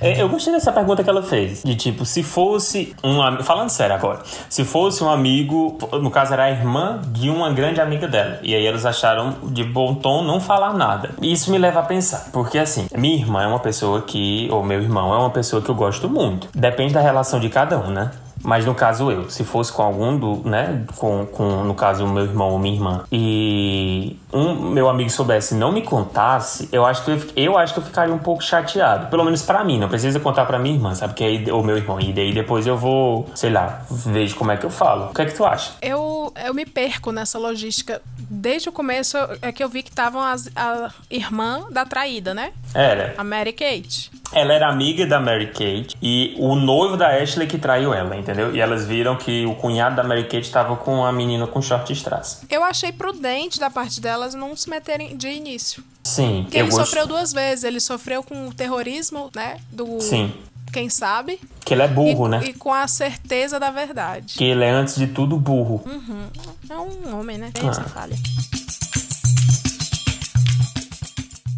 É, 0.00 0.20
Eu 0.20 0.28
gostei 0.28 0.52
dessa 0.52 0.72
pergunta 0.72 1.02
que 1.02 1.08
ela 1.08 1.22
fez. 1.22 1.62
De 1.62 1.74
tipo, 1.74 2.04
se 2.04 2.22
fosse 2.22 2.94
um. 3.02 3.42
Falando 3.42 3.70
sério 3.70 3.94
agora. 3.94 4.20
Se 4.48 4.64
fosse 4.64 5.02
um 5.02 5.08
amigo. 5.08 5.78
No 6.00 6.10
caso, 6.10 6.32
era 6.32 6.44
a 6.44 6.50
irmã 6.50 7.00
de 7.08 7.30
uma 7.30 7.50
grande 7.50 7.80
amiga 7.80 8.06
dela. 8.06 8.38
E 8.42 8.54
aí 8.54 8.66
eles 8.66 8.84
acharam 8.84 9.34
de 9.44 9.64
bom 9.64 9.94
tom 9.94 10.22
não 10.22 10.40
falar 10.40 10.74
nada. 10.74 11.10
Isso 11.22 11.50
me 11.50 11.58
leva 11.58 11.80
a 11.80 11.82
pensar. 11.82 12.30
Porque 12.32 12.58
assim, 12.58 12.86
minha 12.96 13.16
irmã 13.16 13.42
é 13.44 13.46
uma 13.46 13.60
pessoa 13.60 14.02
que. 14.02 14.48
Ou 14.50 14.62
meu 14.62 14.82
irmão 14.82 15.14
é 15.14 15.18
uma 15.18 15.30
pessoa 15.30 15.62
que 15.62 15.68
eu 15.68 15.74
gosto 15.74 16.08
muito. 16.08 16.48
Depende 16.54 16.92
da 16.92 17.00
relação 17.00 17.40
de 17.40 17.48
cada 17.48 17.78
um, 17.78 17.90
né? 17.90 18.10
Mas 18.42 18.64
no 18.64 18.74
caso 18.74 19.10
eu, 19.10 19.28
se 19.30 19.42
fosse 19.44 19.72
com 19.72 19.82
algum 19.82 20.16
do, 20.18 20.48
né, 20.48 20.84
com, 20.96 21.26
com 21.26 21.64
no 21.64 21.74
caso 21.74 22.04
o 22.04 22.08
meu 22.08 22.24
irmão 22.24 22.50
ou 22.50 22.58
minha 22.58 22.74
irmã, 22.74 23.04
e 23.10 24.16
um 24.32 24.70
meu 24.70 24.88
amigo 24.88 25.10
soubesse 25.10 25.54
e 25.54 25.56
não 25.56 25.72
me 25.72 25.82
contasse, 25.82 26.68
eu 26.70 26.84
acho 26.84 27.04
que 27.04 27.10
eu, 27.10 27.22
eu 27.36 27.58
acho 27.58 27.72
que 27.74 27.80
eu 27.80 27.84
ficaria 27.84 28.14
um 28.14 28.18
pouco 28.18 28.42
chateado. 28.42 29.06
Pelo 29.08 29.24
menos 29.24 29.42
pra 29.42 29.64
mim, 29.64 29.78
não 29.78 29.88
precisa 29.88 30.20
contar 30.20 30.44
pra 30.44 30.58
minha 30.58 30.74
irmã, 30.74 30.94
sabe? 30.94 31.14
Que 31.14 31.24
aí 31.24 31.50
o 31.50 31.62
meu 31.62 31.76
irmão 31.76 31.98
e 32.00 32.12
daí 32.12 32.32
depois 32.32 32.66
eu 32.66 32.76
vou, 32.76 33.28
sei 33.34 33.50
lá, 33.50 33.82
vejo 33.90 34.36
como 34.36 34.52
é 34.52 34.56
que 34.56 34.64
eu 34.66 34.70
falo. 34.70 35.06
O 35.10 35.14
que 35.14 35.22
é 35.22 35.26
que 35.26 35.34
tu 35.34 35.44
acha? 35.44 35.72
Eu, 35.82 36.32
eu 36.44 36.54
me 36.54 36.66
perco 36.66 37.10
nessa 37.12 37.38
logística. 37.38 38.00
Desde 38.28 38.68
o 38.68 38.72
começo 38.72 39.16
é 39.42 39.50
que 39.52 39.62
eu 39.64 39.68
vi 39.68 39.82
que 39.82 39.90
estavam 39.90 40.20
as- 40.20 40.50
a 40.54 40.90
irmã 41.10 41.64
da 41.70 41.84
traída, 41.84 42.34
né? 42.34 42.52
Era. 42.74 43.14
A 43.16 43.24
Mary 43.24 43.52
Kate. 43.52 44.10
Ela 44.32 44.52
era 44.54 44.68
amiga 44.68 45.06
da 45.06 45.20
Mary 45.20 45.46
Kate 45.46 45.96
e 46.02 46.34
o 46.38 46.54
noivo 46.56 46.96
da 46.96 47.08
Ashley 47.16 47.46
que 47.46 47.58
traiu 47.58 47.94
ela, 47.94 48.16
entendeu? 48.16 48.54
E 48.54 48.60
elas 48.60 48.84
viram 48.86 49.16
que 49.16 49.46
o 49.46 49.54
cunhado 49.54 49.96
da 49.96 50.02
Mary 50.02 50.24
Kate 50.24 50.50
tava 50.50 50.76
com 50.76 51.04
a 51.04 51.12
menina 51.12 51.46
com 51.46 51.62
short 51.62 51.92
strass. 51.92 52.42
Eu 52.50 52.62
achei 52.64 52.92
prudente 52.92 53.58
da 53.60 53.70
parte 53.70 54.00
delas 54.00 54.34
não 54.34 54.56
se 54.56 54.68
meterem 54.68 55.16
de 55.16 55.28
início. 55.28 55.82
Sim, 56.04 56.42
Porque 56.44 56.58
ele 56.58 56.70
sofreu 56.72 57.06
duas 57.06 57.32
vezes. 57.32 57.64
Ele 57.64 57.80
sofreu 57.80 58.22
com 58.22 58.48
o 58.48 58.54
terrorismo, 58.54 59.30
né? 59.34 59.56
Do. 59.72 60.00
Sim. 60.00 60.32
Quem 60.72 60.88
sabe? 60.90 61.40
Que 61.64 61.72
ele 61.74 61.82
é 61.82 61.88
burro, 61.88 62.26
e, 62.26 62.28
né? 62.30 62.40
E 62.44 62.52
com 62.52 62.72
a 62.72 62.86
certeza 62.86 63.58
da 63.58 63.70
verdade. 63.70 64.34
Que 64.36 64.44
ele 64.44 64.64
é 64.64 64.70
antes 64.70 64.96
de 64.96 65.06
tudo 65.06 65.36
burro. 65.38 65.82
Uhum. 65.86 66.26
É 66.68 66.74
um 66.76 67.18
homem, 67.18 67.38
né? 67.38 67.50
Tem 67.54 67.68
essa 67.68 67.80
Ah. 67.80 67.84
falha. 67.84 68.16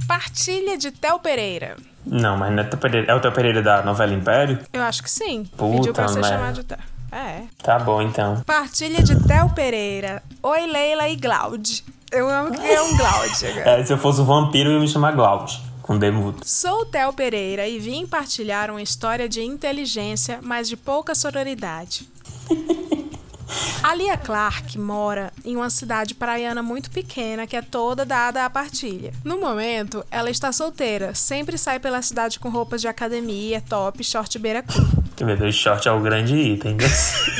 Partilha 0.08 0.78
de 0.78 0.90
Tel 0.90 1.18
Pereira. 1.18 1.76
Não, 2.06 2.38
mas 2.38 2.50
não 2.50 2.62
é, 2.62 2.64
Pereira, 2.64 3.12
é 3.12 3.14
o 3.14 3.20
Teu 3.20 3.30
Pereira 3.30 3.62
da 3.62 3.82
novela 3.82 4.14
Império? 4.14 4.58
Eu 4.72 4.82
acho 4.82 5.02
que 5.02 5.10
sim. 5.10 5.44
Puta 5.44 5.76
Pediu 5.76 5.92
pra 5.92 6.08
ser 6.08 6.24
chamado 6.24 6.54
de 6.54 6.64
Tel. 6.64 6.78
É. 7.12 7.42
Tá 7.62 7.78
bom, 7.78 8.00
então. 8.00 8.40
Partilha 8.46 9.02
de 9.02 9.22
Tel 9.26 9.50
Pereira. 9.50 10.22
Oi, 10.42 10.66
Leila 10.66 11.06
e 11.10 11.16
Glaude. 11.16 11.84
Eu 12.10 12.26
amo 12.26 12.52
que 12.52 12.66
é 12.66 12.80
um 12.80 12.96
Glaude 12.96 13.46
agora. 13.52 13.80
É, 13.80 13.84
se 13.84 13.92
eu 13.92 13.98
fosse 13.98 14.22
um 14.22 14.24
vampiro, 14.24 14.70
eu 14.70 14.74
ia 14.76 14.80
me 14.80 14.88
chamar 14.88 15.12
Glaude, 15.12 15.60
com 15.82 15.98
D 15.98 16.10
mudo. 16.10 16.40
Sou 16.42 16.86
Tel 16.86 17.12
Pereira 17.12 17.68
e 17.68 17.78
vim 17.78 18.06
partilhar 18.06 18.70
uma 18.70 18.80
história 18.80 19.28
de 19.28 19.42
inteligência, 19.42 20.38
mas 20.42 20.70
de 20.70 20.76
pouca 20.76 21.14
sororidade. 21.14 22.08
A 23.82 23.94
Lia 23.94 24.16
Clark 24.16 24.78
mora 24.78 25.32
em 25.44 25.56
uma 25.56 25.70
cidade 25.70 26.14
praiana 26.14 26.62
muito 26.62 26.90
pequena 26.90 27.46
que 27.46 27.56
é 27.56 27.62
toda 27.62 28.04
dada 28.04 28.44
à 28.44 28.50
partilha. 28.50 29.12
No 29.24 29.40
momento, 29.40 30.04
ela 30.10 30.30
está 30.30 30.52
solteira, 30.52 31.14
sempre 31.14 31.56
sai 31.56 31.78
pela 31.78 32.02
cidade 32.02 32.38
com 32.38 32.48
roupas 32.50 32.80
de 32.80 32.88
academia, 32.88 33.62
top, 33.68 34.02
short 34.04 34.38
beira 34.38 34.64
Meu 35.20 35.36
Deus, 35.36 35.54
short 35.54 35.88
é 35.88 35.92
o 35.92 36.00
grande 36.00 36.34
item. 36.34 36.76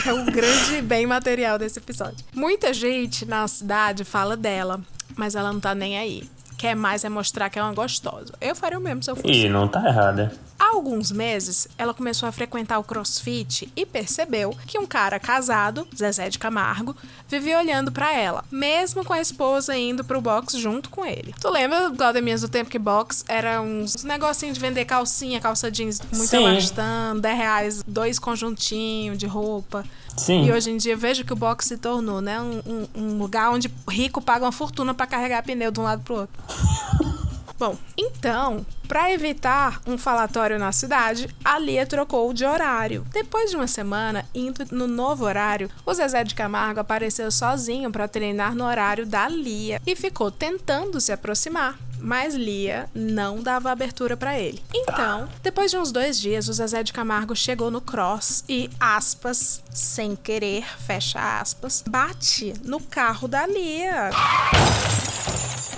É 0.06 0.12
o 0.12 0.24
grande 0.24 0.80
bem 0.80 1.06
material 1.06 1.58
desse 1.58 1.78
episódio. 1.78 2.24
Muita 2.32 2.72
gente 2.72 3.26
na 3.26 3.46
cidade 3.46 4.04
fala 4.04 4.36
dela, 4.36 4.80
mas 5.16 5.34
ela 5.34 5.52
não 5.52 5.60
tá 5.60 5.74
nem 5.74 5.98
aí. 5.98 6.22
Quer 6.56 6.74
mais 6.74 7.04
é 7.04 7.08
mostrar 7.08 7.50
que 7.50 7.58
é 7.58 7.62
uma 7.62 7.74
gostosa. 7.74 8.32
Eu 8.40 8.56
faria 8.56 8.78
o 8.78 8.80
mesmo 8.80 9.02
se 9.02 9.10
eu 9.10 9.16
fosse. 9.16 9.28
Ih, 9.28 9.48
não 9.48 9.68
tá 9.68 9.86
errada. 9.86 10.32
Há 10.70 10.74
alguns 10.74 11.10
meses, 11.10 11.66
ela 11.78 11.94
começou 11.94 12.28
a 12.28 12.32
frequentar 12.32 12.78
o 12.78 12.84
crossfit 12.84 13.72
e 13.74 13.86
percebeu 13.86 14.54
que 14.66 14.78
um 14.78 14.84
cara 14.86 15.18
casado, 15.18 15.88
Zezé 15.96 16.28
de 16.28 16.38
Camargo, 16.38 16.94
vivia 17.26 17.58
olhando 17.58 17.90
pra 17.90 18.12
ela, 18.14 18.44
mesmo 18.50 19.02
com 19.02 19.14
a 19.14 19.20
esposa 19.20 19.74
indo 19.78 20.04
pro 20.04 20.20
box 20.20 20.58
junto 20.58 20.90
com 20.90 21.06
ele. 21.06 21.34
Tu 21.40 21.48
lembra, 21.48 21.90
Claudemias, 21.96 22.42
do 22.42 22.50
tempo 22.50 22.68
que 22.68 22.78
box 22.78 23.24
era 23.26 23.62
uns 23.62 24.04
negocinhos 24.04 24.56
de 24.56 24.60
vender 24.60 24.84
calcinha, 24.84 25.40
calça 25.40 25.70
jeans 25.70 26.00
muito 26.12 26.26
Sim. 26.28 26.44
elastando, 26.44 27.22
10 27.22 27.36
reais, 27.38 27.82
dois 27.86 28.18
conjuntinhos 28.18 29.16
de 29.16 29.26
roupa. 29.26 29.84
Sim. 30.18 30.44
E 30.46 30.52
hoje 30.52 30.70
em 30.70 30.76
dia 30.76 30.96
vejo 30.96 31.24
que 31.24 31.32
o 31.32 31.36
box 31.36 31.66
se 31.66 31.78
tornou, 31.78 32.20
né? 32.20 32.38
Um, 32.42 32.60
um- 32.66 32.88
um 32.94 33.18
lugar 33.18 33.50
onde 33.52 33.72
rico 33.88 34.20
paga 34.20 34.44
uma 34.44 34.52
fortuna 34.52 34.92
pra 34.92 35.06
carregar 35.06 35.42
pneu 35.42 35.70
de 35.70 35.80
um 35.80 35.84
lado 35.84 36.02
pro 36.02 36.14
outro. 36.20 36.42
Bom, 37.58 37.76
então, 37.96 38.64
para 38.86 39.12
evitar 39.12 39.82
um 39.84 39.98
falatório 39.98 40.60
na 40.60 40.70
cidade, 40.70 41.28
a 41.44 41.58
Lia 41.58 41.84
trocou 41.84 42.32
de 42.32 42.44
horário. 42.44 43.04
Depois 43.12 43.50
de 43.50 43.56
uma 43.56 43.66
semana, 43.66 44.24
indo 44.32 44.64
no 44.70 44.86
novo 44.86 45.24
horário, 45.24 45.68
o 45.84 45.92
Zezé 45.92 46.22
de 46.22 46.36
Camargo 46.36 46.78
apareceu 46.78 47.32
sozinho 47.32 47.90
para 47.90 48.06
treinar 48.06 48.54
no 48.54 48.64
horário 48.64 49.04
da 49.04 49.28
Lia 49.28 49.82
e 49.84 49.96
ficou 49.96 50.30
tentando 50.30 51.00
se 51.00 51.10
aproximar. 51.10 51.76
Mas 52.00 52.34
Lia 52.34 52.88
não 52.94 53.42
dava 53.42 53.70
abertura 53.70 54.16
para 54.16 54.38
ele. 54.38 54.62
Então, 54.74 55.28
depois 55.42 55.70
de 55.70 55.78
uns 55.78 55.92
dois 55.92 56.18
dias, 56.20 56.48
o 56.48 56.52
Zezé 56.52 56.82
de 56.82 56.92
Camargo 56.92 57.34
chegou 57.34 57.70
no 57.70 57.80
cross 57.80 58.44
e, 58.48 58.70
aspas, 58.78 59.62
sem 59.70 60.16
querer, 60.16 60.64
fecha 60.78 61.40
aspas, 61.40 61.82
bate 61.86 62.54
no 62.64 62.80
carro 62.80 63.28
da 63.28 63.46
Lia 63.46 64.10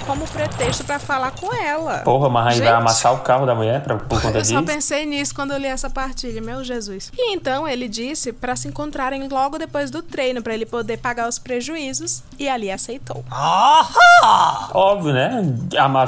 como 0.07 0.27
pretexto 0.27 0.83
pra 0.83 0.99
falar 0.99 1.31
com 1.31 1.55
ela. 1.55 1.99
Porra, 1.99 2.29
mas 2.29 2.55
aí 2.55 2.59
vai 2.59 2.69
Gente, 2.69 2.77
amassar 2.77 3.15
o 3.15 3.19
carro 3.19 3.47
da 3.47 3.55
mulher 3.55 3.81
pra, 3.81 3.97
por 3.97 4.21
conta 4.21 4.39
Eu 4.39 4.45
só 4.45 4.61
disso? 4.61 4.65
pensei 4.65 5.07
nisso 5.07 5.33
quando 5.33 5.53
eu 5.53 5.59
li 5.59 5.67
essa 5.67 5.89
partilha, 5.89 6.41
meu 6.41 6.65
Jesus. 6.65 7.13
E 7.17 7.33
então 7.33 7.69
ele 7.69 7.87
disse 7.87 8.33
pra 8.33 8.57
se 8.57 8.67
encontrarem 8.67 9.29
logo 9.29 9.57
depois 9.57 9.89
do 9.89 10.03
treino, 10.03 10.43
pra 10.43 10.53
ele 10.53 10.67
poder 10.67 10.97
pagar 10.97 11.29
os 11.29 11.39
prejuízos, 11.39 12.25
e 12.39 12.49
ali 12.49 12.73
aceitou. 12.73 13.25
Óbvio, 14.73 15.13
né? 15.13 15.45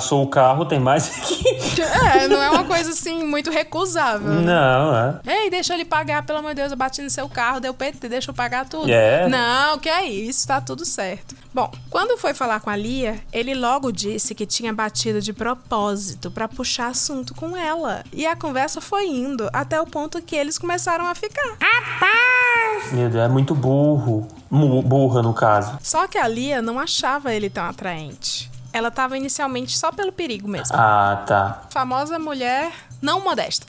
Amassou 0.03 0.23
o 0.25 0.27
carro, 0.27 0.65
tem 0.65 0.81
mais 0.81 1.09
que. 1.23 1.81
É, 1.81 2.27
não 2.27 2.43
é 2.43 2.51
uma 2.51 2.65
coisa 2.65 2.91
assim 2.91 3.23
muito 3.23 3.51
recusável. 3.51 4.29
né? 4.29 4.43
Não, 4.43 4.97
é. 4.97 5.21
Ei, 5.45 5.51
deixa 5.51 5.75
ele 5.75 5.85
pagar, 5.85 6.25
pelo 6.27 6.41
amor 6.41 6.51
de 6.51 6.57
Deus, 6.57 6.73
eu 6.73 6.77
bati 6.77 7.01
no 7.03 7.09
seu 7.11 7.29
carro, 7.29 7.61
deu 7.61 7.73
PT, 7.73 8.09
deixa 8.09 8.31
eu 8.31 8.35
pagar 8.35 8.69
tudo. 8.69 8.91
É. 8.91 9.29
Não, 9.29 9.79
que 9.79 9.89
é 9.89 10.05
isso, 10.07 10.47
tá 10.49 10.61
tudo 10.61 10.85
certo. 10.85 11.37
Bom, 11.55 11.71
quando 11.89 12.19
foi 12.19 12.35
falar 12.35 12.61
com 12.61 12.71
a 12.71 12.75
Lia, 12.77 13.21
ele 13.33 13.55
logo 13.55 13.93
disse 13.93 14.35
que 14.35 14.45
tinha 14.45 14.73
batido 14.73 15.21
de 15.21 15.33
propósito 15.33 16.31
pra 16.31 16.49
puxar 16.49 16.89
assunto 16.89 17.35
com 17.35 17.57
ela. 17.57 18.03
E 18.13 18.27
a 18.27 18.35
conversa 18.35 18.81
foi 18.81 19.07
indo 19.07 19.49
até 19.53 19.81
o 19.81 19.87
ponto 19.87 20.21
que 20.21 20.35
eles 20.35 20.59
começaram 20.59 21.07
a 21.07 21.15
ficar. 21.15 21.57
Meu 22.91 23.09
Deus, 23.09 23.25
é 23.25 23.29
muito 23.29 23.55
burro. 23.55 24.27
Burra, 24.51 25.23
no 25.23 25.33
caso. 25.33 25.79
Só 25.83 26.07
que 26.09 26.19
a 26.19 26.27
Lia 26.27 26.61
não 26.61 26.79
achava 26.81 27.33
ele 27.33 27.49
tão 27.49 27.65
atraente. 27.65 28.51
Ela 28.73 28.91
tava 28.91 29.17
inicialmente 29.17 29.79
só 29.79 29.93
pelo 29.93 30.13
perigo 30.13 30.49
mesmo. 30.49 30.77
Ah, 30.77 31.25
tá. 31.27 31.63
famosa 31.71 32.19
mulher 32.19 32.73
não 33.03 33.21
modesta. 33.21 33.67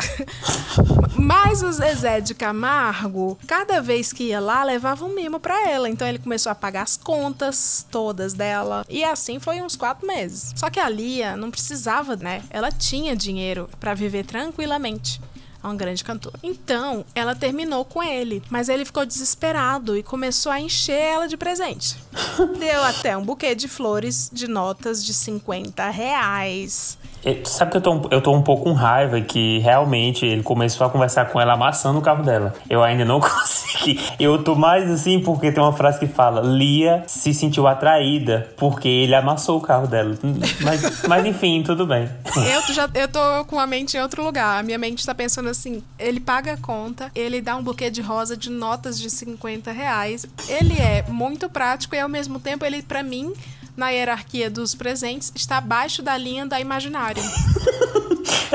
Mas 1.18 1.63
o 1.63 1.72
Zezé 1.72 2.22
de 2.22 2.36
Camargo, 2.36 3.38
cada 3.48 3.82
vez 3.82 4.13
que 4.13 4.26
ia 4.26 4.39
lá, 4.39 4.63
levava 4.63 5.06
um 5.06 5.13
mimo 5.13 5.39
pra 5.39 5.70
ela. 5.70 5.89
Então 5.89 6.08
ele 6.08 6.20
começou 6.20 6.52
a 6.52 6.56
pagar 6.56 6.84
as 6.84 6.98
contas 6.98 7.86
todas 7.89 8.34
dela. 8.34 8.86
E 8.89 9.04
assim 9.04 9.39
foi 9.39 9.62
uns 9.62 9.76
quatro 9.76 10.06
meses. 10.06 10.54
Só 10.56 10.70
que 10.70 10.80
a 10.80 10.88
Lia 10.89 11.36
não 11.36 11.50
precisava, 11.50 12.16
né? 12.16 12.44
Ela 12.50 12.72
tinha 12.72 13.16
dinheiro 13.16 13.70
pra 13.80 13.94
viver 13.94 14.26
tranquilamente. 14.26 15.20
É 15.63 15.67
uma 15.67 15.76
grande 15.76 16.04
cantora. 16.04 16.38
Então, 16.43 17.06
ela 17.15 17.34
terminou 17.34 17.86
com 17.86 18.04
ele, 18.04 18.43
mas 18.49 18.67
ele 18.67 18.84
ficou 18.84 19.06
desesperado 19.06 19.95
e 19.95 20.04
começou 20.04 20.52
a 20.52 20.60
encher 20.60 20.99
ela 20.99 21.28
de 21.28 21.38
presente. 21.38 21.95
Deu 22.60 22.84
até 22.84 23.15
um 23.15 23.23
buquê 23.23 23.56
de 23.56 23.69
flores 23.69 24.30
de 24.32 24.47
notas 24.47 25.06
de 25.06 25.13
50 25.13 25.89
reais. 25.89 26.97
É, 27.26 27.42
Sabe 27.46 27.72
que 27.72 27.78
eu 27.78 27.82
tô, 27.82 28.08
eu 28.12 28.22
tô 28.22 28.34
um 28.34 28.42
pouco 28.42 28.64
com 28.64 28.74
raiva 28.74 29.20
que 29.22 29.60
realmente 29.60 30.26
ele 30.26 30.44
começou 30.44 30.86
a 30.86 30.90
conversar 30.90 31.26
com 31.26 31.40
ela 31.40 31.54
amassando 31.54 32.00
o 32.00 32.02
carro 32.02 32.24
dela. 32.24 32.54
Eu 32.70 32.84
ainda 32.84 33.06
não 33.06 33.20
consegui. 33.22 34.00
Eu 34.20 34.44
tô 34.44 34.56
mais 34.56 34.90
assim 34.90 35.20
porque 35.20 35.52
tem 35.52 35.64
uma 35.64 35.74
frase 35.74 36.00
que 36.00 36.08
fala: 36.08 36.42
Lia 36.42 37.04
se 37.08 37.34
sentiu 37.34 37.68
atraída 37.68 38.50
porque 38.58 38.88
ele 38.88 39.16
amassou 39.16 39.58
o 39.58 39.62
carro 39.62 39.88
dela. 39.88 40.18
Mas, 40.62 41.04
mas 41.08 41.26
enfim, 41.26 41.64
tudo 41.64 41.86
bem. 41.86 42.10
Eu, 42.36 42.74
já, 42.74 42.89
eu 42.93 43.08
tô 43.08 43.45
com 43.45 43.60
a 43.60 43.68
mente 43.68 43.97
em 43.97 44.02
outro 44.02 44.24
lugar. 44.24 44.60
A 44.60 44.64
minha 44.64 44.78
mente 44.78 45.06
tá 45.06 45.16
pensando 45.16 45.50
assim: 45.50 45.84
ele 45.97 46.20
paga 46.20 46.54
a 46.54 46.58
conta, 46.58 47.12
ele 47.16 47.41
dá 47.41 47.56
um 47.56 47.64
buquê 47.64 47.89
de 47.89 48.02
rosa 48.02 48.36
de 48.36 48.50
notas 48.50 49.00
de 49.00 49.10
50 49.10 49.72
reais. 49.72 50.26
Ele 50.47 50.74
é 50.74 51.04
muito 51.08 51.50
prático 51.50 51.95
e 51.95 52.00
ao 52.00 52.10
mesmo 52.10 52.39
tempo 52.39 52.66
ele, 52.66 52.82
pra 52.82 53.04
mim, 53.04 53.34
na 53.76 53.89
hierarquia 53.89 54.49
dos 54.49 54.76
presentes, 54.76 55.32
está 55.36 55.57
abaixo 55.57 56.01
da 56.01 56.17
linha 56.17 56.45
da 56.45 56.59
imaginário. 56.59 57.24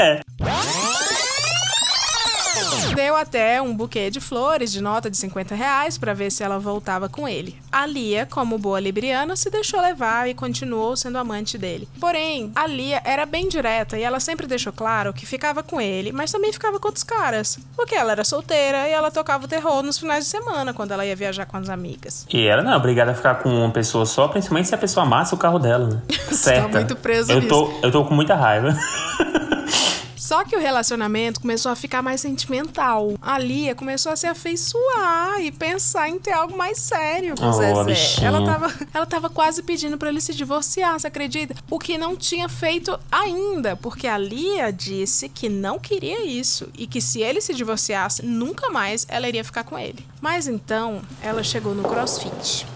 É. 0.00 0.20
Deu 2.94 3.16
até 3.16 3.60
um 3.60 3.74
buquê 3.74 4.10
de 4.10 4.20
flores 4.20 4.72
de 4.72 4.80
nota 4.80 5.10
de 5.10 5.16
50 5.16 5.54
reais 5.54 5.98
pra 5.98 6.14
ver 6.14 6.30
se 6.30 6.42
ela 6.42 6.58
voltava 6.58 7.08
com 7.08 7.28
ele. 7.28 7.56
A 7.70 7.86
Lia, 7.86 8.26
como 8.26 8.58
boa 8.58 8.80
libriana, 8.80 9.36
se 9.36 9.50
deixou 9.50 9.80
levar 9.80 10.28
e 10.28 10.34
continuou 10.34 10.96
sendo 10.96 11.18
amante 11.18 11.56
dele. 11.58 11.88
Porém, 12.00 12.52
a 12.54 12.66
Lia 12.66 13.00
era 13.04 13.24
bem 13.26 13.48
direta 13.48 13.98
e 13.98 14.02
ela 14.02 14.20
sempre 14.20 14.46
deixou 14.46 14.72
claro 14.72 15.12
que 15.12 15.26
ficava 15.26 15.62
com 15.62 15.80
ele, 15.80 16.12
mas 16.12 16.32
também 16.32 16.52
ficava 16.52 16.78
com 16.78 16.88
outros 16.88 17.04
caras. 17.04 17.58
Porque 17.76 17.94
ela 17.94 18.12
era 18.12 18.24
solteira 18.24 18.88
e 18.88 18.92
ela 18.92 19.10
tocava 19.10 19.44
o 19.44 19.48
terror 19.48 19.82
nos 19.82 19.98
finais 19.98 20.24
de 20.24 20.30
semana 20.30 20.72
quando 20.74 20.92
ela 20.92 21.04
ia 21.04 21.16
viajar 21.16 21.46
com 21.46 21.56
as 21.56 21.68
amigas. 21.68 22.26
E 22.32 22.46
ela 22.46 22.62
não 22.62 22.72
é 22.72 22.76
obrigada 22.76 23.12
a 23.12 23.14
ficar 23.14 23.36
com 23.36 23.48
uma 23.48 23.70
pessoa 23.70 24.06
só, 24.06 24.28
principalmente 24.28 24.68
se 24.68 24.74
a 24.74 24.78
pessoa 24.78 25.04
amassa 25.04 25.34
o 25.34 25.38
carro 25.38 25.58
dela, 25.58 25.88
né? 25.88 26.02
Certa. 26.32 26.78
muito 26.78 26.96
preso 26.96 27.32
eu 27.32 27.46
tô, 27.48 27.70
eu 27.82 27.90
tô 27.90 28.04
com 28.04 28.14
muita 28.14 28.34
raiva. 28.34 28.76
Só 30.28 30.44
que 30.44 30.54
o 30.54 30.60
relacionamento 30.60 31.40
começou 31.40 31.72
a 31.72 31.74
ficar 31.74 32.02
mais 32.02 32.20
sentimental. 32.20 33.14
A 33.22 33.38
Lia 33.38 33.74
começou 33.74 34.12
a 34.12 34.16
se 34.16 34.26
afeiçoar 34.26 35.40
e 35.40 35.50
pensar 35.50 36.10
em 36.10 36.18
ter 36.18 36.32
algo 36.32 36.54
mais 36.54 36.76
sério 36.76 37.34
com 37.34 37.46
o 37.46 37.48
Oh, 37.48 37.52
Zezé. 37.84 38.26
Ela 38.26 38.44
tava, 38.44 38.74
ela 38.92 39.06
tava 39.06 39.30
quase 39.30 39.62
pedindo 39.62 39.96
pra 39.96 40.10
ele 40.10 40.20
se 40.20 40.34
divorciar, 40.34 41.00
você 41.00 41.06
acredita? 41.06 41.54
O 41.70 41.78
que 41.78 41.96
não 41.96 42.14
tinha 42.14 42.46
feito 42.46 43.00
ainda, 43.10 43.74
porque 43.74 44.06
a 44.06 44.18
Lia 44.18 44.70
disse 44.70 45.30
que 45.30 45.48
não 45.48 45.78
queria 45.78 46.22
isso 46.22 46.68
e 46.76 46.86
que 46.86 47.00
se 47.00 47.22
ele 47.22 47.40
se 47.40 47.54
divorciasse, 47.54 48.22
nunca 48.22 48.68
mais 48.68 49.06
ela 49.08 49.26
iria 49.26 49.42
ficar 49.42 49.64
com 49.64 49.78
ele. 49.78 50.04
Mas 50.20 50.46
então, 50.46 51.00
ela 51.22 51.42
chegou 51.42 51.74
no 51.74 51.88
CrossFit. 51.88 52.66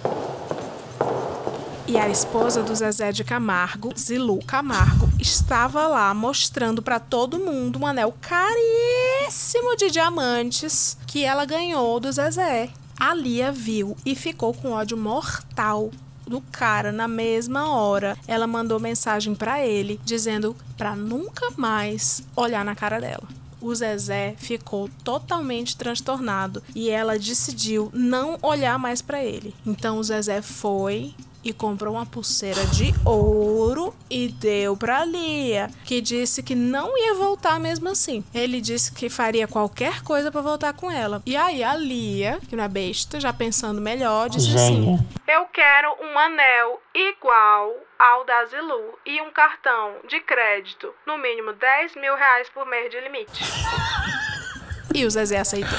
E 1.86 1.98
a 1.98 2.08
esposa 2.08 2.62
do 2.62 2.74
Zezé 2.74 3.10
de 3.10 3.24
Camargo, 3.24 3.92
Zilu 3.98 4.38
Camargo, 4.46 5.10
estava 5.18 5.88
lá 5.88 6.14
mostrando 6.14 6.80
pra 6.80 7.00
todo 7.00 7.40
mundo 7.40 7.78
um 7.80 7.86
anel 7.86 8.14
caríssimo 8.20 9.76
de 9.76 9.90
diamantes 9.90 10.96
que 11.06 11.24
ela 11.24 11.44
ganhou 11.44 11.98
do 11.98 12.10
Zezé. 12.12 12.70
A 12.98 13.12
Lia 13.14 13.50
viu 13.50 13.96
e 14.06 14.14
ficou 14.14 14.54
com 14.54 14.70
ódio 14.70 14.96
mortal 14.96 15.90
do 16.24 16.40
cara 16.40 16.92
na 16.92 17.08
mesma 17.08 17.72
hora. 17.72 18.16
Ela 18.28 18.46
mandou 18.46 18.78
mensagem 18.78 19.34
pra 19.34 19.66
ele 19.66 20.00
dizendo 20.04 20.56
pra 20.76 20.94
nunca 20.94 21.50
mais 21.56 22.22
olhar 22.36 22.64
na 22.64 22.76
cara 22.76 23.00
dela. 23.00 23.28
O 23.60 23.74
Zezé 23.74 24.34
ficou 24.38 24.88
totalmente 25.04 25.76
transtornado 25.76 26.62
e 26.74 26.90
ela 26.90 27.18
decidiu 27.18 27.90
não 27.92 28.38
olhar 28.40 28.78
mais 28.78 29.02
pra 29.02 29.22
ele. 29.22 29.52
Então 29.66 29.98
o 29.98 30.04
Zezé 30.04 30.40
foi 30.40 31.14
e 31.44 31.52
comprou 31.52 31.94
uma 31.94 32.06
pulseira 32.06 32.64
de 32.66 32.92
ouro 33.04 33.94
e 34.10 34.28
deu 34.28 34.76
pra 34.76 35.04
Lia, 35.04 35.70
que 35.84 36.00
disse 36.00 36.42
que 36.42 36.54
não 36.54 36.96
ia 36.96 37.14
voltar 37.14 37.58
mesmo 37.58 37.88
assim. 37.88 38.24
Ele 38.34 38.60
disse 38.60 38.92
que 38.92 39.08
faria 39.08 39.48
qualquer 39.48 40.02
coisa 40.02 40.30
pra 40.30 40.40
voltar 40.40 40.72
com 40.72 40.90
ela. 40.90 41.22
E 41.26 41.36
aí 41.36 41.62
a 41.62 41.76
Lia, 41.76 42.38
que 42.48 42.56
não 42.56 42.64
é 42.64 42.68
besta, 42.68 43.20
já 43.20 43.32
pensando 43.32 43.80
melhor, 43.80 44.28
disse 44.28 44.54
assim. 44.54 44.98
Eu 45.26 45.46
quero 45.46 45.96
um 46.00 46.18
anel 46.18 46.80
igual 46.94 47.74
ao 47.98 48.24
da 48.24 48.44
Zilu 48.46 48.98
e 49.06 49.20
um 49.20 49.30
cartão 49.30 49.96
de 50.08 50.20
crédito, 50.20 50.92
no 51.06 51.16
mínimo 51.18 51.52
10 51.52 51.96
mil 51.96 52.16
reais 52.16 52.48
por 52.48 52.66
mês 52.66 52.90
de 52.90 53.00
limite. 53.00 53.42
E 54.94 55.06
o 55.06 55.10
Zezé 55.10 55.38
aceitou. 55.38 55.70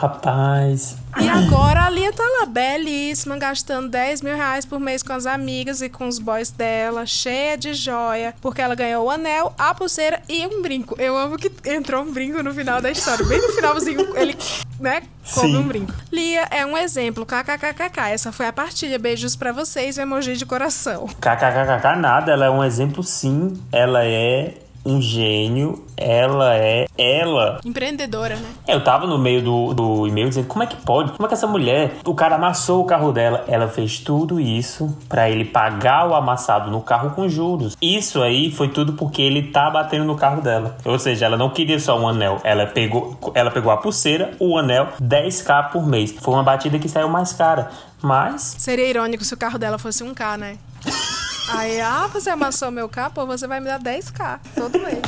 Rapaz. 0.00 0.96
E 1.18 1.28
agora 1.28 1.84
a 1.84 1.90
Lia 1.90 2.12
tá 2.12 2.22
lá, 2.38 2.46
belíssima, 2.46 3.36
gastando 3.36 3.88
10 3.88 4.22
mil 4.22 4.36
reais 4.36 4.64
por 4.64 4.78
mês 4.78 5.02
com 5.02 5.12
as 5.12 5.26
amigas 5.26 5.82
e 5.82 5.88
com 5.88 6.06
os 6.06 6.18
boys 6.18 6.50
dela, 6.50 7.04
cheia 7.04 7.58
de 7.58 7.74
joia, 7.74 8.34
porque 8.40 8.62
ela 8.62 8.74
ganhou 8.74 9.06
o 9.06 9.10
anel, 9.10 9.52
a 9.58 9.74
pulseira 9.74 10.22
e 10.28 10.46
um 10.46 10.62
brinco. 10.62 10.94
Eu 10.98 11.16
amo 11.16 11.36
que 11.36 11.50
entrou 11.68 12.02
um 12.02 12.12
brinco 12.12 12.42
no 12.42 12.54
final 12.54 12.80
da 12.80 12.90
história. 12.90 13.24
Bem 13.26 13.40
no 13.40 13.48
finalzinho, 13.48 14.16
ele, 14.16 14.36
né, 14.78 15.02
come 15.34 15.56
um 15.56 15.66
brinco. 15.66 15.92
Lia 16.12 16.46
é 16.50 16.64
um 16.64 16.76
exemplo, 16.76 17.26
kkkk. 17.26 18.00
Essa 18.10 18.30
foi 18.30 18.46
a 18.46 18.52
partilha. 18.52 18.98
Beijos 18.98 19.34
pra 19.34 19.52
vocês, 19.52 19.98
emoji 19.98 20.36
de 20.36 20.46
coração. 20.46 21.06
KKKK 21.06 21.96
nada, 21.98 22.32
ela 22.32 22.46
é 22.46 22.50
um 22.50 22.62
exemplo 22.62 23.02
sim. 23.02 23.60
Ela 23.72 24.04
é 24.04 24.54
um 24.84 25.00
gênio. 25.00 25.84
Ela 25.96 26.56
é. 26.56 26.86
Ela. 26.96 27.60
Empreendedora, 27.64 28.36
né? 28.36 28.48
Eu 28.66 28.82
tava 28.82 29.06
no 29.06 29.18
meio 29.18 29.42
do, 29.42 29.74
do 29.74 30.06
e-mail 30.06 30.28
dizendo 30.28 30.46
como 30.46 30.62
é 30.62 30.66
que 30.66 30.76
pode? 30.76 31.12
Como 31.12 31.26
é 31.26 31.28
que 31.28 31.34
essa 31.34 31.46
mulher, 31.46 31.96
o 32.04 32.14
cara 32.14 32.36
amassou 32.36 32.82
o 32.82 32.86
carro 32.86 33.12
dela, 33.12 33.44
ela 33.46 33.68
fez 33.68 33.98
tudo 33.98 34.40
isso 34.40 34.96
pra 35.08 35.28
ele 35.28 35.44
pagar 35.44 36.08
o 36.08 36.14
amassado 36.14 36.70
no 36.70 36.80
carro 36.80 37.10
com 37.10 37.28
juros. 37.28 37.76
Isso 37.82 38.22
aí 38.22 38.50
foi 38.50 38.68
tudo 38.68 38.94
porque 38.94 39.20
ele 39.20 39.42
tá 39.42 39.68
batendo 39.70 40.04
no 40.04 40.16
carro 40.16 40.40
dela. 40.40 40.76
Ou 40.84 40.98
seja, 40.98 41.26
ela 41.26 41.36
não 41.36 41.50
queria 41.50 41.78
só 41.78 41.98
um 41.98 42.08
anel, 42.08 42.40
ela 42.42 42.66
pegou, 42.66 43.18
ela 43.34 43.50
pegou 43.50 43.70
a 43.70 43.76
pulseira, 43.76 44.32
o 44.38 44.56
anel, 44.56 44.88
10k 45.02 45.70
por 45.70 45.86
mês. 45.86 46.14
Foi 46.18 46.34
uma 46.34 46.42
batida 46.42 46.78
que 46.78 46.88
saiu 46.88 47.08
mais 47.08 47.32
cara. 47.32 47.70
Mas 48.02 48.54
Seria 48.58 48.88
irônico 48.88 49.24
se 49.24 49.34
o 49.34 49.36
carro 49.36 49.58
dela 49.58 49.78
fosse 49.78 50.02
um 50.02 50.14
K, 50.14 50.38
né? 50.38 50.56
Aí, 51.52 51.80
ah, 51.80 52.06
você 52.06 52.30
amassou 52.30 52.70
meu 52.70 52.88
K, 52.88 53.10
pô, 53.10 53.26
você 53.26 53.46
vai 53.46 53.58
me 53.58 53.66
dar 53.66 53.80
10k 53.80 54.38
todo 54.54 54.78
mês. 54.78 55.00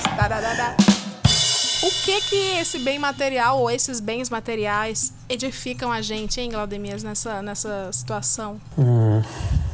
O 1.82 1.90
que 2.04 2.20
que 2.20 2.36
esse 2.58 2.78
bem 2.80 2.98
material 2.98 3.60
ou 3.60 3.70
esses 3.70 4.00
bens 4.00 4.28
materiais 4.28 5.12
edificam 5.32 5.90
a 5.92 6.00
gente, 6.02 6.40
hein, 6.40 6.50
Glaudemias, 6.50 7.02
nessa, 7.02 7.42
nessa 7.42 7.90
situação? 7.92 8.60
hum, 8.78 9.22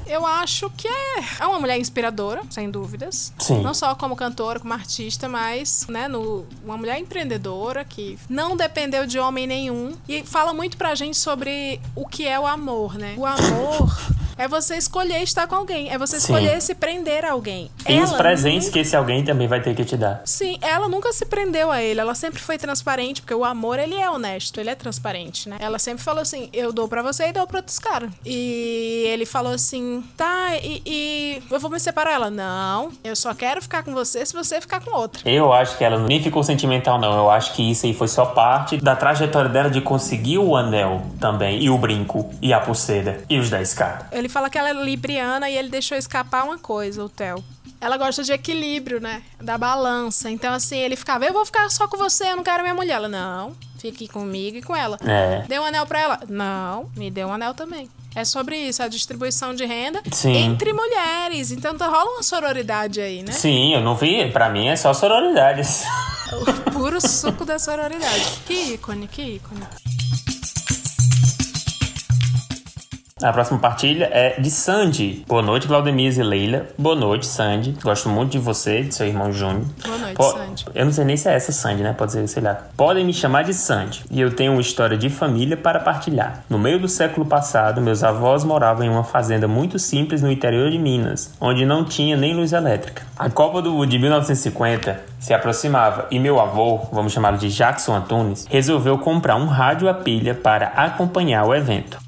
Eu 0.07 0.25
acho 0.27 0.71
que 0.71 0.89
é, 0.89 1.19
é 1.41 1.47
uma 1.47 1.59
mulher 1.61 1.79
inspiradora, 1.79 2.43
sem 2.49 2.71
dúvidas. 2.71 3.31
Sim. 3.39 3.61
Não 3.63 3.75
só 3.75 3.95
como 3.95 4.17
cantora, 4.17 4.59
como 4.59 4.73
artista, 4.73 5.29
mas, 5.29 5.87
né, 5.89 6.09
no, 6.09 6.47
uma 6.65 6.77
mulher 6.79 6.99
empreendedora 6.99 7.85
que 7.85 8.19
não 8.29 8.57
dependeu 8.57 9.07
de 9.07 9.19
homem 9.19 9.47
nenhum. 9.47 9.95
E 10.09 10.23
fala 10.25 10.55
muito 10.55 10.77
pra 10.79 10.95
gente 10.95 11.17
sobre 11.19 11.81
o 11.95 12.07
que 12.07 12.27
é 12.27 12.39
o 12.41 12.47
amor, 12.47 12.95
né? 12.97 13.15
O 13.19 13.27
amor 13.27 14.01
é 14.39 14.49
você 14.49 14.77
escolher 14.77 15.21
estar 15.23 15.47
com 15.47 15.57
alguém, 15.57 15.91
é 15.91 15.99
você 15.99 16.19
Sim. 16.19 16.33
escolher 16.33 16.63
se 16.63 16.75
prender 16.75 17.25
a 17.27 17.33
alguém. 17.33 17.71
e 17.87 18.01
os 18.01 18.09
Ela 18.11 18.19
presentes 18.19 18.65
nunca- 18.69 18.73
que 18.73 18.79
esse 18.79 18.97
alguém 18.97 19.25
também 19.25 19.47
vai 19.49 19.61
ter 19.61 19.75
que 19.75 19.85
te 19.85 19.97
dar. 19.97 20.23
Sim, 20.25 20.57
ela 20.63 20.89
nunca 20.89 21.13
se 21.13 21.27
prendeu 21.27 21.71
a 21.71 21.83
ele, 21.83 22.01
ela 22.01 22.15
sempre 22.15 22.41
foi 22.41 22.57
transparente, 22.57 23.21
porque 23.21 23.35
o 23.35 23.45
amor, 23.45 23.79
ele 23.79 23.97
é 23.97 24.09
honesto, 24.09 24.59
ele 24.61 24.71
é 24.71 24.75
transparente, 24.75 25.48
né? 25.49 25.57
Ela 25.61 25.79
sempre 25.79 26.03
falou 26.03 26.23
assim, 26.23 26.49
eu 26.53 26.73
dou 26.73 26.87
pra 26.87 27.03
você 27.03 27.29
e 27.29 27.33
dou 27.33 27.47
pra 27.47 27.59
outros 27.59 27.79
caras. 27.79 28.11
E 28.25 29.05
ele 29.09 29.27
falou 29.27 29.53
assim, 29.53 30.05
tá, 30.17 30.57
e, 30.63 30.83
e 30.87 31.43
eu 31.51 31.59
vou 31.59 31.71
me 31.71 31.81
separar. 31.81 32.13
Ela, 32.13 32.31
não, 32.31 32.91
eu 33.03 33.17
só 33.17 33.35
quero 33.35 33.61
ficar 33.61 33.83
com 33.83 33.93
você 33.93 34.25
se 34.25 34.35
você 34.35 34.61
ficar 34.61 34.81
com 34.81 34.97
outra. 34.97 35.29
Eu 35.29 35.53
acho 35.53 35.77
que 35.77 35.85
ela 35.85 35.99
nem 35.99 36.23
ficou 36.23 36.43
sentimental, 36.43 36.99
não. 36.99 37.17
Eu 37.17 37.31
acho 37.31 37.55
que 37.55 37.71
isso 37.71 37.87
aí 37.87 37.95
foi 37.95 38.09
só 38.09 38.27
parte 38.27 38.77
da 38.77 38.95
trajetória 38.95 39.51
dela 39.51 39.71
de 39.71 39.81
conseguir 39.81 40.39
o 40.39 40.57
anel 40.57 41.03
também, 41.21 41.63
e 41.63 41.71
o 41.71 41.79
brinco, 41.79 42.31
e 42.41 42.53
a 42.53 42.61
pulseira, 42.61 43.25
e 43.29 43.39
os 43.39 43.51
10k. 43.51 44.07
Ele 44.13 44.29
fala 44.29 44.51
que 44.51 44.59
ela 44.59 44.71
é 44.71 44.73
libriana 44.73 45.49
e 45.49 45.57
ele 45.57 45.69
deixou 45.69 45.97
escapar 45.97 46.45
uma 46.45 46.59
coisa, 46.59 47.03
o 47.05 47.09
Theo. 47.09 47.43
Ela 47.81 47.97
gosta 47.97 48.23
de 48.23 48.33
equilíbrio, 48.33 49.01
né? 49.01 49.23
Da 49.41 49.57
balança. 49.57 50.31
Então, 50.31 50.53
assim, 50.53 50.79
ele 50.79 50.97
ficava, 50.97 51.25
eu 51.25 51.33
vou 51.33 51.45
ficar 51.45 51.71
só 51.71 51.87
com 51.87 51.97
você, 51.97 52.25
eu 52.25 52.37
não 52.37 52.43
quero 52.43 52.63
minha 52.63 52.75
mulher. 52.75 52.95
Ela, 52.95 53.09
não, 53.09 53.55
fique 53.79 54.09
comigo 54.09 54.57
e 54.57 54.63
com 54.63 54.75
ela. 54.75 54.99
É. 55.07 55.45
Deu 55.47 55.63
um 55.63 55.65
anel 55.65 55.87
pra 55.87 56.01
ela? 56.01 56.21
Não, 56.29 56.91
me 56.97 57.11
deu 57.11 57.29
um 57.29 57.33
anel 57.33 57.55
também. 57.55 57.89
É 58.15 58.25
sobre 58.25 58.57
isso, 58.57 58.83
a 58.83 58.89
distribuição 58.89 59.55
de 59.55 59.65
renda 59.65 60.03
Sim. 60.11 60.35
entre 60.35 60.73
mulheres. 60.73 61.53
Então 61.53 61.77
tá, 61.77 61.87
rola 61.87 62.15
uma 62.15 62.23
sororidade 62.23 63.01
aí, 63.01 63.23
né? 63.23 63.31
Sim, 63.31 63.75
eu 63.75 63.81
não 63.81 63.95
vi. 63.95 64.29
Pra 64.33 64.49
mim 64.49 64.67
é 64.67 64.77
só 64.77 64.93
sororidade. 64.93 65.63
O 66.31 66.71
puro 66.73 67.01
suco 67.01 67.47
da 67.47 67.59
sororidade. 67.59 68.41
Que 68.47 68.75
ícone, 68.75 69.09
que 69.09 69.23
ícone. 69.37 69.63
A 73.21 73.33
próxima 73.33 73.59
partilha 73.59 74.09
é 74.13 74.41
de 74.41 74.49
Sandy. 74.49 75.25
Boa 75.27 75.43
noite, 75.43 75.67
Claudemias 75.67 76.17
e 76.17 76.23
Leila. 76.23 76.67
Boa 76.79 76.95
noite, 76.95 77.27
Sandy. 77.27 77.77
Gosto 77.83 78.09
muito 78.09 78.31
de 78.31 78.39
você, 78.39 78.83
de 78.85 78.95
seu 78.95 79.09
irmão 79.09 79.33
Júnior. 79.33 79.65
Boa 79.85 79.99
noite, 79.99 80.15
Po- 80.15 80.23
Sandy. 80.23 80.65
Eu 80.73 80.85
não 80.85 80.93
sei 80.93 81.05
nem 81.05 81.17
se 81.17 81.29
é 81.29 81.35
essa 81.35 81.51
Sandy, 81.51 81.83
né? 81.83 81.93
Pode 81.93 82.13
ser, 82.13 82.29
sei 82.29 82.41
lá. 82.45 82.57
Podem 82.77 83.05
me 83.05 83.13
chamar 83.13 83.43
de 83.43 83.53
Sandy. 83.53 84.05
E 84.09 84.21
eu 84.21 84.37
tenho 84.37 84.53
uma 84.53 84.61
história 84.61 84.97
de 84.97 85.09
família 85.11 85.57
para 85.57 85.81
partilhar. 85.81 86.45
No 86.49 86.61
meio 86.61 86.79
do 86.79 86.87
século 86.89 87.27
passado, 87.27 87.81
meus 87.81 88.05
avós 88.05 88.45
moravam 88.45 88.87
em 88.87 88.89
uma 88.89 89.03
fazenda 89.03 89.49
muito 89.49 89.81
simples 89.81 90.23
no 90.23 90.31
interior 90.31 90.71
de 90.71 90.79
Minas, 90.79 91.35
onde 91.41 91.67
não 91.67 91.85
tinha 91.85 92.17
nem 92.17 92.35
luz 92.35 92.53
elétrica. 92.53 93.03
A 93.19 93.29
Copa 93.29 93.61
do 93.61 93.85
de 93.85 93.99
1950 93.99 95.01
se 95.19 95.35
aproximava 95.35 96.07
e 96.13 96.21
meu 96.21 96.39
avô, 96.39 96.83
vamos 96.93 97.13
chamá-lo 97.13 97.37
de 97.37 97.49
Jackson 97.51 97.97
Antunes, 97.97 98.47
resolveu 98.49 98.97
comprar 98.99 99.35
um 99.35 99.47
rádio 99.47 99.89
a 99.89 99.95
pilha 99.95 100.37
para 100.37 100.67
acompanhar 100.69 101.45
o 101.45 101.53
evento. 101.53 101.99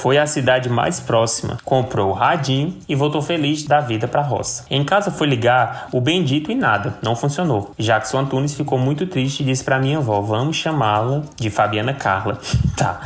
Foi 0.00 0.16
à 0.16 0.26
cidade 0.26 0.70
mais 0.70 0.98
próxima, 0.98 1.58
comprou 1.62 2.08
o 2.08 2.14
radinho 2.14 2.74
e 2.88 2.94
voltou 2.94 3.20
feliz 3.20 3.64
da 3.64 3.80
vida 3.80 4.08
para 4.08 4.22
a 4.22 4.24
roça. 4.24 4.64
Em 4.70 4.82
casa 4.82 5.10
foi 5.10 5.26
ligar 5.26 5.88
o 5.92 6.00
bendito 6.00 6.50
e 6.50 6.54
nada, 6.54 6.94
não 7.02 7.14
funcionou. 7.14 7.74
Jackson 7.78 8.20
Antunes 8.20 8.54
ficou 8.54 8.78
muito 8.78 9.06
triste 9.06 9.42
e 9.42 9.44
disse 9.44 9.62
para 9.62 9.78
minha 9.78 9.98
avó: 9.98 10.22
"Vamos 10.22 10.56
chamá-la 10.56 11.20
de 11.36 11.50
Fabiana 11.50 11.92
Carla". 11.92 12.38
tá. 12.78 12.98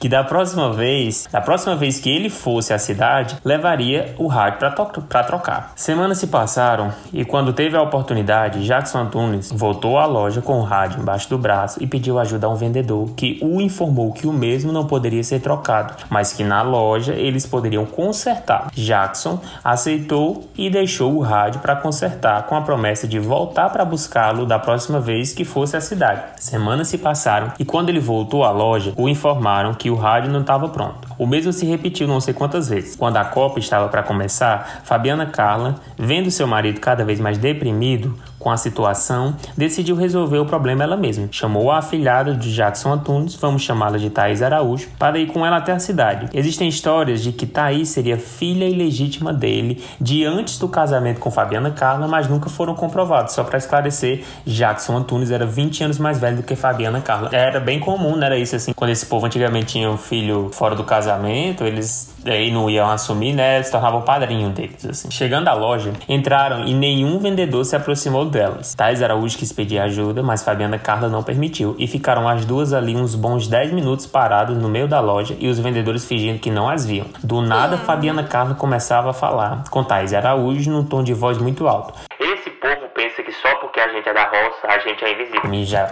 Que 0.00 0.08
da 0.08 0.24
próxima 0.24 0.72
vez, 0.72 1.28
da 1.30 1.42
próxima 1.42 1.76
vez 1.76 2.00
que 2.00 2.08
ele 2.08 2.30
fosse 2.30 2.72
à 2.72 2.78
cidade, 2.78 3.36
levaria 3.44 4.14
o 4.16 4.26
rádio 4.26 4.60
para 5.06 5.22
trocar. 5.22 5.74
Semanas 5.76 6.16
se 6.16 6.28
passaram 6.28 6.90
e 7.12 7.22
quando 7.22 7.52
teve 7.52 7.76
a 7.76 7.82
oportunidade, 7.82 8.64
Jackson 8.64 9.00
Antunes 9.00 9.52
voltou 9.52 9.98
à 9.98 10.06
loja 10.06 10.40
com 10.40 10.58
o 10.58 10.62
rádio 10.62 11.02
embaixo 11.02 11.28
do 11.28 11.36
braço 11.36 11.82
e 11.82 11.86
pediu 11.86 12.18
ajuda 12.18 12.46
a 12.46 12.50
um 12.50 12.54
vendedor 12.54 13.10
que 13.14 13.38
o 13.42 13.60
informou 13.60 14.10
que 14.10 14.26
o 14.26 14.32
mesmo 14.32 14.72
não 14.72 14.86
poderia 14.86 15.22
ser 15.22 15.40
trocado, 15.40 15.92
mas 16.08 16.29
que 16.32 16.44
na 16.44 16.62
loja 16.62 17.14
eles 17.14 17.46
poderiam 17.46 17.84
consertar. 17.84 18.70
Jackson 18.74 19.40
aceitou 19.62 20.48
e 20.56 20.70
deixou 20.70 21.16
o 21.16 21.20
rádio 21.20 21.60
para 21.60 21.76
consertar 21.76 22.44
com 22.44 22.56
a 22.56 22.62
promessa 22.62 23.06
de 23.06 23.18
voltar 23.18 23.70
para 23.70 23.84
buscá-lo 23.84 24.46
da 24.46 24.58
próxima 24.58 25.00
vez 25.00 25.32
que 25.32 25.44
fosse 25.44 25.76
à 25.76 25.80
cidade. 25.80 26.22
Semanas 26.38 26.88
se 26.88 26.98
passaram 26.98 27.52
e 27.58 27.64
quando 27.64 27.88
ele 27.88 28.00
voltou 28.00 28.44
à 28.44 28.50
loja, 28.50 28.92
o 28.96 29.08
informaram 29.08 29.74
que 29.74 29.90
o 29.90 29.94
rádio 29.94 30.30
não 30.30 30.40
estava 30.40 30.68
pronto. 30.68 31.08
O 31.18 31.26
mesmo 31.26 31.52
se 31.52 31.66
repetiu 31.66 32.08
não 32.08 32.20
sei 32.20 32.34
quantas 32.34 32.68
vezes. 32.68 32.96
Quando 32.96 33.16
a 33.16 33.24
Copa 33.24 33.58
estava 33.58 33.88
para 33.88 34.02
começar, 34.02 34.82
Fabiana 34.84 35.26
Carla, 35.26 35.76
vendo 35.98 36.30
seu 36.30 36.46
marido 36.46 36.80
cada 36.80 37.04
vez 37.04 37.20
mais 37.20 37.38
deprimido 37.38 38.18
com 38.40 38.50
a 38.50 38.56
situação, 38.56 39.36
decidiu 39.56 39.94
resolver 39.94 40.38
o 40.38 40.46
problema 40.46 40.82
ela 40.82 40.96
mesma. 40.96 41.28
Chamou 41.30 41.70
a 41.70 41.78
afilhada 41.78 42.34
de 42.34 42.52
Jackson 42.52 42.94
Antunes, 42.94 43.36
vamos 43.36 43.62
chamá-la 43.62 43.98
de 43.98 44.08
Thaís 44.10 44.42
Araújo, 44.42 44.88
para 44.98 45.18
ir 45.18 45.26
com 45.26 45.46
ela 45.46 45.58
até 45.58 45.72
a 45.72 45.78
cidade. 45.78 46.28
Existem 46.32 46.68
histórias 46.68 47.22
de 47.22 47.32
que 47.32 47.46
Thaís 47.46 47.90
seria 47.90 48.16
filha 48.16 48.64
ilegítima 48.64 49.32
dele 49.32 49.84
de 50.00 50.24
antes 50.24 50.58
do 50.58 50.68
casamento 50.68 51.20
com 51.20 51.30
Fabiana 51.30 51.70
Carla, 51.70 52.08
mas 52.08 52.28
nunca 52.28 52.48
foram 52.48 52.74
comprovados. 52.74 53.34
Só 53.34 53.44
para 53.44 53.58
esclarecer, 53.58 54.24
Jackson 54.46 54.96
Antunes 54.96 55.30
era 55.30 55.44
20 55.44 55.84
anos 55.84 55.98
mais 55.98 56.18
velho 56.18 56.38
do 56.38 56.42
que 56.42 56.56
Fabiana 56.56 57.00
Carla. 57.00 57.28
Era 57.32 57.60
bem 57.60 57.78
comum, 57.78 58.16
não 58.16 58.24
era 58.24 58.38
isso 58.38 58.56
assim? 58.56 58.72
Quando 58.72 58.90
esse 58.90 59.04
povo 59.04 59.26
antigamente 59.26 59.66
tinha 59.66 59.90
um 59.90 59.98
filho 59.98 60.50
fora 60.52 60.74
do 60.74 60.84
casamento, 60.84 61.64
eles 61.64 62.14
aí 62.24 62.50
não 62.50 62.68
iam 62.70 62.90
assumir, 62.90 63.34
né? 63.34 63.62
Se 63.62 63.70
tornavam 63.70 64.02
padrinho 64.02 64.48
deles, 64.50 64.86
assim. 64.86 65.10
Chegando 65.10 65.48
à 65.48 65.52
loja, 65.52 65.92
entraram 66.08 66.64
e 66.64 66.72
nenhum 66.72 67.18
vendedor 67.18 67.64
se 67.64 67.76
aproximou 67.76 68.29
delas. 68.30 68.74
Thais 68.74 69.02
Araújo 69.02 69.36
quis 69.36 69.52
pedir 69.52 69.78
ajuda, 69.78 70.22
mas 70.22 70.42
Fabiana 70.42 70.78
Carla 70.78 71.08
não 71.08 71.22
permitiu. 71.22 71.76
E 71.78 71.86
ficaram 71.86 72.28
as 72.28 72.44
duas 72.44 72.72
ali 72.72 72.96
uns 72.96 73.14
bons 73.14 73.46
10 73.46 73.72
minutos 73.72 74.06
paradas 74.06 74.56
no 74.56 74.68
meio 74.68 74.88
da 74.88 75.00
loja 75.00 75.36
e 75.38 75.48
os 75.48 75.58
vendedores 75.58 76.06
fingindo 76.06 76.38
que 76.38 76.50
não 76.50 76.68
as 76.68 76.86
viam. 76.86 77.06
Do 77.22 77.42
nada, 77.42 77.76
Fabiana 77.76 78.24
Carla 78.24 78.54
começava 78.54 79.10
a 79.10 79.12
falar, 79.12 79.64
com 79.70 79.84
Thais 79.84 80.14
Araújo 80.14 80.70
num 80.70 80.84
tom 80.84 81.02
de 81.02 81.12
voz 81.12 81.36
muito 81.38 81.68
alto. 81.68 81.92
Esse 82.18 82.50
povo 82.50 82.88
pensa 82.94 83.22
que 83.22 83.32
só 83.32 83.54
porque 83.56 83.80
a 83.80 83.88
gente 83.88 84.08
é 84.08 84.14
da 84.14 84.24
roça, 84.24 84.66
a 84.66 84.78
gente 84.78 85.04
é 85.04 85.12
invisível. 85.12 85.50
Me 85.50 85.64
já... 85.64 85.90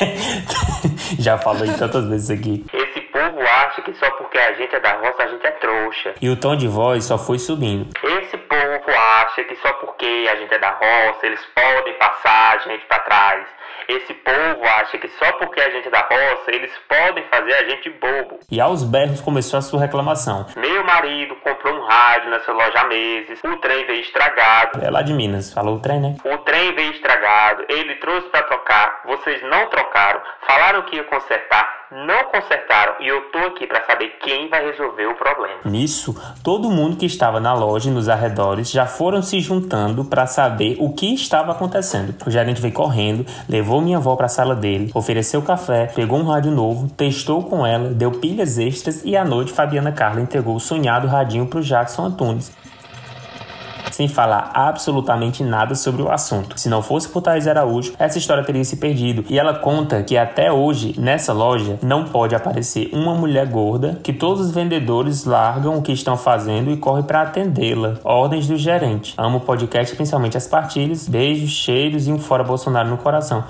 já 1.18 1.38
falei 1.38 1.72
tantas 1.74 2.06
vezes 2.06 2.30
aqui. 2.30 2.64
Esse 3.20 3.32
povo 3.32 3.42
acha 3.42 3.82
que 3.82 3.92
só 3.94 4.10
porque 4.12 4.38
a 4.38 4.54
gente 4.54 4.74
é 4.74 4.80
da 4.80 4.92
roça, 4.94 5.22
a 5.22 5.26
gente 5.26 5.46
é 5.46 5.50
trouxa. 5.50 6.14
E 6.22 6.30
o 6.30 6.36
tom 6.40 6.56
de 6.56 6.66
voz 6.66 7.04
só 7.04 7.18
foi 7.18 7.38
subindo. 7.38 7.90
Esse 8.02 8.38
povo 8.38 8.90
acha 8.90 9.44
que 9.44 9.56
só 9.56 9.70
porque 9.74 10.26
a 10.32 10.36
gente 10.36 10.54
é 10.54 10.58
da 10.58 10.70
roça, 10.70 11.26
eles 11.26 11.44
podem 11.54 11.92
passar 11.98 12.54
a 12.54 12.58
gente 12.58 12.86
pra 12.86 12.98
trás. 13.00 13.46
Esse 13.90 14.14
povo 14.14 14.64
acha 14.78 14.98
que 14.98 15.08
só 15.18 15.32
porque 15.32 15.60
a 15.60 15.68
gente 15.68 15.88
é 15.88 15.90
da 15.90 15.98
roça, 15.98 16.48
eles 16.52 16.70
podem 16.88 17.24
fazer 17.24 17.52
a 17.54 17.68
gente 17.70 17.90
bobo. 17.90 18.38
E 18.48 18.60
aos 18.60 18.84
berros 18.84 19.20
começou 19.20 19.58
a 19.58 19.62
sua 19.62 19.80
reclamação. 19.80 20.46
Meu 20.56 20.84
marido 20.84 21.34
comprou 21.42 21.74
um 21.74 21.84
rádio 21.86 22.30
nessa 22.30 22.52
loja 22.52 22.78
há 22.78 22.86
meses. 22.86 23.40
O 23.42 23.56
trem 23.56 23.84
veio 23.86 24.02
estragado. 24.02 24.78
É 24.80 24.88
lá 24.88 25.02
de 25.02 25.12
Minas. 25.12 25.52
Falou 25.52 25.76
o 25.76 25.80
trem, 25.80 25.98
né? 25.98 26.14
O 26.24 26.38
trem 26.38 26.72
veio 26.72 26.92
estragado. 26.92 27.64
Ele 27.68 27.96
trouxe 27.96 28.28
pra 28.28 28.44
trocar. 28.44 29.00
Vocês 29.06 29.42
não 29.42 29.66
trocaram. 29.66 30.20
Falaram 30.46 30.82
que 30.82 30.94
ia 30.94 31.04
consertar. 31.04 31.80
Não 31.90 32.24
consertaram. 32.26 32.94
E 33.00 33.08
eu 33.08 33.22
tô 33.32 33.38
aqui 33.38 33.66
pra 33.66 33.84
saber 33.84 34.16
quem 34.22 34.48
vai 34.48 34.64
resolver 34.64 35.06
o 35.06 35.14
problema. 35.16 35.58
Nisso, 35.64 36.14
todo 36.44 36.70
mundo 36.70 36.96
que 36.96 37.06
estava 37.06 37.40
na 37.40 37.52
loja 37.52 37.90
e 37.90 37.92
nos 37.92 38.08
arredores 38.08 38.70
já 38.70 38.86
foram 38.86 39.20
se 39.20 39.40
juntando 39.40 40.04
pra 40.04 40.24
saber 40.26 40.76
o 40.78 40.94
que 40.94 41.12
estava 41.12 41.50
acontecendo. 41.50 42.14
O 42.24 42.30
gerente 42.30 42.60
veio 42.60 42.72
correndo, 42.72 43.26
levou 43.48 43.79
minha 43.80 43.98
avó 43.98 44.16
pra 44.16 44.28
sala 44.28 44.54
dele, 44.54 44.90
ofereceu 44.94 45.42
café, 45.42 45.86
pegou 45.86 46.18
um 46.18 46.24
rádio 46.24 46.50
novo, 46.50 46.88
testou 46.88 47.42
com 47.42 47.66
ela, 47.66 47.90
deu 47.90 48.12
pilhas 48.12 48.58
extras 48.58 49.02
e 49.04 49.16
à 49.16 49.24
noite 49.24 49.52
Fabiana 49.52 49.92
Carla 49.92 50.20
entregou 50.20 50.56
o 50.56 50.60
sonhado 50.60 51.06
radinho 51.06 51.46
pro 51.46 51.62
Jackson 51.62 52.06
Antunes 52.06 52.52
sem 54.00 54.08
falar 54.08 54.50
absolutamente 54.54 55.44
nada 55.44 55.74
sobre 55.74 56.00
o 56.00 56.10
assunto. 56.10 56.58
Se 56.58 56.70
não 56.70 56.82
fosse 56.82 57.06
por 57.06 57.20
Thais 57.20 57.46
Araújo, 57.46 57.92
essa 57.98 58.16
história 58.16 58.42
teria 58.42 58.64
se 58.64 58.78
perdido. 58.78 59.26
E 59.28 59.38
ela 59.38 59.52
conta 59.52 60.02
que 60.02 60.16
até 60.16 60.50
hoje, 60.50 60.94
nessa 60.98 61.34
loja, 61.34 61.78
não 61.82 62.04
pode 62.04 62.34
aparecer 62.34 62.88
uma 62.94 63.14
mulher 63.14 63.46
gorda 63.46 64.00
que 64.02 64.14
todos 64.14 64.46
os 64.46 64.52
vendedores 64.52 65.26
largam 65.26 65.76
o 65.76 65.82
que 65.82 65.92
estão 65.92 66.16
fazendo 66.16 66.70
e 66.70 66.78
correm 66.78 67.04
para 67.04 67.20
atendê-la. 67.20 67.98
Ordens 68.02 68.46
do 68.48 68.56
gerente. 68.56 69.12
Amo 69.18 69.36
o 69.36 69.40
podcast, 69.42 69.94
principalmente 69.94 70.38
as 70.38 70.46
partilhas. 70.46 71.06
Beijos, 71.06 71.50
cheiros 71.50 72.08
e 72.08 72.12
um 72.12 72.18
fora 72.18 72.42
Bolsonaro 72.42 72.88
no 72.88 72.96
coração. 72.96 73.44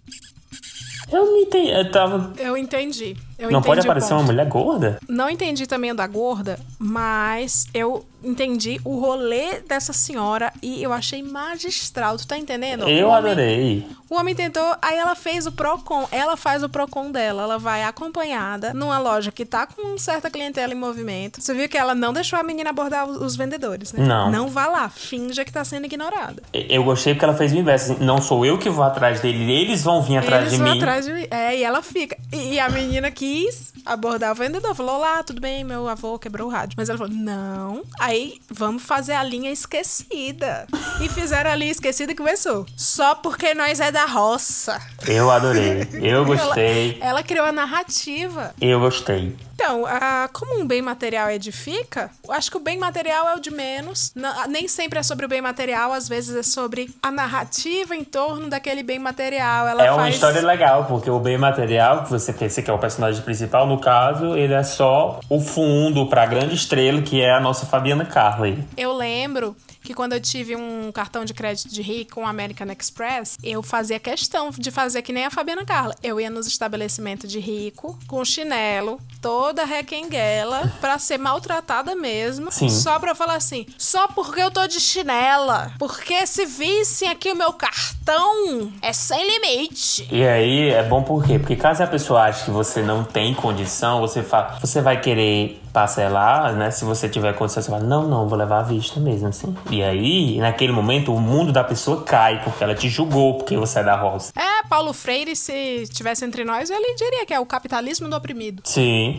Eu 1.12 1.26
não 1.26 1.36
entendi. 1.36 1.70
Eu 1.70 1.90
tava. 1.92 2.32
Eu 2.38 2.57
entendi. 2.57 3.16
Eu 3.41 3.51
não 3.51 3.62
pode 3.62 3.80
aparecer 3.80 4.12
uma 4.14 4.22
mulher 4.22 4.47
gorda? 4.47 4.99
Não 5.09 5.28
entendi 5.30 5.66
também 5.66 5.91
o 5.91 5.95
da 5.95 6.07
gorda, 6.07 6.59
mas 6.78 7.66
eu 7.72 8.05
entendi 8.22 8.78
o 8.84 8.99
rolê 9.01 9.61
dessa 9.61 9.93
senhora 9.95 10.53
e 10.62 10.82
eu 10.82 10.93
achei 10.93 11.22
magistral. 11.22 12.16
Tu 12.18 12.26
tá 12.26 12.36
entendendo? 12.36 12.86
Eu 12.88 13.07
O 13.07 13.11
homem- 13.11 13.30
adorei. 13.32 13.86
O 14.11 14.16
homem 14.16 14.34
tentou, 14.34 14.76
aí 14.82 14.97
ela 14.99 15.14
fez 15.14 15.47
o 15.47 15.53
Procon. 15.53 16.07
Ela 16.11 16.36
faz 16.36 16.62
o 16.62 16.68
Procon 16.68 17.11
dela. 17.11 17.45
Ela 17.45 17.59
vai 17.59 17.82
acompanhada 17.84 18.74
numa 18.74 18.99
loja 18.99 19.30
que 19.32 19.47
tá 19.47 19.66
com 19.66 19.97
certa 19.97 20.28
clientela 20.28 20.72
em 20.72 20.76
movimento. 20.76 21.41
Você 21.41 21.55
viu 21.55 21.68
que 21.68 21.78
ela 21.78 21.95
não 21.95 22.12
deixou 22.12 22.38
a 22.38 22.43
menina 22.43 22.70
abordar 22.70 23.09
os 23.09 23.36
vendedores, 23.36 23.93
né? 23.93 24.05
Não. 24.05 24.30
Não 24.30 24.49
vá 24.49 24.66
lá, 24.66 24.88
finja 24.88 25.45
que 25.45 25.53
tá 25.53 25.64
sendo 25.64 25.84
ignorada. 25.86 26.43
Eu 26.53 26.82
gostei 26.84 27.14
porque 27.14 27.24
ela 27.24 27.34
fez 27.34 27.53
o 27.53 27.57
inverso. 27.57 27.93
assim, 27.93 28.05
Não 28.05 28.20
sou 28.20 28.45
eu 28.45 28.59
que 28.59 28.68
vou 28.68 28.84
atrás 28.84 29.20
dele, 29.20 29.51
eles 29.51 29.82
vão 29.82 30.03
vir 30.03 30.18
atrás 30.18 30.43
Eles 30.43 30.53
de 30.55 30.59
vão 30.59 30.72
mim. 30.72 30.78
atrás 30.78 31.07
de 31.07 31.12
mim. 31.14 31.26
É, 31.30 31.57
e 31.57 31.62
ela 31.62 31.80
fica. 31.80 32.18
E, 32.32 32.55
e 32.55 32.61
a 32.61 32.68
menina 32.68 33.11
quis 33.31 33.72
abordar 33.87 34.33
o 34.33 34.35
vendedor. 34.35 34.74
Falou: 34.74 34.97
Olá, 34.97 35.22
tudo 35.22 35.41
bem? 35.41 35.62
Meu 35.62 35.89
avô 35.89 36.18
quebrou 36.18 36.49
o 36.49 36.51
rádio. 36.51 36.74
Mas 36.76 36.89
ela 36.89 36.99
falou: 36.99 37.12
Não. 37.12 37.83
Aí 37.99 38.41
vamos 38.51 38.83
fazer 38.83 39.12
a 39.12 39.22
linha 39.22 39.51
esquecida. 39.51 40.66
E 41.01 41.09
fizeram 41.09 41.51
a 41.51 41.55
linha 41.55 41.70
esquecida 41.70 42.12
e 42.12 42.14
começou. 42.16 42.66
Só 42.76 43.14
porque 43.14 43.55
nós 43.55 43.78
é 43.78 43.93
da 43.93 44.05
roça. 44.05 44.81
Eu 45.07 45.31
adorei. 45.31 45.89
Eu 45.93 46.24
gostei. 46.24 46.97
Ela, 47.01 47.11
ela 47.11 47.22
criou 47.22 47.47
a 47.47 47.53
narrativa. 47.53 48.53
Eu 48.61 48.81
gostei. 48.81 49.37
Então, 49.62 49.84
a- 49.84 50.26
como 50.32 50.58
um 50.58 50.66
bem 50.66 50.80
material 50.80 51.30
edifica, 51.30 52.11
eu 52.26 52.32
acho 52.32 52.50
que 52.50 52.56
o 52.56 52.61
bem 52.61 52.78
material 52.78 53.28
é 53.28 53.34
o 53.34 53.40
de 53.40 53.50
menos. 53.50 54.11
Nem 54.48 54.66
sempre 54.66 54.98
é 54.98 55.02
sobre 55.02 55.26
o 55.26 55.28
bem 55.28 55.42
material, 55.42 55.92
às 55.92 56.08
vezes 56.08 56.34
é 56.34 56.42
sobre 56.42 56.88
a 57.02 57.11
narrativa 57.11 57.94
em 57.94 58.02
torno 58.02 58.48
daquele 58.48 58.82
bem 58.82 58.98
material. 58.98 59.68
Ela 59.68 59.84
é 59.84 59.90
uma 59.92 60.02
faz... 60.04 60.14
história 60.14 60.40
legal, 60.40 60.86
porque 60.86 61.11
o 61.11 61.18
bem 61.18 61.36
material, 61.36 62.04
que 62.04 62.11
você 62.11 62.32
pensa 62.32 62.62
que 62.62 62.70
é 62.70 62.72
o 62.72 62.78
personagem 62.78 63.20
principal, 63.22 63.66
no 63.66 63.78
caso, 63.78 64.34
ele 64.34 64.54
é 64.54 64.62
só 64.62 65.20
o 65.28 65.38
fundo 65.38 66.06
pra 66.06 66.24
grande 66.24 66.54
estrela, 66.54 67.02
que 67.02 67.20
é 67.20 67.30
a 67.34 67.38
nossa 67.40 67.66
Fabiana 67.66 68.06
Carla. 68.06 68.46
aí. 68.46 68.64
Eu 68.78 68.94
lembro 68.94 69.54
que 69.83 69.95
quando 69.95 70.12
eu 70.12 70.20
tive 70.20 70.57
um 70.57 70.91
cartão 70.93 71.24
de 71.24 71.35
crédito 71.35 71.68
de 71.68 71.83
rico, 71.83 72.20
um 72.20 72.26
American 72.26 72.68
Express, 72.68 73.37
eu 73.43 73.62
fazia 73.62 73.99
questão 73.99 74.51
de 74.51 74.70
fazer 74.70 75.03
que 75.03 75.12
nem 75.12 75.24
a 75.24 75.31
Fabiana 75.31 75.64
Carla. 75.64 75.95
Eu 76.03 76.20
ia 76.20 76.31
nos 76.31 76.47
estabelecimentos 76.47 77.31
de 77.31 77.39
rico, 77.39 77.99
com 78.07 78.24
chinelo, 78.24 79.01
toda 79.20 79.64
requenguela, 79.64 80.72
pra 80.81 80.99
ser 80.99 81.18
maltratada 81.18 81.95
mesmo. 81.95 82.51
Sim. 82.51 82.68
Só 82.68 82.99
pra 82.99 83.14
falar 83.14 83.35
assim, 83.35 83.66
só 83.78 84.09
porque 84.09 84.41
eu 84.41 84.51
tô 84.51 84.66
de 84.66 84.81
chinela. 84.81 85.72
Porque 85.78 86.26
se 86.26 86.45
vissem 86.47 87.09
aqui 87.09 87.33
o 87.33 87.37
meu 87.37 87.53
cartão, 87.53 88.72
é 88.83 88.93
sem 88.93 89.26
limite. 89.26 90.09
E 90.11 90.26
aí 90.26 90.68
é 90.70 90.83
bom 90.83 91.03
por 91.03 91.24
quê? 91.24 91.39
Porque 91.39 91.57
caso 91.57 91.83
a 91.83 91.87
pessoa 91.87 92.22
ache 92.22 92.45
que 92.45 92.51
você 92.51 92.83
não 92.83 93.05
tem 93.05 93.35
condição, 93.35 94.01
você, 94.01 94.22
fa... 94.22 94.59
você 94.61 94.81
vai 94.81 95.01
querer 95.01 95.61
parcelar, 95.72 96.54
né? 96.54 96.70
Se 96.70 96.84
você 96.84 97.08
tiver 97.08 97.34
condição, 97.34 97.62
você 97.62 97.70
fala, 97.70 97.82
não, 97.82 98.06
não, 98.06 98.28
vou 98.28 98.38
levar 98.38 98.60
à 98.60 98.62
vista 98.62 99.00
mesmo, 99.00 99.28
assim. 99.28 99.56
E 99.70 99.82
aí, 99.82 100.38
naquele 100.38 100.72
momento, 100.72 101.14
o 101.14 101.20
mundo 101.20 101.52
da 101.52 101.64
pessoa 101.64 102.02
cai, 102.02 102.42
porque 102.42 102.62
ela 102.62 102.74
te 102.74 102.88
julgou 102.88 103.34
porque 103.38 103.56
você 103.56 103.80
é 103.80 103.84
da 103.84 103.96
roça. 103.96 104.32
É, 104.36 104.66
Paulo 104.68 104.92
Freire, 104.92 105.34
se 105.34 105.84
tivesse 105.92 106.24
entre 106.24 106.44
nós, 106.44 106.70
ele 106.70 106.94
diria 106.94 107.26
que 107.26 107.34
é 107.34 107.40
o 107.40 107.46
capitalismo 107.46 108.08
do 108.08 108.16
oprimido. 108.16 108.62
Sim. 108.64 109.16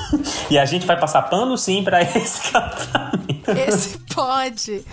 e 0.50 0.58
a 0.58 0.64
gente 0.64 0.86
vai 0.86 0.98
passar 0.98 1.22
pano 1.22 1.56
sim 1.56 1.82
pra 1.82 2.02
esse 2.02 2.50
casamento. 2.50 3.50
Esse 3.50 3.98
pode. 4.14 4.84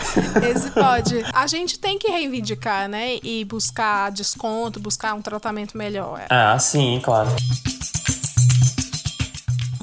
Esse 0.49 0.71
pode. 0.71 1.25
A 1.33 1.47
gente 1.47 1.79
tem 1.79 1.97
que 1.97 2.09
reivindicar, 2.09 2.87
né? 2.87 3.17
E 3.23 3.45
buscar 3.45 4.11
desconto, 4.11 4.79
buscar 4.79 5.13
um 5.13 5.21
tratamento 5.21 5.77
melhor. 5.77 6.25
Ah, 6.29 6.57
sim, 6.59 6.99
claro. 7.03 7.29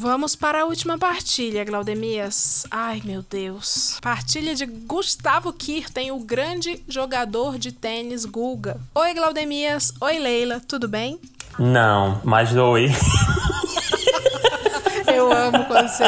Vamos 0.04 0.36
para 0.36 0.60
a 0.60 0.64
última 0.66 0.98
partilha, 0.98 1.64
Glaudemias. 1.64 2.66
Ai, 2.70 3.00
meu 3.02 3.22
Deus. 3.22 3.96
Partilha 4.02 4.54
de 4.54 4.66
Gustavo 4.66 5.50
Kirten, 5.50 6.10
o 6.10 6.18
grande 6.18 6.78
jogador 6.86 7.56
de 7.56 7.72
tênis 7.72 8.26
Guga. 8.26 8.78
Oi, 8.94 9.14
Glaudemias. 9.14 9.94
Oi, 10.02 10.18
Leila. 10.18 10.60
Tudo 10.68 10.86
bem? 10.86 11.18
Não, 11.58 12.20
mas 12.22 12.54
oi. 12.54 12.90
Eu 15.10 15.32
amo 15.32 15.64
quando 15.64 15.88
você 15.88 16.04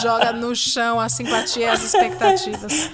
joga 0.00 0.32
no 0.32 0.56
chão 0.56 0.98
a 0.98 1.10
simpatia 1.10 1.66
e 1.66 1.68
as 1.68 1.82
expectativas. 1.82 2.90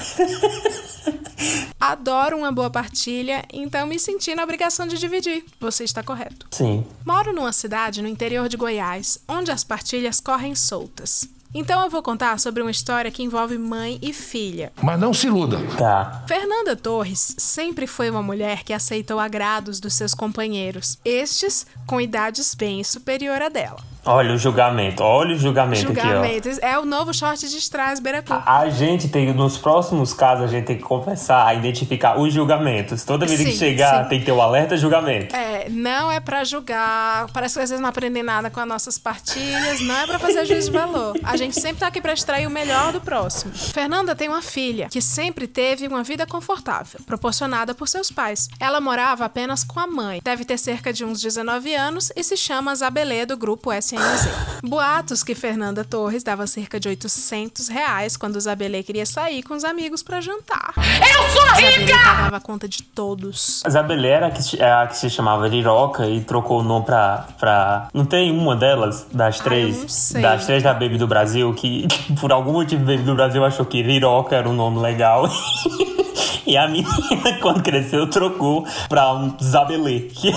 Adoro 1.79 2.37
uma 2.37 2.53
boa 2.53 2.71
partilha, 2.71 3.45
então 3.53 3.87
me 3.87 3.99
senti 3.99 4.35
na 4.35 4.45
obrigação 4.45 4.87
de 4.87 4.99
dividir. 4.99 5.45
Você 5.61 5.85
está 5.85 6.03
correto. 6.03 6.47
Sim. 6.51 6.85
Moro 7.05 7.33
numa 7.33 7.53
cidade 7.53 8.03
no 8.03 8.09
interior 8.09 8.49
de 8.49 8.57
Goiás, 8.57 9.19
onde 9.29 9.51
as 9.51 9.65
partilhas 9.65 10.21
correm 10.21 10.55
soltas. 10.55 11.29
Então 11.53 11.83
eu 11.83 11.91
vou 11.91 12.03
contar 12.03 12.39
sobre 12.39 12.63
uma 12.63 12.71
história 12.71 13.11
que 13.11 13.23
envolve 13.23 13.59
mãe 13.59 13.99
e 14.01 14.13
filha. 14.13 14.73
Mas 14.81 15.01
não 15.01 15.13
se 15.13 15.27
iluda. 15.27 15.59
Tá. 15.77 16.25
Fernanda 16.29 16.77
Torres 16.77 17.35
sempre 17.39 17.89
foi 17.89 18.09
uma 18.09 18.23
mulher 18.23 18.63
que 18.63 18.73
aceitou 18.73 19.19
agrados 19.19 19.81
dos 19.81 19.95
seus 19.95 20.15
companheiros, 20.15 20.99
estes 21.05 21.67
com 21.87 22.01
idades 22.01 22.55
bem 22.55 22.85
superior 22.85 23.43
a 23.43 23.49
dela. 23.49 23.90
Olha 24.05 24.35
o 24.35 24.39
julgamento, 24.39 25.03
olha 25.03 25.35
o 25.35 25.39
julgamento, 25.39 25.89
Julgamento. 25.89 26.49
aqui, 26.49 26.61
ó. 26.63 26.67
É 26.67 26.79
o 26.79 26.85
novo 26.85 27.13
short 27.13 27.47
de 27.49 27.57
strass 27.59 28.01
Beracu. 28.01 28.33
A, 28.33 28.61
a 28.61 28.71
gente 28.71 29.09
tem, 29.09 29.33
nos 29.33 29.59
próximos 29.59 30.15
casos, 30.15 30.45
a 30.45 30.49
gente 30.49 30.65
tem 30.65 30.77
que 30.77 30.83
conversar, 30.83 31.47
a 31.47 31.55
identificar 31.55 32.19
os 32.19 32.33
julgamentos. 32.33 33.05
Toda 33.05 33.27
vez 33.27 33.41
que 33.41 33.53
chegar, 33.53 34.05
sim. 34.05 34.09
tem 34.09 34.21
que 34.21 34.27
ter 34.27 34.33
o 34.33 34.41
alerta 34.41 34.77
julgamento. 34.77 35.35
É, 35.37 35.69
não 35.69 36.11
é 36.11 36.19
pra 36.19 36.45
julgar. 36.45 37.27
Parece 37.33 37.55
que 37.55 37.63
às 37.63 37.71
vezes 37.71 37.83
não 37.83 37.89
aprendem 37.89 38.23
nada 38.23 38.51
com 38.51 38.61
as 38.61 38.67
nossas 38.67 38.99
partilhas. 38.99 39.81
Não 39.81 39.95
é 39.97 40.07
pra 40.07 40.19
fazer 40.19 40.45
juízo 40.47 40.71
de 40.71 40.79
valor. 40.79 41.19
A 41.23 41.37
gente 41.37 41.61
sempre 41.61 41.81
tá 41.81 41.87
aqui 41.89 42.01
pra 42.01 42.13
extrair 42.13 42.47
o 42.47 42.51
melhor 42.51 42.93
do 42.93 43.01
próximo. 43.01 43.53
Fernanda 43.53 44.15
tem 44.15 44.29
uma 44.29 44.43
filha 44.43 44.89
que 44.89 45.03
sempre 45.03 45.47
teve 45.47 45.87
uma 45.87 46.03
vida 46.03 46.27
confortável, 46.27 47.01
proporcionada 47.07 47.75
por 47.75 47.89
seus 47.89 48.11
pais. 48.11 48.49
Ela 48.59 48.81
morava 48.81 49.25
apenas 49.25 49.63
com 49.63 49.79
a 49.79 49.87
mãe. 49.87 50.21
Deve 50.25 50.45
ter 50.45 50.59
cerca 50.59 50.93
de 50.93 51.05
uns 51.05 51.21
19 51.21 51.75
anos 51.75 52.11
e 52.17 52.23
se 52.23 52.37
chama 52.37 52.75
Zabelê 52.75 53.27
do 53.27 53.37
grupo 53.37 53.71
SNZ. 53.97 54.61
Boatos 54.63 55.23
que 55.25 55.35
Fernanda 55.35 55.85
Torres 55.85 56.23
dava 56.23 56.47
cerca 56.47 56.79
de 56.79 56.89
800 56.89 57.69
reais 57.69 58.17
quando 58.17 58.41
Zabelê 58.41 58.83
queria 58.83 59.05
sair 59.07 59.43
com 59.43 59.55
os 59.55 59.65
amigos 59.65 60.03
pra 60.03 60.21
jantar. 60.21 60.73
Eu 60.77 61.29
sou 61.31 61.43
Zabelê 61.49 61.71
rica! 61.79 61.93
pagava 61.99 62.37
a 62.37 62.41
conta 62.41 62.69
de 62.69 62.83
todos. 62.83 63.63
A 63.65 63.71
Zabelê 63.71 64.09
era 64.09 64.27
a 64.29 64.31
que, 64.31 64.43
se- 64.43 64.61
é 64.61 64.73
a 64.73 64.87
que 64.87 64.97
se 64.97 65.11
chamava 65.11 65.49
Liroca 65.49 66.07
e 66.07 66.21
trocou 66.21 66.61
o 66.61 66.63
nome 66.63 66.85
pra, 66.87 67.27
pra. 67.39 67.89
Não 67.93 68.05
tem 68.05 68.31
uma 68.31 68.55
delas, 68.55 69.07
das 69.13 69.41
três? 69.41 69.77
não 69.81 69.89
sei. 69.89 70.23
Das 70.23 70.47
três 70.47 70.63
da 70.63 70.73
Baby 70.73 70.99
do 70.99 71.07
Brasil, 71.07 71.53
que 71.55 71.87
por 72.21 72.31
algum 72.33 72.53
motivo 72.53 72.85
Baby 72.85 73.03
do 73.03 73.15
Brasil 73.15 73.45
achou 73.45 73.65
que 73.67 73.83
Liroca 73.83 74.37
era 74.37 74.49
um 74.49 74.53
nome 74.53 74.79
legal. 74.79 75.29
e 76.47 76.57
a 76.57 76.69
menina, 76.69 76.89
quando 77.43 77.63
cresceu, 77.63 78.09
trocou 78.09 78.65
pra 78.89 79.13
um 79.15 79.37
Zabelê. 79.43 80.01
que- 80.01 80.33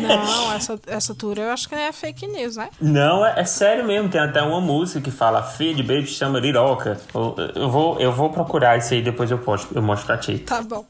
Não, 0.00 0.52
essa, 0.52 0.78
essa 0.86 1.14
tour 1.14 1.38
eu 1.38 1.50
acho 1.50 1.68
que 1.68 1.74
é 1.74 1.92
fake 1.92 2.26
news, 2.26 2.56
né? 2.56 2.68
Não, 2.80 3.24
é, 3.24 3.40
é 3.40 3.44
sério 3.44 3.84
mesmo. 3.84 4.08
Tem 4.08 4.20
até 4.20 4.42
uma 4.42 4.60
música 4.60 5.00
que 5.00 5.10
fala 5.10 5.42
Filha 5.42 5.74
de 5.74 5.82
Baby 5.82 6.06
chama 6.06 6.38
Liroca. 6.38 7.00
Eu, 7.14 7.34
eu 7.54 7.70
vou, 7.70 8.00
eu 8.00 8.12
vou 8.12 8.30
procurar 8.30 8.78
isso 8.78 8.94
aí 8.94 9.02
depois 9.02 9.30
eu 9.30 9.38
posto, 9.38 9.74
eu 9.74 9.82
mostro 9.82 10.06
pra 10.06 10.18
ti. 10.18 10.38
Tá 10.38 10.62
bom. 10.62 10.84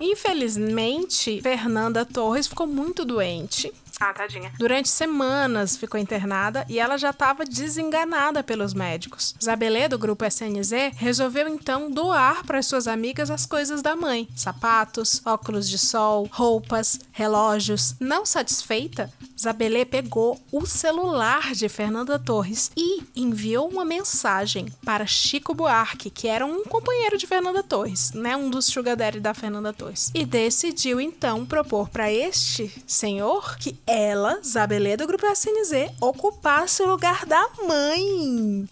Infelizmente, 0.00 1.40
Fernanda 1.40 2.04
Torres 2.04 2.46
ficou 2.46 2.66
muito 2.66 3.04
doente. 3.04 3.72
Ah, 4.00 4.12
tadinha. 4.12 4.52
Durante 4.58 4.88
semanas 4.88 5.76
ficou 5.76 5.98
internada 6.00 6.64
e 6.68 6.78
ela 6.78 6.96
já 6.96 7.10
estava 7.10 7.44
desenganada 7.44 8.42
pelos 8.42 8.74
médicos. 8.74 9.34
Zabelê, 9.42 9.88
do 9.88 9.98
grupo 9.98 10.24
SNZ, 10.24 10.94
resolveu 10.96 11.48
então 11.48 11.90
doar 11.90 12.44
para 12.44 12.62
suas 12.62 12.88
amigas 12.88 13.30
as 13.30 13.46
coisas 13.46 13.82
da 13.82 13.94
mãe: 13.94 14.28
sapatos, 14.34 15.22
óculos 15.24 15.68
de 15.68 15.78
sol, 15.78 16.28
roupas, 16.32 17.00
relógios. 17.12 17.94
Não 18.00 18.26
satisfeita, 18.26 19.12
Zabelê 19.40 19.84
pegou 19.84 20.40
o 20.50 20.64
celular 20.64 21.52
de 21.54 21.68
Fernanda 21.68 22.18
Torres 22.18 22.70
e 22.76 23.02
enviou 23.16 23.68
uma 23.68 23.84
mensagem 23.84 24.66
para 24.84 25.06
Chico 25.06 25.52
Buarque, 25.54 26.08
que 26.08 26.28
era 26.28 26.46
um 26.46 26.64
companheiro 26.64 27.18
de 27.18 27.26
Fernanda 27.26 27.62
Torres, 27.62 28.12
né, 28.12 28.36
um 28.36 28.48
dos 28.48 28.66
sugar 28.66 28.96
daddy 28.96 29.20
da 29.20 29.34
Fernanda 29.34 29.72
Torres. 29.72 30.10
E 30.14 30.24
decidiu 30.24 31.00
então 31.00 31.44
propor 31.44 31.88
para 31.88 32.12
este 32.12 32.72
senhor 32.86 33.56
que 33.58 33.76
ela, 33.86 34.40
Zabelê 34.42 34.96
do 34.96 35.06
grupo 35.06 35.26
SNZ, 35.26 35.92
ocupasse 36.00 36.82
o 36.82 36.86
lugar 36.86 37.26
da 37.26 37.46
mãe. 37.66 38.66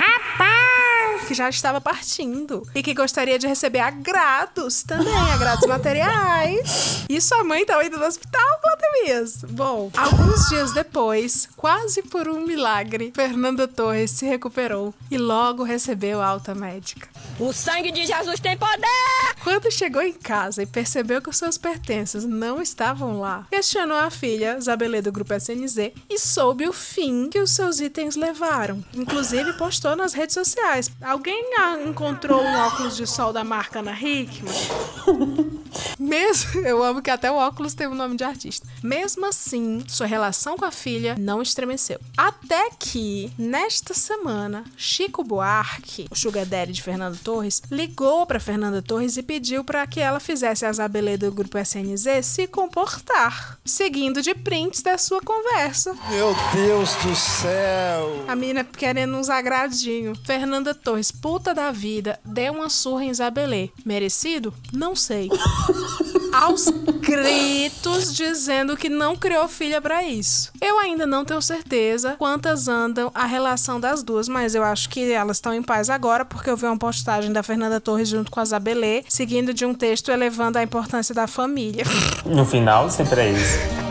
Que 1.27 1.35
já 1.35 1.49
estava 1.49 1.81
partindo 1.81 2.67
e 2.75 2.83
que 2.83 2.95
gostaria 2.95 3.39
de 3.39 3.47
receber 3.47 3.81
agrados 3.81 4.83
também, 4.83 5.15
agrados 5.33 5.67
materiais. 5.67 7.05
E 7.09 7.21
sua 7.21 7.45
mãe 7.45 7.63
estava 7.63 7.85
indo 7.85 7.99
no 7.99 8.07
hospital, 8.07 8.61
Platemias. 8.61 9.37
Bom, 9.51 9.91
alguns 9.97 10.49
dias 10.49 10.73
depois, 10.73 11.49
quase 11.57 12.03
por 12.03 12.29
um 12.29 12.41
milagre, 12.41 13.13
Fernanda 13.15 13.69
Torres 13.69 14.11
se 14.11 14.27
recuperou 14.27 14.95
e 15.11 15.19
logo 15.19 15.63
recebeu 15.63 16.23
alta 16.23 16.55
médica. 16.55 17.09
O 17.39 17.53
sangue 17.53 17.91
de 17.93 18.07
Jesus 18.07 18.41
tem 18.41 18.57
poder! 18.57 19.35
Quando 19.43 19.71
chegou 19.71 20.03
em 20.03 20.13
casa 20.13 20.63
e 20.63 20.67
percebeu 20.67 21.21
que 21.21 21.29
os 21.29 21.37
seus 21.37 21.59
pertences 21.59 22.25
não 22.25 22.63
estavam 22.63 23.21
lá, 23.21 23.47
questionou 23.51 23.97
a 23.97 24.11
filha, 24.11 24.61
Zabelê 24.61 25.02
do 25.03 25.13
grupo 25.13 25.35
SNZ, 25.35 25.93
e 26.09 26.19
soube 26.19 26.69
o 26.69 26.73
fim 26.73 27.29
que 27.29 27.41
os 27.41 27.51
seus 27.51 27.81
itens 27.81 28.17
levaram. 28.17 28.83
Inclusive 28.95 29.53
postou 29.55 29.97
nas 29.97 30.13
redes 30.13 30.35
sociais. 30.35 30.91
Alguém 31.01 31.43
encontrou 31.87 32.43
um 32.43 32.59
óculos 32.61 32.97
de 32.97 33.07
sol 33.07 33.33
da 33.33 33.45
marca 33.45 33.81
Ana 33.81 33.93
Hickman? 33.93 34.53
Mesmo, 35.99 36.61
eu 36.61 36.83
amo 36.83 37.03
que 37.03 37.11
até 37.11 37.31
o 37.31 37.37
óculos 37.37 37.75
tem 37.75 37.87
o 37.87 37.95
nome 37.95 38.17
de 38.17 38.25
artista. 38.25 38.67
Mesmo 38.83 39.27
assim, 39.27 39.85
sua 39.89 40.07
relação 40.07 40.57
com 40.57 40.65
a 40.65 40.71
filha 40.71 41.17
não 41.19 41.41
estremeceu. 41.41 41.99
Até 42.17 42.71
que, 42.79 43.33
nesta 43.39 43.95
semana, 43.95 44.65
Chico 44.77 45.23
Buarque, 45.23 46.07
o 46.11 46.17
sugar 46.17 46.45
daddy 46.45 46.73
de 46.73 46.83
Fernanda 46.83 47.19
Torres, 47.23 47.63
ligou 47.71 48.27
para 48.27 48.41
Fernanda 48.41 48.83
Torres 48.83 49.17
e 49.17 49.23
pediu 49.23 49.65
para 49.65 49.87
que 49.87 50.01
ela 50.01 50.21
fizesse 50.21 50.67
a 50.67 50.73
Zabelê 50.73 51.17
do 51.17 51.31
grupo 51.33 51.59
SNZ 51.59 52.25
se 52.25 52.47
comportar, 52.47 53.59
seguindo 53.65 54.23
de 54.23 54.35
prints 54.35 54.83
da 54.83 54.92
sua 54.99 55.21
conversa. 55.21 55.95
Meu 56.11 56.35
Deus 56.53 56.95
do 56.97 57.15
céu. 57.15 58.25
A 58.29 58.35
menina 58.35 58.65
querendo 58.65 59.17
uns 59.17 59.29
agradinhos. 59.29 60.19
Fernanda 60.25 60.75
Torres, 60.75 61.11
puta 61.11 61.55
da 61.55 61.71
vida, 61.71 62.19
deu 62.25 62.53
uma 62.53 62.69
surra 62.69 63.05
em 63.05 63.15
Zabelê. 63.15 63.71
Merecido? 63.85 64.53
Não 64.73 64.95
sei. 64.95 65.29
Aos 66.33 66.67
gritos 67.01 68.15
dizendo 68.15 68.77
que 68.77 68.89
não 68.89 69.15
criou 69.15 69.47
filha 69.47 69.83
pra 69.83 70.03
isso. 70.03 70.51
Eu 70.61 70.79
ainda 70.79 71.07
não 71.07 71.25
tenho 71.25 71.43
certeza 71.43 72.17
quantas 72.19 72.69
andam 72.69 73.11
a 73.15 73.27
relação 73.27 73.79
das 73.79 74.03
duas, 74.03 74.29
mas 74.29 74.55
eu 74.55 74.65
acho 74.65 74.89
que 74.89 75.13
elas 75.13 75.37
estão 75.37 75.53
em 75.53 75.63
paz 75.63 75.91
agora, 75.91 76.25
porque 76.25 76.49
eu 76.49 76.57
vi 76.57 76.65
uma 76.65 76.79
postagem 76.79 77.33
da 77.33 77.43
Fernanda 77.43 77.81
Torres 77.81 78.09
junto 78.09 78.31
com 78.31 78.41
a 78.41 78.45
Zabelê, 78.45 79.05
seguindo 79.09 79.53
de 79.53 79.67
um 79.67 79.75
texto 79.75 80.11
elevando 80.11 80.59
a 80.59 80.63
importância 80.63 81.15
da 81.15 81.27
família. 81.27 81.85
No 82.25 82.47
final, 82.47 82.89
sempre 82.89 83.21
é 83.21 83.33
isso. 83.33 83.82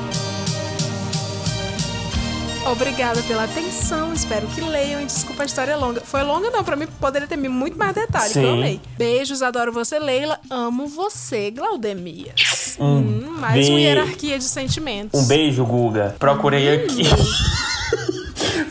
Obrigada 2.72 3.22
pela 3.24 3.44
atenção, 3.44 4.14
espero 4.14 4.48
que 4.48 4.62
leiam 4.62 5.02
e 5.02 5.06
desculpa 5.06 5.44
a 5.44 5.46
história 5.46 5.76
longa. 5.76 6.00
Foi 6.00 6.24
longa 6.24 6.50
não, 6.50 6.64
pra 6.64 6.78
mim 6.78 6.88
poderia 7.02 7.28
ter 7.28 7.36
muito 7.36 7.78
mais 7.78 7.94
detalhes, 7.94 8.32
que 8.32 8.40
eu 8.40 8.54
amei. 8.54 8.80
Beijos, 8.98 9.42
adoro 9.42 9.74
você, 9.74 10.00
Leila. 10.00 10.40
Amo 10.50 10.88
você, 10.88 11.52
Glaudemias. 11.52 12.78
Um 12.80 12.98
Hum, 13.00 13.36
mais 13.40 13.68
uma 13.68 13.80
hierarquia 13.80 14.38
de 14.40 14.46
sentimentos. 14.46 15.20
Um 15.20 15.28
beijo, 15.28 15.66
Guga. 15.66 16.16
Procurei 16.18 16.74
aqui. 16.76 17.04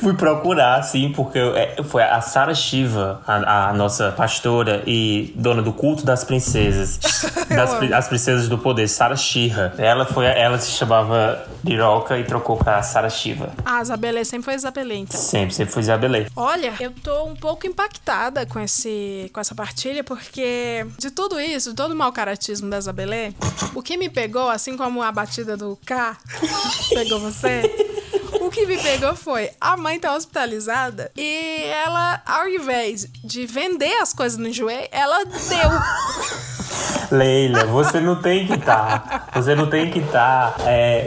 Fui 0.00 0.14
procurar, 0.14 0.82
sim, 0.82 1.12
porque 1.14 1.38
eu- 1.38 1.56
é, 1.56 1.76
foi 1.84 2.02
a 2.02 2.20
Sara 2.20 2.54
Shiva, 2.54 3.20
a, 3.26 3.68
a 3.68 3.72
nossa 3.74 4.12
pastora 4.12 4.82
e 4.86 5.32
dona 5.36 5.60
do 5.62 5.72
culto 5.72 6.04
das 6.04 6.24
princesas. 6.24 6.98
das, 7.48 7.92
as 7.92 8.08
princesas 8.08 8.48
do 8.48 8.56
poder, 8.58 8.88
Sara 8.88 9.16
Shira. 9.16 9.74
Ela 9.78 10.06
foi, 10.06 10.24
ela 10.26 10.58
se 10.58 10.70
chamava 10.70 11.44
Liroca 11.64 12.18
e 12.18 12.24
trocou 12.24 12.56
pra 12.56 12.82
Sara 12.82 13.10
Shiva. 13.10 13.50
Ah, 13.64 13.82
Isabelê 13.82 14.24
sempre 14.24 14.46
foi 14.46 14.54
Isabelê, 14.54 14.96
então. 14.96 15.20
Sempre, 15.20 15.54
sempre 15.54 15.72
foi 15.72 15.82
Isabelê. 15.82 16.26
Olha, 16.34 16.72
eu 16.80 16.90
tô 16.92 17.24
um 17.24 17.34
pouco 17.36 17.66
impactada 17.66 18.46
com, 18.46 18.58
esse, 18.60 19.30
com 19.32 19.40
essa 19.40 19.54
partilha, 19.54 20.02
porque 20.02 20.86
de 20.98 21.10
tudo 21.10 21.38
isso, 21.40 21.70
de 21.70 21.76
todo 21.76 21.92
o 21.92 21.96
mau 21.96 22.12
caratismo 22.12 22.70
da 22.70 22.78
Isabelê, 22.78 23.32
o 23.74 23.82
que 23.82 23.96
me 23.96 24.08
pegou, 24.08 24.48
assim 24.48 24.76
como 24.76 25.02
a 25.02 25.12
batida 25.12 25.56
do 25.56 25.78
K 25.84 26.16
pegou 26.94 27.18
você, 27.20 27.62
o 28.50 28.52
que 28.52 28.66
me 28.66 28.76
pegou 28.78 29.14
foi 29.14 29.48
a 29.60 29.76
mãe 29.76 30.00
tá 30.00 30.12
hospitalizada 30.12 31.12
e 31.16 31.62
ela, 31.86 32.20
ao 32.26 32.48
invés 32.48 33.06
de 33.22 33.46
vender 33.46 33.94
as 33.98 34.12
coisas 34.12 34.36
no 34.36 34.52
joelho, 34.52 34.88
ela 34.90 35.24
deu. 35.24 35.70
Leila, 37.10 37.64
você 37.64 38.00
não 38.00 38.16
tem 38.16 38.46
que 38.46 38.54
estar. 38.54 39.28
você 39.34 39.54
não 39.54 39.66
tem 39.66 39.90
que 39.90 39.98
estar 39.98 40.56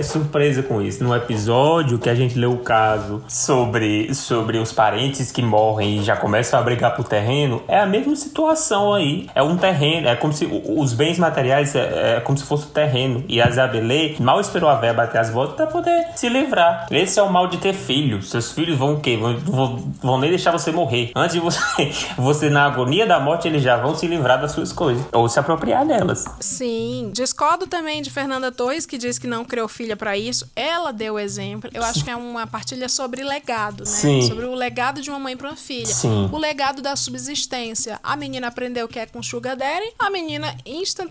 surpresa 0.03 0.61
com 0.61 0.81
isso. 0.81 1.03
No 1.03 1.15
episódio 1.15 1.97
que 1.97 2.09
a 2.09 2.15
gente 2.15 2.37
leu 2.37 2.51
o 2.51 2.57
caso 2.57 3.23
sobre, 3.27 4.13
sobre 4.13 4.57
os 4.57 4.71
parentes 4.71 5.31
que 5.31 5.41
morrem 5.41 5.97
e 5.97 6.03
já 6.03 6.15
começam 6.15 6.59
a 6.59 6.63
brigar 6.63 6.95
por 6.95 7.05
terreno, 7.05 7.63
é 7.67 7.79
a 7.79 7.85
mesma 7.85 8.15
situação 8.15 8.93
aí. 8.93 9.27
É 9.33 9.41
um 9.41 9.57
terreno, 9.57 10.07
é 10.07 10.15
como 10.15 10.33
se 10.33 10.45
os 10.45 10.93
bens 10.93 11.17
materiais 11.17 11.75
é, 11.75 12.17
é 12.17 12.19
como 12.19 12.37
se 12.37 12.43
fosse 12.43 12.65
o 12.65 12.69
terreno. 12.69 13.23
E 13.27 13.41
a 13.41 13.47
Isabelê 13.47 14.15
mal 14.19 14.39
esperou 14.39 14.69
a 14.69 14.75
véia 14.75 14.93
bater 14.93 15.19
as 15.19 15.29
botas 15.29 15.55
pra 15.55 15.67
poder 15.67 16.07
se 16.15 16.29
livrar. 16.29 16.87
Esse 16.91 17.19
é 17.19 17.23
o 17.23 17.31
mal 17.31 17.47
de 17.47 17.57
ter 17.57 17.73
filhos. 17.73 18.29
Seus 18.29 18.51
filhos 18.51 18.77
vão 18.77 18.95
o 18.95 18.99
quê? 18.99 19.17
Vão, 19.17 19.37
vão, 19.37 19.93
vão 20.01 20.17
nem 20.19 20.29
deixar 20.29 20.51
você 20.51 20.71
morrer. 20.71 21.11
Antes 21.15 21.35
de 21.35 21.39
você, 21.39 21.91
você, 22.17 22.49
na 22.49 22.65
agonia 22.65 23.05
da 23.05 23.19
morte, 23.19 23.47
eles 23.47 23.61
já 23.61 23.77
vão 23.77 23.95
se 23.95 24.07
livrar 24.07 24.39
das 24.39 24.51
suas 24.51 24.71
coisas. 24.71 25.05
Ou 25.11 25.27
se 25.29 25.39
apropriar 25.53 25.85
delas. 25.85 26.25
Sim, 26.39 27.11
discordo 27.13 27.67
também 27.67 28.01
de 28.01 28.09
Fernanda 28.09 28.51
Torres, 28.51 28.85
que 28.85 28.97
diz 28.97 29.17
que 29.17 29.27
não 29.27 29.45
criou 29.45 29.67
filha 29.67 29.95
pra 29.95 30.17
isso. 30.17 30.49
Ela 30.55 30.91
deu 30.91 31.15
o 31.15 31.19
exemplo. 31.19 31.69
Eu 31.73 31.83
acho 31.83 32.03
que 32.03 32.09
é 32.09 32.15
uma 32.15 32.45
partilha 32.45 32.89
sobre 32.89 33.23
legado, 33.23 33.83
né? 33.83 33.89
Sim. 33.89 34.21
Sobre 34.23 34.45
o 34.45 34.53
legado 34.53 35.01
de 35.01 35.09
uma 35.09 35.19
mãe 35.19 35.37
pra 35.37 35.49
uma 35.49 35.55
filha. 35.55 35.93
Sim. 35.93 36.29
O 36.31 36.37
legado 36.37 36.81
da 36.81 36.95
subsistência. 36.95 37.99
A 38.03 38.15
menina 38.15 38.47
aprendeu 38.47 38.87
que 38.87 38.99
é 38.99 39.05
com 39.05 39.21
sugar 39.21 39.55
daddy, 39.55 39.93
a 39.99 40.09
menina 40.09 40.55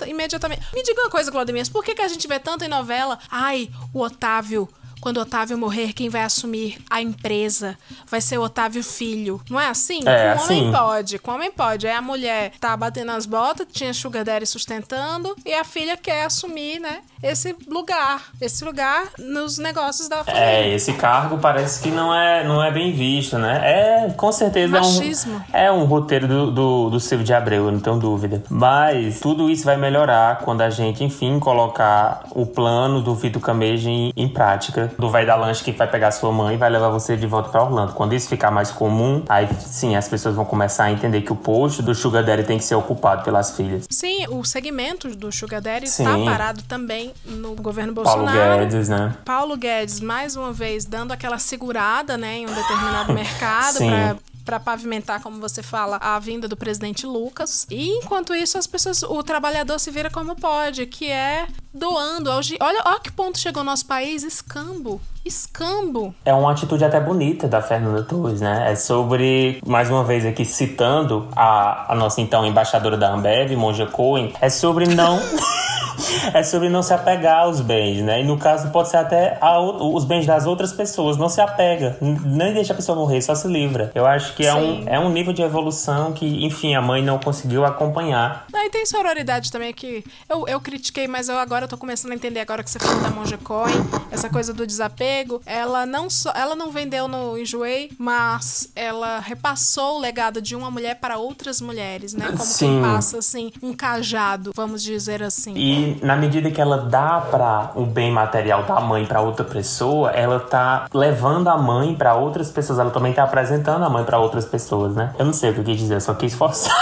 imediatamente. 0.06 0.62
Me 0.74 0.82
diga 0.82 1.00
uma 1.00 1.10
coisa, 1.10 1.30
Claudemir, 1.30 1.70
por 1.70 1.84
que, 1.84 1.94
que 1.94 2.02
a 2.02 2.08
gente 2.08 2.26
vê 2.26 2.38
tanto 2.38 2.64
em 2.64 2.68
novela? 2.68 3.18
Ai, 3.30 3.70
o 3.92 4.00
Otávio. 4.00 4.68
Quando 5.02 5.16
Otávio 5.16 5.58
morrer, 5.58 5.92
quem 5.92 6.08
vai 6.08 6.22
assumir 6.22 6.78
a 6.88 7.02
empresa 7.02 7.76
vai 8.06 8.20
ser 8.20 8.38
o 8.38 8.42
Otávio 8.42 8.84
Filho. 8.84 9.42
Não 9.50 9.58
é 9.58 9.66
assim? 9.66 9.98
É, 10.06 10.36
com 10.36 10.40
o 10.40 10.44
homem 10.44 10.60
assim. 10.60 10.72
pode, 10.72 11.18
com 11.18 11.30
o 11.32 11.34
homem 11.34 11.50
pode. 11.50 11.88
Aí 11.88 11.92
a 11.92 12.00
mulher 12.00 12.52
tá 12.60 12.76
batendo 12.76 13.10
as 13.10 13.26
botas, 13.26 13.66
tinha 13.72 13.92
Sugar 13.92 14.24
Daddy 14.24 14.46
sustentando, 14.46 15.34
e 15.44 15.52
a 15.52 15.64
filha 15.64 15.96
quer 15.96 16.22
assumir, 16.26 16.78
né, 16.78 17.02
esse 17.22 17.54
lugar. 17.68 18.22
Esse 18.40 18.64
lugar 18.64 19.04
nos 19.18 19.58
negócios 19.58 20.08
da 20.08 20.24
família. 20.24 20.44
É, 20.44 20.74
esse 20.74 20.92
cargo 20.94 21.38
parece 21.38 21.80
que 21.80 21.90
não 21.90 22.12
é, 22.12 22.44
não 22.44 22.62
é 22.62 22.70
bem 22.70 22.92
visto, 22.92 23.38
né? 23.38 23.60
É, 23.62 24.10
com 24.10 24.32
certeza 24.32 24.80
Machismo. 24.80 25.42
é 25.52 25.70
um, 25.70 25.74
é 25.78 25.82
um 25.82 25.84
roteiro 25.84 26.26
do, 26.26 26.50
do, 26.50 26.90
do 26.90 27.00
Silvio 27.00 27.24
de 27.24 27.32
Abreu, 27.32 27.66
eu 27.66 27.72
não 27.72 27.80
tenho 27.80 27.98
dúvida. 27.98 28.42
Mas 28.50 29.20
tudo 29.20 29.48
isso 29.48 29.64
vai 29.64 29.76
melhorar 29.76 30.38
quando 30.40 30.62
a 30.62 30.70
gente, 30.70 31.04
enfim, 31.04 31.38
colocar 31.38 32.24
o 32.30 32.44
plano 32.44 33.00
do 33.00 33.14
Vitor 33.14 33.40
Camejo 33.40 33.88
em, 33.88 34.12
em 34.16 34.28
prática. 34.28 34.90
Do 34.98 35.08
vai 35.08 35.24
dar 35.24 35.36
lanche 35.36 35.62
que 35.62 35.72
vai 35.72 35.86
pegar 35.86 36.10
sua 36.10 36.32
mãe 36.32 36.54
e 36.54 36.58
vai 36.58 36.70
levar 36.70 36.88
você 36.88 37.16
de 37.16 37.26
volta 37.26 37.50
pra 37.50 37.62
Orlando. 37.62 37.92
Quando 37.92 38.14
isso 38.14 38.28
ficar 38.28 38.50
mais 38.50 38.70
comum, 38.70 39.22
aí 39.28 39.48
sim, 39.60 39.94
as 39.94 40.08
pessoas 40.08 40.34
vão 40.34 40.44
começar 40.44 40.84
a 40.84 40.92
entender 40.92 41.22
que 41.22 41.32
o 41.32 41.36
posto 41.36 41.82
do 41.82 41.94
Sugar 41.94 42.24
Daddy 42.24 42.44
tem 42.44 42.58
que 42.58 42.64
ser 42.64 42.74
ocupado 42.74 43.22
pelas 43.22 43.56
filhas. 43.56 43.86
Sim, 43.88 44.26
o 44.28 44.44
segmento 44.44 45.14
do 45.14 45.30
Sugar 45.30 45.60
Daddy 45.60 45.88
Sim. 45.88 46.04
tá 46.04 46.18
parado 46.24 46.62
também 46.62 47.11
no 47.24 47.54
governo 47.54 47.94
Paulo 47.94 48.22
Bolsonaro. 48.22 48.60
Guedes, 48.60 48.88
né? 48.88 49.16
Paulo 49.24 49.56
Guedes, 49.56 50.00
mais 50.00 50.36
uma 50.36 50.52
vez, 50.52 50.84
dando 50.84 51.12
aquela 51.12 51.38
segurada 51.38 52.16
né, 52.16 52.38
em 52.38 52.46
um 52.46 52.54
determinado 52.54 53.12
mercado 53.14 53.78
pra 53.78 54.16
para 54.44 54.58
pavimentar, 54.58 55.22
como 55.22 55.40
você 55.40 55.62
fala, 55.62 55.98
a 56.00 56.18
vinda 56.18 56.48
do 56.48 56.56
presidente 56.56 57.06
Lucas. 57.06 57.66
E 57.70 57.90
enquanto 57.90 58.34
isso, 58.34 58.58
as 58.58 58.66
pessoas, 58.66 59.02
o 59.02 59.22
trabalhador 59.22 59.78
se 59.78 59.90
vira 59.90 60.10
como 60.10 60.34
pode, 60.34 60.84
que 60.86 61.08
é 61.08 61.46
doando. 61.72 62.30
Olha, 62.30 62.50
olha 62.60 63.00
que 63.00 63.10
ponto 63.10 63.38
chegou 63.38 63.62
o 63.62 63.66
nosso 63.66 63.86
país, 63.86 64.22
escambo. 64.22 65.00
Escambo. 65.24 66.14
É 66.24 66.34
uma 66.34 66.50
atitude 66.50 66.84
até 66.84 67.00
bonita 67.00 67.46
da 67.46 67.62
Fernanda 67.62 68.02
Torres, 68.02 68.40
né? 68.40 68.72
É 68.72 68.74
sobre, 68.74 69.60
mais 69.64 69.88
uma 69.88 70.02
vez 70.02 70.26
aqui 70.26 70.44
citando 70.44 71.28
a, 71.34 71.92
a 71.92 71.94
nossa 71.94 72.20
então 72.20 72.44
embaixadora 72.44 72.96
da 72.96 73.12
Ambev, 73.12 73.52
Monja 73.56 73.86
Cohen, 73.86 74.32
é 74.40 74.48
sobre 74.48 74.86
não. 74.86 75.20
é 76.34 76.42
sobre 76.42 76.68
não 76.68 76.82
se 76.82 76.92
apegar 76.92 77.40
aos 77.40 77.60
bens, 77.60 78.02
né? 78.02 78.20
E 78.20 78.24
no 78.24 78.38
caso 78.38 78.70
pode 78.70 78.88
ser 78.88 78.98
até 78.98 79.38
os 79.80 80.04
bens 80.04 80.26
das 80.26 80.46
outras 80.46 80.72
pessoas. 80.72 81.16
Não 81.16 81.28
se 81.28 81.40
apega, 81.40 81.96
nem 82.00 82.52
deixa 82.52 82.72
a 82.72 82.76
pessoa 82.76 82.96
morrer, 82.96 83.20
só 83.22 83.34
se 83.34 83.48
livra. 83.48 83.90
Eu 83.94 84.06
acho 84.06 84.34
que 84.34 84.46
é 84.46 84.54
um, 84.54 84.84
é 84.86 84.98
um 84.98 85.10
nível 85.10 85.32
de 85.32 85.42
evolução 85.42 86.12
que, 86.12 86.44
enfim, 86.44 86.74
a 86.74 86.82
mãe 86.82 87.02
não 87.02 87.18
conseguiu 87.18 87.64
acompanhar. 87.64 88.46
Aí 88.52 88.70
tem 88.70 88.84
sororidade 88.86 89.50
também 89.50 89.72
que 89.72 90.04
eu, 90.28 90.46
eu 90.48 90.60
critiquei, 90.60 91.06
mas 91.06 91.28
eu 91.28 91.38
agora 91.38 91.61
tô 91.68 91.76
começando 91.76 92.12
a 92.12 92.14
entender 92.14 92.40
agora 92.40 92.62
que 92.62 92.70
você 92.70 92.78
falou 92.78 93.00
da 93.00 93.10
Monja 93.10 93.38
Coin, 93.38 93.72
essa 94.10 94.28
coisa 94.28 94.52
do 94.52 94.66
desapego. 94.66 95.40
Ela 95.46 95.86
não 95.86 96.08
só, 96.08 96.32
ela 96.34 96.54
não 96.54 96.70
vendeu 96.70 97.08
no 97.08 97.38
Enjoei, 97.38 97.90
mas 97.98 98.70
ela 98.74 99.18
repassou 99.18 99.96
o 99.96 100.00
legado 100.00 100.40
de 100.40 100.54
uma 100.54 100.70
mulher 100.70 100.96
para 101.00 101.18
outras 101.18 101.60
mulheres, 101.60 102.14
né? 102.14 102.26
Como 102.26 102.38
Sim. 102.38 102.66
quem 102.66 102.82
passa 102.82 103.18
assim 103.18 103.52
um 103.62 103.72
cajado, 103.72 104.52
vamos 104.54 104.82
dizer 104.82 105.22
assim. 105.22 105.54
E 105.56 105.98
na 106.02 106.16
medida 106.16 106.50
que 106.50 106.60
ela 106.60 106.78
dá 106.78 107.20
para 107.20 107.72
o 107.74 107.86
bem 107.86 108.10
material 108.10 108.64
da 108.64 108.80
mãe 108.80 109.06
para 109.06 109.20
outra 109.20 109.44
pessoa, 109.44 110.10
ela 110.10 110.40
tá 110.40 110.86
levando 110.92 111.48
a 111.48 111.56
mãe 111.56 111.94
para 111.94 112.14
outras 112.14 112.50
pessoas. 112.50 112.78
Ela 112.78 112.90
também 112.90 113.12
tá 113.12 113.22
apresentando 113.22 113.84
a 113.84 113.90
mãe 113.90 114.04
para 114.04 114.18
outras 114.18 114.44
pessoas, 114.44 114.94
né? 114.94 115.14
Eu 115.18 115.24
não 115.24 115.32
sei 115.32 115.50
o 115.50 115.54
que 115.54 115.60
eu 115.60 115.64
quis 115.64 115.78
dizer, 115.78 115.94
eu 115.94 116.00
só 116.00 116.14
quis 116.14 116.34
forçar. 116.34 116.72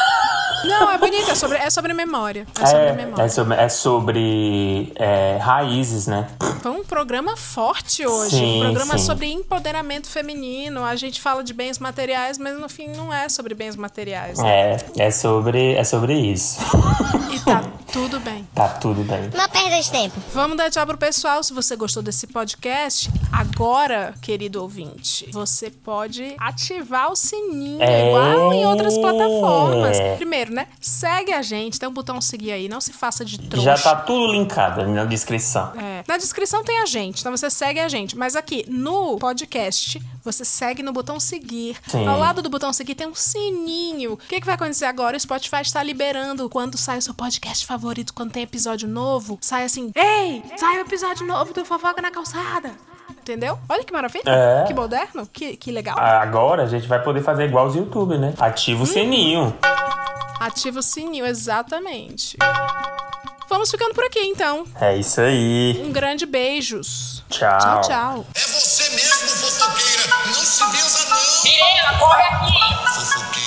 Não, 0.64 0.90
é 0.90 0.98
bonito, 0.98 1.30
é 1.30 1.34
sobre, 1.34 1.58
é 1.58 1.70
sobre 1.70 1.92
memória. 1.94 2.46
É 2.60 2.66
sobre 2.66 2.86
É, 2.86 2.92
memória. 2.92 3.22
é 3.22 3.28
sobre, 3.28 3.54
é 3.56 3.68
sobre, 3.68 4.92
é, 4.96 5.38
raízes, 5.40 6.06
né? 6.06 6.28
Foi 6.62 6.70
um 6.72 6.84
programa 6.84 7.36
forte 7.36 8.06
hoje. 8.06 8.36
Sim, 8.36 8.58
um 8.58 8.60
programa 8.64 8.98
sim. 8.98 9.04
sobre 9.06 9.30
empoderamento 9.32 10.08
feminino. 10.08 10.84
A 10.84 10.94
gente 10.96 11.20
fala 11.20 11.42
de 11.42 11.54
bens 11.54 11.78
materiais, 11.78 12.36
mas 12.38 12.58
no 12.58 12.68
fim 12.68 12.88
não 12.88 13.12
é 13.12 13.28
sobre 13.28 13.54
bens 13.54 13.76
materiais. 13.76 14.38
É, 14.40 14.76
é 14.98 15.10
sobre, 15.10 15.74
é 15.74 15.84
sobre 15.84 16.14
isso. 16.14 16.60
E 17.32 17.38
tá 17.40 17.62
tudo 17.92 18.20
bem. 18.20 18.46
Tá 18.54 18.68
tudo 18.68 19.02
bem. 19.04 19.30
Não 19.34 19.48
perda 19.48 19.80
de 19.80 19.90
tempo. 19.90 20.20
Vamos 20.34 20.56
dar 20.56 20.70
tchau 20.70 20.86
pro 20.86 20.98
pessoal. 20.98 21.42
Se 21.42 21.52
você 21.52 21.74
gostou 21.76 22.02
desse 22.02 22.26
podcast, 22.26 23.10
agora, 23.32 24.14
querido 24.20 24.60
ouvinte, 24.60 25.28
você 25.32 25.70
pode 25.70 26.34
ativar 26.38 27.10
o 27.10 27.16
sininho, 27.16 27.82
É. 27.82 28.08
igual 28.08 28.52
em 28.52 28.66
outras 28.66 28.98
plataformas. 28.98 29.96
Primeiro, 30.16 30.49
né? 30.54 30.66
Segue 30.80 31.32
a 31.32 31.42
gente, 31.42 31.78
tem 31.78 31.88
um 31.88 31.92
botão 31.92 32.20
seguir 32.20 32.52
aí, 32.52 32.68
não 32.68 32.80
se 32.80 32.92
faça 32.92 33.24
de 33.24 33.38
trouxa. 33.38 33.76
Já 33.76 33.82
tá 33.82 33.96
tudo 33.96 34.32
linkado 34.32 34.86
na 34.86 35.04
descrição. 35.04 35.72
É. 35.76 36.04
Na 36.06 36.16
descrição 36.16 36.62
tem 36.64 36.80
a 36.80 36.86
gente, 36.86 37.20
então 37.20 37.36
você 37.36 37.50
segue 37.50 37.80
a 37.80 37.88
gente. 37.88 38.16
Mas 38.16 38.36
aqui 38.36 38.64
no 38.68 39.16
podcast, 39.18 40.00
você 40.24 40.44
segue 40.44 40.82
no 40.82 40.92
botão 40.92 41.18
seguir. 41.18 41.76
Sim. 41.86 42.06
Ao 42.06 42.18
lado 42.18 42.42
do 42.42 42.50
botão 42.50 42.72
seguir 42.72 42.94
tem 42.94 43.06
um 43.06 43.14
sininho. 43.14 44.14
O 44.14 44.16
que, 44.16 44.40
que 44.40 44.46
vai 44.46 44.54
acontecer 44.54 44.84
agora? 44.86 45.16
O 45.16 45.20
Spotify 45.20 45.62
está 45.62 45.82
liberando 45.82 46.48
quando 46.48 46.76
sai 46.76 46.98
o 46.98 47.02
seu 47.02 47.14
podcast 47.14 47.66
favorito, 47.66 48.14
quando 48.14 48.32
tem 48.32 48.42
episódio 48.42 48.88
novo. 48.88 49.38
Sai 49.40 49.64
assim: 49.64 49.92
Ei, 49.94 50.42
sai 50.56 50.78
o 50.78 50.80
episódio 50.80 51.26
novo 51.26 51.52
do 51.52 51.64
Fofoca 51.64 52.02
na 52.02 52.10
Calçada. 52.10 52.89
Entendeu? 53.10 53.58
Olha 53.68 53.84
que 53.84 53.92
maravilha. 53.92 54.22
É. 54.26 54.64
Que 54.66 54.74
moderno. 54.74 55.26
Que, 55.32 55.56
que 55.56 55.70
legal. 55.70 55.98
Agora 55.98 56.62
a 56.62 56.66
gente 56.66 56.86
vai 56.86 57.02
poder 57.02 57.22
fazer 57.22 57.44
igual 57.44 57.66
os 57.66 57.74
youtubers, 57.74 58.20
né? 58.20 58.34
Ativa 58.38 58.82
o 58.82 58.86
sininho. 58.86 59.56
Ativa 60.40 60.80
o 60.80 60.82
sininho, 60.82 61.26
exatamente. 61.26 62.36
Vamos 63.48 63.70
ficando 63.70 63.94
por 63.94 64.04
aqui, 64.04 64.20
então. 64.20 64.64
É 64.80 64.96
isso 64.96 65.20
aí. 65.20 65.82
Um 65.84 65.90
grande 65.92 66.24
beijos. 66.24 67.24
Tchau. 67.28 67.58
Tchau, 67.58 67.80
tchau. 67.82 68.26
É 68.34 68.40
você 68.40 68.88
mesmo, 68.90 69.28
fofoqueira. 69.28 70.02
Não 70.26 70.34
se 70.34 70.64
benza, 70.70 71.08
não. 71.10 71.42
Menina, 71.42 71.98
corre 71.98 72.22
aqui. 72.22 72.94
Fofoqueira 72.94 73.39